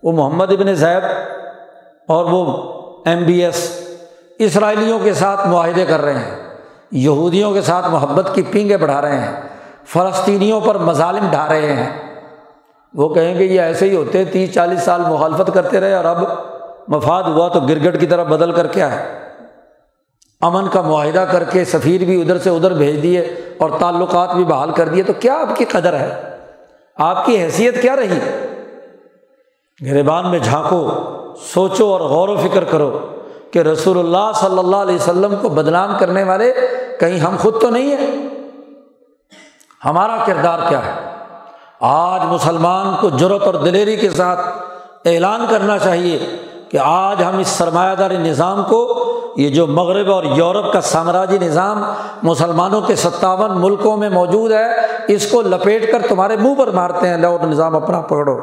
وہ 0.02 0.12
محمد 0.12 0.52
ابن 0.52 0.74
زید 0.74 1.04
اور 2.08 2.24
وہ 2.24 2.72
ایم 3.06 3.24
بی 3.24 3.44
ایس 3.44 3.88
اسرائیلیوں 4.38 4.98
کے 4.98 5.12
ساتھ 5.12 5.48
معاہدے 5.48 5.84
کر 5.84 6.00
رہے 6.00 6.18
ہیں۔ 6.18 6.47
یہودیوں 6.90 7.52
کے 7.52 7.60
ساتھ 7.60 7.88
محبت 7.88 8.30
کی 8.34 8.42
پینگیں 8.42 8.76
بڑھا 8.76 9.02
رہے 9.02 9.18
ہیں، 9.18 9.40
فلسطینیوں 9.86 10.60
پر 10.60 10.78
مظالم 10.78 11.28
ڈھا 11.30 11.48
رہے 11.48 11.72
ہیں۔ 11.72 12.18
وہ 12.94 13.08
کہیں 13.08 13.38
گے 13.38 13.44
یہ 13.44 13.60
ایسے 13.60 13.90
ہی 13.90 13.96
ہوتے، 13.96 14.24
تیس 14.24 14.54
چالیس 14.54 14.82
سال 14.82 15.00
مخالفت 15.00 15.50
کرتے 15.54 15.80
رہے 15.80 15.94
اور 15.94 16.04
اب 16.04 16.24
مفاد 16.88 17.22
ہوا 17.22 17.48
تو 17.48 17.60
گرگٹ 17.60 18.00
کی 18.00 18.06
طرح 18.06 18.22
بدل 18.22 18.52
کر 18.52 18.66
کیا 18.66 18.94
ہے 18.94 19.18
امن 20.40 20.68
کا 20.68 20.80
معاہدہ 20.80 21.24
کر 21.30 21.44
کے 21.44 21.64
سفیر 21.64 22.04
بھی 22.04 22.20
ادھر 22.20 22.38
سے 22.38 22.50
ادھر 22.50 22.72
بھیج 22.74 23.02
دیے 23.02 23.20
اور 23.58 23.70
تعلقات 23.78 24.34
بھی 24.34 24.44
بحال 24.44 24.70
کر 24.70 24.88
دیے۔ 24.88 25.02
تو 25.02 25.12
کیا 25.12 25.34
آپ 25.34 25.56
کی 25.56 25.64
قدر 25.64 25.92
ہے؟ 25.92 26.22
آپ 26.96 27.26
کی 27.26 27.38
حیثیت 27.38 27.82
کیا 27.82 27.96
رہی؟ 27.96 28.18
گریبان 29.82 30.30
میں 30.30 30.38
جھانکو، 30.38 30.90
سوچو 31.54 31.92
اور 31.92 32.00
غور 32.00 32.28
و 32.28 32.36
فکر 32.36 32.64
کرو 32.64 32.98
کہ 33.50 33.58
رسول 33.58 33.98
اللہ 33.98 34.30
صلی 34.34 34.58
اللہ 34.58 34.76
علیہ 34.76 34.94
وسلم 34.94 35.34
کو 35.40 35.48
بدنام 35.48 35.96
کرنے 35.98 36.22
والے 36.22 36.54
کہیں 37.00 37.18
ہم 37.18 37.36
خود 37.40 37.60
تو 37.60 37.70
نہیں 37.70 37.96
ہیں؟ 37.96 38.28
ہمارا 39.84 40.16
کردار 40.24 40.58
کیا 40.68 40.86
ہے؟ 40.86 40.92
آج 41.80 42.20
مسلمان 42.24 42.94
کو 43.00 43.10
جرت 43.10 43.42
اور 43.42 43.54
دلیری 43.54 43.96
کے 43.96 44.10
ساتھ 44.10 44.40
اعلان 45.04 45.46
کرنا 45.50 45.78
چاہیے 45.78 46.36
کہ 46.70 46.78
آج 46.82 47.22
ہم 47.22 47.38
اس 47.38 47.48
سرمایہ 47.48 47.94
داری 47.94 48.16
نظام 48.16 48.62
کو، 48.62 49.04
یہ 49.36 49.48
جو 49.48 49.66
مغرب 49.66 50.12
اور 50.12 50.24
یورپ 50.24 50.72
کا 50.72 50.80
سامراجی 50.80 51.38
نظام 51.38 51.82
مسلمانوں 52.22 52.80
کے 52.80 52.96
ستاون 52.96 53.60
ملکوں 53.60 53.96
میں 53.96 54.08
موجود 54.08 54.52
ہے، 54.52 54.66
اس 55.08 55.30
کو 55.30 55.42
لپیٹ 55.42 55.92
کر 55.92 56.02
تمہارے 56.08 56.36
منہ 56.36 56.54
پر 56.54 56.70
مارتے 56.70 57.08
ہیں 57.08 57.16
لو 57.16 57.38
نظام 57.42 57.76
اپنا 57.76 58.00
پکڑو۔ 58.00 58.38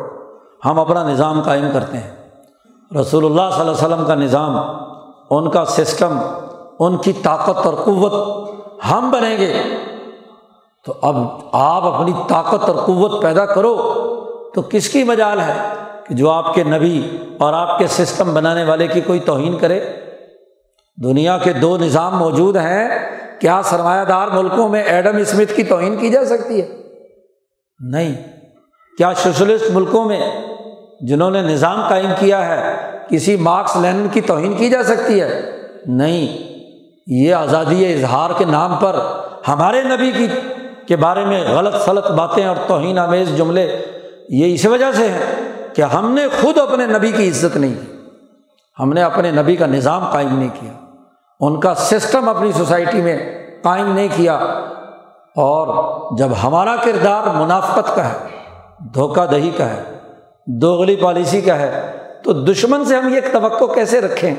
ہم 0.65 0.79
اپنا 0.79 1.09
نظام 1.09 1.41
قائم 1.41 1.69
کرتے 1.73 1.97
ہیں۔ 1.97 2.29
رسول 3.01 3.25
اللہ 3.25 3.49
صلی 3.51 3.59
اللہ 3.59 3.71
علیہ 3.71 3.85
وسلم 3.85 4.05
کا 4.05 4.15
نظام، 4.15 4.57
ان 5.29 5.49
کا 5.49 5.65
سسٹم 5.65 6.19
ان 6.79 6.97
کی 6.97 7.13
طاقت 7.13 7.65
اور 7.65 7.73
قوت 7.73 8.49
ہم 8.91 9.11
بنیں 9.11 9.37
گے۔ 9.37 9.53
تو 10.85 10.93
اب 11.01 11.15
آپ 11.51 11.83
اپنی 11.83 12.11
طاقت 12.29 12.69
اور 12.69 12.75
قوت 12.75 13.21
پیدا 13.21 13.45
کرو۔ 13.45 14.01
تو 14.55 14.61
کس 14.61 14.89
کی 14.89 15.03
مجال 15.03 15.39
ہے 15.39 15.53
کہ 16.07 16.15
جو 16.15 16.29
آپ 16.29 16.53
کے 16.53 16.63
نبی 16.63 17.17
اور 17.39 17.53
آپ 17.53 17.79
کے 17.79 17.87
سسٹم 17.87 18.33
بنانے 18.33 18.63
والے 18.63 18.87
کی 18.87 19.01
کوئی 19.01 19.19
توہین 19.19 19.57
کرے؟ 19.57 19.79
دنیا 21.03 21.37
کے 21.37 21.53
دو 21.53 21.77
نظام 21.77 22.17
موجود 22.17 22.55
ہیں۔ 22.55 22.89
کیا 23.39 23.61
سرمایہ 23.63 24.03
دار 24.03 24.27
ملکوں 24.27 24.69
میں 24.69 24.83
ایڈم 24.83 25.17
اسمتھ 25.17 25.53
کی 25.55 25.63
توہین 25.63 25.97
کی 25.97 26.09
جا 26.09 26.25
سکتی 26.25 26.61
ہے؟ 26.61 26.81
نہیں۔ 27.79 28.15
کیا 28.97 29.13
سوشلسٹ 29.13 29.65
ملکوں 29.71 30.05
میں 30.05 30.47
جنہوں 31.01 31.31
نے 31.31 31.41
نظام 31.41 31.89
قائم 31.89 32.09
کیا 32.19 32.45
ہے، 32.45 32.75
کسی 33.09 33.35
مارکس 33.35 33.75
لین 33.75 34.07
کی 34.13 34.21
توہین 34.21 34.53
کی 34.53 34.69
جا 34.69 34.83
سکتی 34.83 35.21
ہے؟ 35.21 35.41
نہیں۔ 35.85 36.54
یہ 37.07 37.33
آزادی 37.33 37.93
اظہار 37.93 38.29
کے 38.37 38.45
نام 38.45 38.75
پر 38.75 38.95
ہمارے 39.47 39.81
نبی 39.81 40.11
کی 40.11 40.27
کے 40.87 40.95
بارے 40.95 41.25
میں 41.25 41.55
غلط 41.55 41.75
سلط 41.85 42.11
باتیں 42.11 42.45
اور 42.45 42.55
توہین 42.67 42.99
آمیز 42.99 43.37
جملے 43.37 43.85
یہ 44.29 44.53
اس 44.53 44.65
وجہ 44.65 44.91
سے 44.91 45.07
ہیں 45.07 45.51
کہ 45.75 45.81
ہم 45.81 46.11
نے 46.11 46.27
خود 46.41 46.57
اپنے 46.57 46.85
نبی 46.85 47.11
کی 47.11 47.29
عزت 47.29 47.57
نہیں 47.57 47.73
کی۔ 47.73 47.91
ہم 48.79 48.93
نے 48.93 49.03
اپنے 49.03 49.31
نبی 49.31 49.55
کا 49.55 49.65
نظام 49.65 50.09
قائم 50.11 50.37
نہیں 50.37 50.49
کیا۔ 50.59 50.71
ان 51.39 51.59
کا 51.59 51.75
سسٹم 51.75 52.29
اپنی 52.29 52.51
سوسائٹی 52.51 53.01
میں 53.01 53.47
قائم 53.63 53.93
نہیں 53.93 54.07
کیا۔ 54.15 54.35
اور 55.35 55.95
جب 56.17 56.27
ہمارا 56.43 56.75
کردار 56.75 57.35
منافقت 57.35 57.95
کا 57.95 58.09
ہے، 58.09 58.17
دھوکہ 58.93 59.25
دہی 59.25 59.49
کا 59.57 59.69
ہے، 59.69 59.83
دوغلی 60.47 60.95
پالیسی 60.95 61.41
کا 61.41 61.59
ہے، 61.59 61.97
تو 62.23 62.33
دشمن 62.33 62.85
سے 62.85 62.95
ہم 62.95 63.13
یہ 63.13 63.19
توقع 63.31 63.73
کیسے 63.73 64.01
رکھیں 64.01 64.35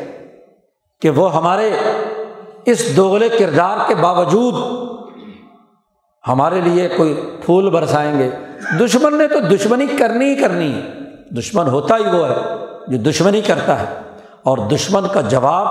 کہ 1.03 1.11
وہ 1.11 1.35
ہمارے 1.37 1.71
اس 2.67 2.97
دوغلے 2.97 3.29
کردار 3.29 3.77
کے 3.89 3.95
باوجود 3.95 4.55
ہمارے 6.29 6.61
لیے 6.61 6.89
کوئی 6.89 7.39
پھول 7.45 7.71
برسائیں 7.71 8.19
گے۔ 8.19 8.31
دشمن 8.81 9.19
نے 9.19 9.29
تو 9.29 9.39
دشمنی 9.39 9.87
کرنی 9.87 10.25
ہی 10.25 10.35
کرنی 10.35 10.75
ہے۔ 10.75 10.81
دشمن 11.39 11.69
ہوتا 11.69 11.97
ہی 11.97 12.17
وہ 12.17 12.29
ہے 12.29 12.35
جو 12.89 13.11
دشمنی 13.11 13.41
کرتا 13.41 13.81
ہے۔ 13.81 13.87
اور 14.43 14.59
دشمن 14.59 15.09
کا 15.12 15.21
جواب 15.21 15.67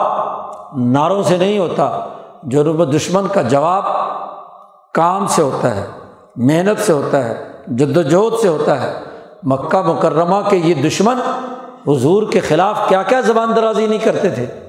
نعروں 0.78 1.24
سے 1.24 1.38
نہیں 1.38 1.60
ہوتا، 1.60 2.08
جو 2.44 2.86
دشمن 2.86 3.28
کا 3.28 3.42
جواب 3.42 3.84
کام 4.94 5.28
سے 5.28 5.42
ہوتا 5.42 5.76
ہے، 5.76 5.88
محنت 6.36 6.80
سے 6.80 6.94
ہوتا 6.94 7.26
ہے، 7.26 7.52
جد 7.68 7.98
وجہد 7.98 8.42
سے 8.42 8.48
ہوتا 8.48 8.82
ہے۔ 8.82 9.04
مکہ 9.44 9.82
مکرمہ 9.82 10.50
کے 10.50 10.58
یہ 10.58 10.74
دشمن 10.74 11.20
حضور 11.88 12.24
کے 12.32 12.40
خلاف 12.40 12.80
کیا 12.90 13.04
کیا 13.04 13.22
زبان 13.22 13.56
درازی 13.56 13.88
نہیں 13.88 14.00
کرتے 14.00 14.30
تھے۔ 14.30 14.65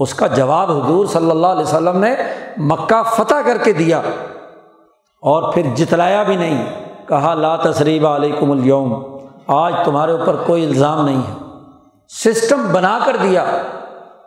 اس 0.00 0.14
کا 0.14 0.26
جواب 0.26 0.70
حضور 0.70 1.06
صلی 1.06 1.30
اللہ 1.30 1.46
علیہ 1.46 1.62
وسلم 1.62 1.98
نے 1.98 2.14
مکہ 2.56 3.02
فتح 3.02 3.34
کر 3.46 3.58
کے 3.58 3.72
دیا 3.72 3.98
اور 5.22 5.52
پھر 5.52 5.62
جتلایا 5.74 6.22
بھی 6.22 6.36
نہیں، 6.36 6.84
کہا، 7.08 7.34
لا 7.34 7.56
تصریب 7.56 8.06
علیکم 8.06 8.50
اليوم، 8.50 9.16
آج 9.46 9.74
تمہارے 9.84 10.12
اوپر 10.12 10.36
کوئی 10.46 10.66
الزام 10.66 11.04
نہیں 11.04 11.18
ہے۔ 11.18 11.32
سسٹم 12.08 12.72
بنا 12.72 12.98
کر 13.04 13.16
دیا۔ 13.22 13.44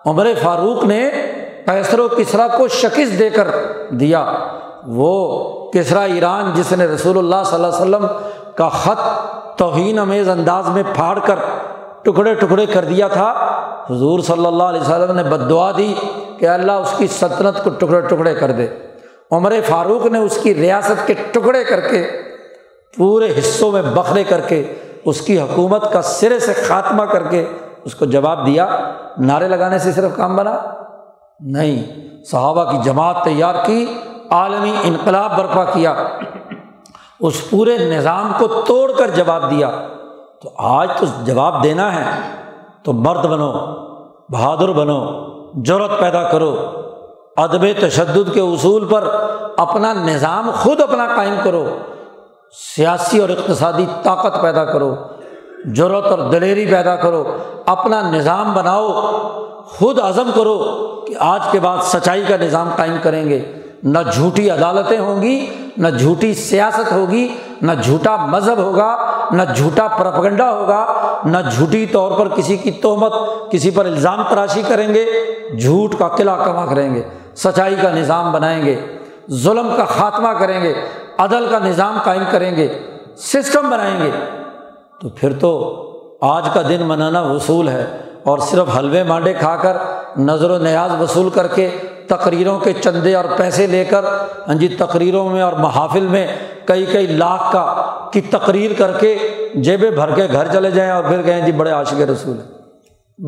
عمر 0.05 0.27
فاروق 0.43 0.83
نے 0.83 1.09
کیسر 1.65 1.99
و 1.99 2.07
کسرا 2.07 2.47
کو 2.47 2.67
شکست 2.67 3.19
دے 3.19 3.29
کر 3.29 3.47
دیا۔ 3.89 4.33
وہ 4.87 5.43
کسرا 5.71 6.01
ایران، 6.01 6.51
جس 6.53 6.71
نے 6.71 6.85
رسول 6.85 7.17
اللہ 7.17 7.43
صلی 7.45 7.55
اللہ 7.55 7.67
علیہ 7.67 7.95
وسلم 7.95 8.05
کا 8.55 8.69
خط 8.69 8.99
توہین 9.57 9.99
امیز 9.99 10.29
انداز 10.29 10.69
میں 10.69 10.83
پھاڑ 10.95 11.19
کر 11.19 11.39
ٹکڑے 12.03 12.33
ٹکڑے 12.33 12.65
کر 12.65 12.85
دیا 12.85 13.07
تھا۔ 13.07 13.33
حضور 13.89 14.19
صلی 14.19 14.45
اللہ 14.45 14.63
علیہ 14.63 14.81
وسلم 14.81 15.15
نے 15.15 15.23
بد 15.23 15.49
دعا 15.49 15.71
دی 15.77 15.93
کہ 16.39 16.47
اللہ 16.47 16.71
اس 16.71 16.93
کی 16.97 17.07
سلطنت 17.07 17.63
کو 17.63 17.69
ٹکڑے 17.69 18.01
ٹکڑے 18.01 18.35
کر 18.35 18.51
دے۔ 18.51 18.67
عمر 19.31 19.53
فاروق 19.69 20.05
نے 20.05 20.19
اس 20.19 20.37
کی 20.43 20.55
ریاست 20.55 21.07
کے 21.07 21.13
ٹکڑے 21.31 21.63
کر 21.63 21.79
کے، 21.79 22.07
پورے 22.97 23.33
حصوں 23.39 23.71
میں 23.71 23.81
بکھرے 23.81 24.23
کر 24.23 24.39
کے، 24.39 24.73
اس 25.05 25.21
کی 25.21 25.39
حکومت 25.39 25.93
کا 25.93 26.01
سرے 26.01 26.39
سے 26.39 26.53
خاتمہ 26.53 27.03
کر 27.03 27.23
کے 27.23 27.45
اس 27.83 27.95
کو 27.95 28.05
جواب 28.05 28.45
دیا۔ 28.45 28.91
نعرے 29.17 29.47
لگانے 29.47 29.79
سے 29.79 29.91
صرف 29.91 30.15
کام 30.15 30.35
بنا؟ 30.35 30.57
نہیں۔ 31.39 31.83
صحابہ 32.25 32.71
کی 32.71 32.77
جماعت 32.83 33.23
تیار 33.23 33.55
کی، 33.65 33.85
عالمی 34.29 34.75
انقلاب 34.83 35.37
برپا 35.37 35.63
کیا۔ 35.63 35.93
اس 37.19 37.49
پورے 37.49 37.77
نظام 37.77 38.31
کو 38.37 38.47
توڑ 38.47 38.91
کر 38.91 39.09
جواب 39.09 39.51
دیا۔ 39.51 39.69
تو 40.43 40.49
آج 40.57 40.89
تو 40.99 41.05
جواب 41.23 41.63
دینا 41.63 41.95
ہے، 41.95 42.21
تو 42.83 42.93
مرد 42.93 43.25
بنو، 43.25 43.51
بہادر 44.29 44.71
بنو 44.71 45.05
ضرورت 45.67 45.99
پیدا 45.99 46.23
کرو۔ 46.23 46.55
ادب 47.37 47.65
تشدد 47.79 48.33
کے 48.33 48.39
اصول 48.39 48.85
پر 48.85 49.03
اپنا 49.57 49.93
نظام 49.93 50.51
خود 50.55 50.81
اپنا 50.81 51.07
قائم 51.15 51.35
کرو۔ 51.43 51.77
سیاسی 52.75 53.19
اور 53.19 53.29
اقتصادی 53.29 53.85
طاقت 54.03 54.41
پیدا 54.41 54.65
کرو۔ 54.65 54.95
ضرورت 55.75 56.05
اور 56.05 56.19
دلیری 56.19 56.65
پیدا 56.65 56.95
کرو۔ 56.95 57.23
اپنا 57.65 58.11
نظام 58.11 58.53
بناؤ۔ 58.53 59.11
خود 59.65 59.99
عزم 59.99 60.29
کرو 60.35 60.59
کہ 61.07 61.13
آج 61.19 61.41
کے 61.51 61.59
بعد 61.59 61.77
سچائی 61.81 62.23
کا 62.27 62.37
نظام 62.37 62.69
قائم 62.75 62.95
کریں 63.01 63.29
گے۔ 63.29 63.55
نہ 63.83 63.99
جھوٹی 64.11 64.49
عدالتیں 64.49 64.99
ہوں 64.99 65.21
گی 65.21 65.62
نہ 65.77 65.87
جھوٹی 65.87 66.33
سیاست 66.33 66.91
ہوگی، 66.91 67.27
نہ 67.61 67.71
جھوٹا 67.83 68.15
مذہب 68.15 68.57
ہوگا، 68.57 68.97
نہ 69.31 69.41
جھوٹا 69.55 69.87
پرپگنڈا 69.87 70.51
ہوگا، 70.51 70.85
نہ 71.25 71.37
جھوٹی 71.55 71.85
طور 71.85 72.11
پر 72.11 72.27
کسی 72.27 72.57
کی 72.57 72.71
تہمت، 72.71 73.13
کسی 73.51 73.71
پر 73.71 73.85
الزام 73.85 74.23
تراشی 74.29 74.61
کریں 74.67 74.93
گے، 74.93 75.05
جھوٹ 75.59 75.95
کا 75.99 76.07
قلعہ 76.07 76.45
کما 76.45 76.65
کریں 76.65 76.95
گے، 76.95 77.03
سچائی 77.35 77.75
کا 77.81 77.91
نظام 77.91 78.31
بنائیں 78.31 78.65
گے، 78.65 78.81
ظلم 79.31 79.75
کا 79.77 79.85
خاتمہ 79.85 80.29
کریں 80.29 80.63
گے، 80.63 80.73
عدل 81.17 81.45
کا 81.51 81.59
نظام 81.59 81.97
قائم 82.03 82.23
کریں 82.31 82.55
گے، 82.55 82.67
سسٹم 83.17 83.69
بنائیں 83.69 83.99
گے۔ 83.99 84.11
تو 85.01 85.09
پھر 85.09 85.33
تو 85.33 85.53
آج 86.21 86.47
کا 86.53 86.61
دن 86.69 86.81
منانا 86.81 87.21
وصول 87.21 87.67
ہے 87.67 87.97
اور 88.23 88.37
صرف 88.37 88.77
حلوے 88.77 89.03
مانڈے 89.03 89.33
کھا 89.33 89.55
کر 89.55 89.77
نظر 90.17 90.49
و 90.49 90.57
نیاز 90.57 91.01
وصول 91.01 91.29
کر 91.29 91.47
کے 91.47 91.69
تقریروں 92.07 92.59
کے 92.59 92.73
چندے 92.73 93.15
اور 93.15 93.25
پیسے 93.37 93.67
لے 93.67 93.85
کر 93.85 94.03
ہاں 94.47 94.55
جی 94.55 94.67
تقریروں 94.67 95.29
میں 95.29 95.41
اور 95.41 95.53
محافل 95.53 96.07
میں 96.07 96.27
کئی 96.65 96.85
کئی 96.85 97.07
لاکھ 97.07 97.53
کا، 97.53 97.89
کی 98.13 98.21
تقریر 98.21 98.71
کر 98.77 98.91
کے 98.99 99.17
جیبیں 99.55 99.91
بھر 99.91 100.15
کے 100.15 100.27
گھر 100.31 100.47
چلے 100.53 100.71
جائیں 100.71 100.91
اور 100.91 101.03
پھر 101.03 101.21
کہیں 101.21 101.41
جی 101.41 101.51
بڑے 101.51 101.71
عاشق 101.71 102.01
رسول 102.01 102.37
ہیں۔ 102.37 102.63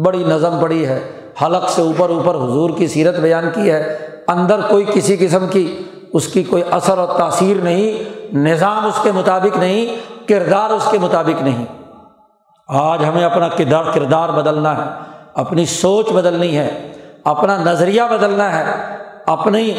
بڑی 0.03 0.23
نظم 0.27 0.59
پڑی 0.61 0.85
ہے۔ 0.85 1.11
حلق 1.41 1.69
سے 1.69 1.81
اوپر 1.81 2.09
اوپر 2.09 2.35
حضور 2.35 2.69
کی 2.77 2.87
سیرت 2.87 3.19
بیان 3.19 3.49
کی 3.53 3.71
ہے۔ 3.71 3.97
اندر 4.27 4.59
کوئی 4.69 4.85
کسی 4.93 5.17
قسم 5.19 5.47
کی 5.47 5.83
اس 6.13 6.27
کی 6.27 6.43
کوئی 6.43 6.63
اثر 6.71 6.97
اور 6.97 7.17
تاثیر 7.17 7.57
نہیں، 7.63 8.03
نظام 8.35 8.85
اس 8.85 8.99
کے 9.03 9.11
مطابق 9.11 9.57
نہیں، 9.57 9.95
کردار 10.27 10.69
اس 10.69 10.87
کے 10.91 10.97
مطابق 10.97 11.41
نہیں۔ 11.41 11.65
آج 12.67 13.05
ہمیں 13.05 13.23
اپنا 13.23 13.47
کردار 13.47 13.83
کردار 13.93 14.29
بدلنا 14.29 14.85
ہے۔ 14.85 14.89
اپنی 15.33 15.65
سوچ 15.65 16.11
بدلنی 16.11 16.57
ہے۔ 16.57 16.91
اپنا 17.25 17.57
نظریہ 17.57 18.01
بدلنا 18.11 18.59
ہے، 18.59 18.97
اپنی 19.25 19.73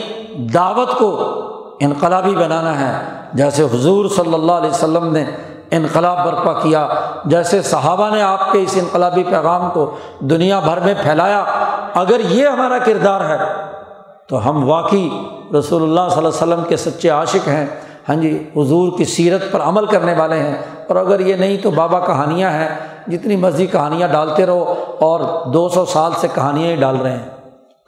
دعوت 0.55 0.99
کو 0.99 1.33
انقلابی 1.81 2.31
بنانا 2.31 2.81
ہے۔ 2.81 3.05
جیسے 3.33 3.63
حضور 3.63 4.09
صلی 4.09 4.35
اللہ 4.35 4.53
علیہ 4.53 4.71
وسلم 4.71 5.13
نے 5.13 5.25
انقلاب 5.71 6.27
برپا 6.27 6.53
کیا، 6.53 6.89
جیسے 7.25 7.63
صحابہ 7.63 8.15
نے 8.15 8.23
آپ 8.23 8.53
کے 8.53 8.63
اس 8.63 8.75
انقلابی 8.75 9.25
پیغام 9.25 9.71
کو 9.71 9.97
دنیا 10.21 10.61
بھر 10.61 10.81
میں 10.81 10.95
پھیلایا، 11.03 11.45
اگر 11.95 12.21
یہ 12.29 12.47
ہمارا 12.47 12.79
کردار 12.79 13.21
ہے، 13.21 13.39
تو 14.29 14.51
ہم 14.51 14.71
واقعی 14.71 15.09
رسول 15.59 15.83
اللہ 15.83 16.01
صلی 16.01 16.17
اللہ 16.17 16.19
علیہ 16.19 16.29
وسلم 16.29 16.65
کے 16.69 16.77
سچے 16.77 17.09
عاشق 17.09 17.49
ہیں۔ 17.49 17.67
ہاں 18.09 18.17
جی 18.17 18.51
حضور 18.57 18.99
کی 18.99 19.05
سیرت 19.05 19.53
پر 19.53 19.61
عمل 19.61 19.87
کرنے 19.87 20.15
والے 20.15 20.39
ہیں۔ 20.39 20.57
اور 20.89 20.97
اگر 20.97 21.21
یہ 21.21 21.37
نہیں 21.37 21.57
تو 21.57 21.71
بابا 21.71 22.01
کہانیاں 22.01 22.51
ہیں، 22.51 22.69
جتنی 23.07 23.37
مرضی 23.37 23.67
کہانیاں 23.67 24.09
ڈالتے 24.09 24.47
رہو 24.47 24.75
اور 25.01 25.47
دو 25.47 25.69
سو 25.69 25.85
سال 25.85 26.13
سے 26.17 26.29
کہانیاں 26.35 26.71
ہی 26.71 26.77
ڈال 26.77 26.97
رہے 26.97 27.11
ہیں۔ 27.11 27.36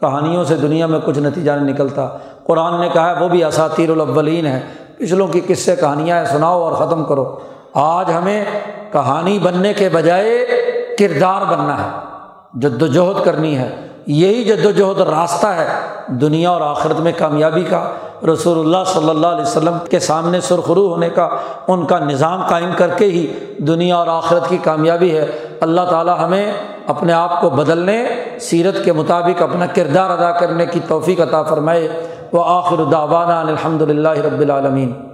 کہانیوں 0.00 0.44
سے 0.44 0.56
دنیا 0.56 0.86
میں 0.86 0.98
کچھ 1.04 1.18
نتیجہ 1.18 1.52
نہیں 1.52 1.74
نکلتا۔ 1.74 2.08
قرآن 2.44 2.80
نے 2.80 2.88
کہا 2.92 3.16
ہے، 3.16 3.24
وہ 3.24 3.28
بھی 3.28 3.44
اساتیر 3.44 3.90
الاولین 3.90 4.46
ہے 4.46 4.60
پچھلوں 4.98 5.26
کی 5.26 5.40
قصے 5.40 5.54
سے 5.54 5.76
کہانیاں 5.76 6.24
سناؤ 6.24 6.60
اور 6.62 6.72
ختم 6.72 7.04
کرو۔ 7.04 7.38
آج 7.74 8.10
ہمیں 8.16 8.44
کہانی 8.92 9.38
بننے 9.38 9.74
کے 9.74 9.88
بجائے 9.88 10.46
کردار 10.98 11.42
بننا 11.42 11.84
ہے 11.84 11.90
جد 12.54 12.82
وجہد 12.82 13.24
کرنی 13.24 13.58
ہے۔ 13.58 13.76
یہی 14.06 14.44
جد 14.44 14.66
وجہد 14.66 15.00
راستہ 15.00 15.46
ہے 15.46 15.68
دنیا 16.06 16.50
اور 16.50 16.60
آخرت 16.60 17.00
میں 17.00 17.12
کامیابی 17.18 17.62
کا۔ 17.62 17.92
رسول 18.32 18.58
اللہ 18.58 18.84
صلی 18.86 19.10
اللہ 19.10 19.26
علیہ 19.26 19.42
وسلم 19.42 19.76
کے 19.90 19.98
سامنے 19.98 20.40
سرخرو 20.40 20.88
ہونے 20.88 21.10
کا، 21.10 21.28
ان 21.68 21.86
کا 21.86 21.98
نظام 21.98 22.46
قائم 22.46 22.70
کر 22.76 22.88
کے 22.88 23.04
ہی 23.04 23.26
دنیا 23.58 23.96
اور 23.96 24.06
آخرت 24.06 24.48
کی 24.48 24.56
کامیابی 24.56 25.18
ہے۔ 25.18 25.26
اللہ 25.60 25.80
تعالیٰ 25.90 26.18
ہمیں 26.24 26.52
اپنے 26.88 27.12
آپ 27.12 27.40
کو 27.40 27.50
بدلنے، 27.50 28.04
سیرت 28.40 28.84
کے 28.84 28.92
مطابق 28.92 29.42
اپنا 29.42 29.66
کردار 29.66 30.10
ادا 30.10 30.30
کرنے 30.30 30.66
کی 30.66 30.80
توفیق 30.88 31.20
عطا 31.20 31.42
فرمائے۔ 31.42 31.88
وہ 32.32 32.44
آخر 32.46 32.84
داوانہ 32.92 33.50
الحمد 33.50 33.82
للہ 33.82 34.08
رب 34.08 34.40
العالمین۔ 34.40 35.07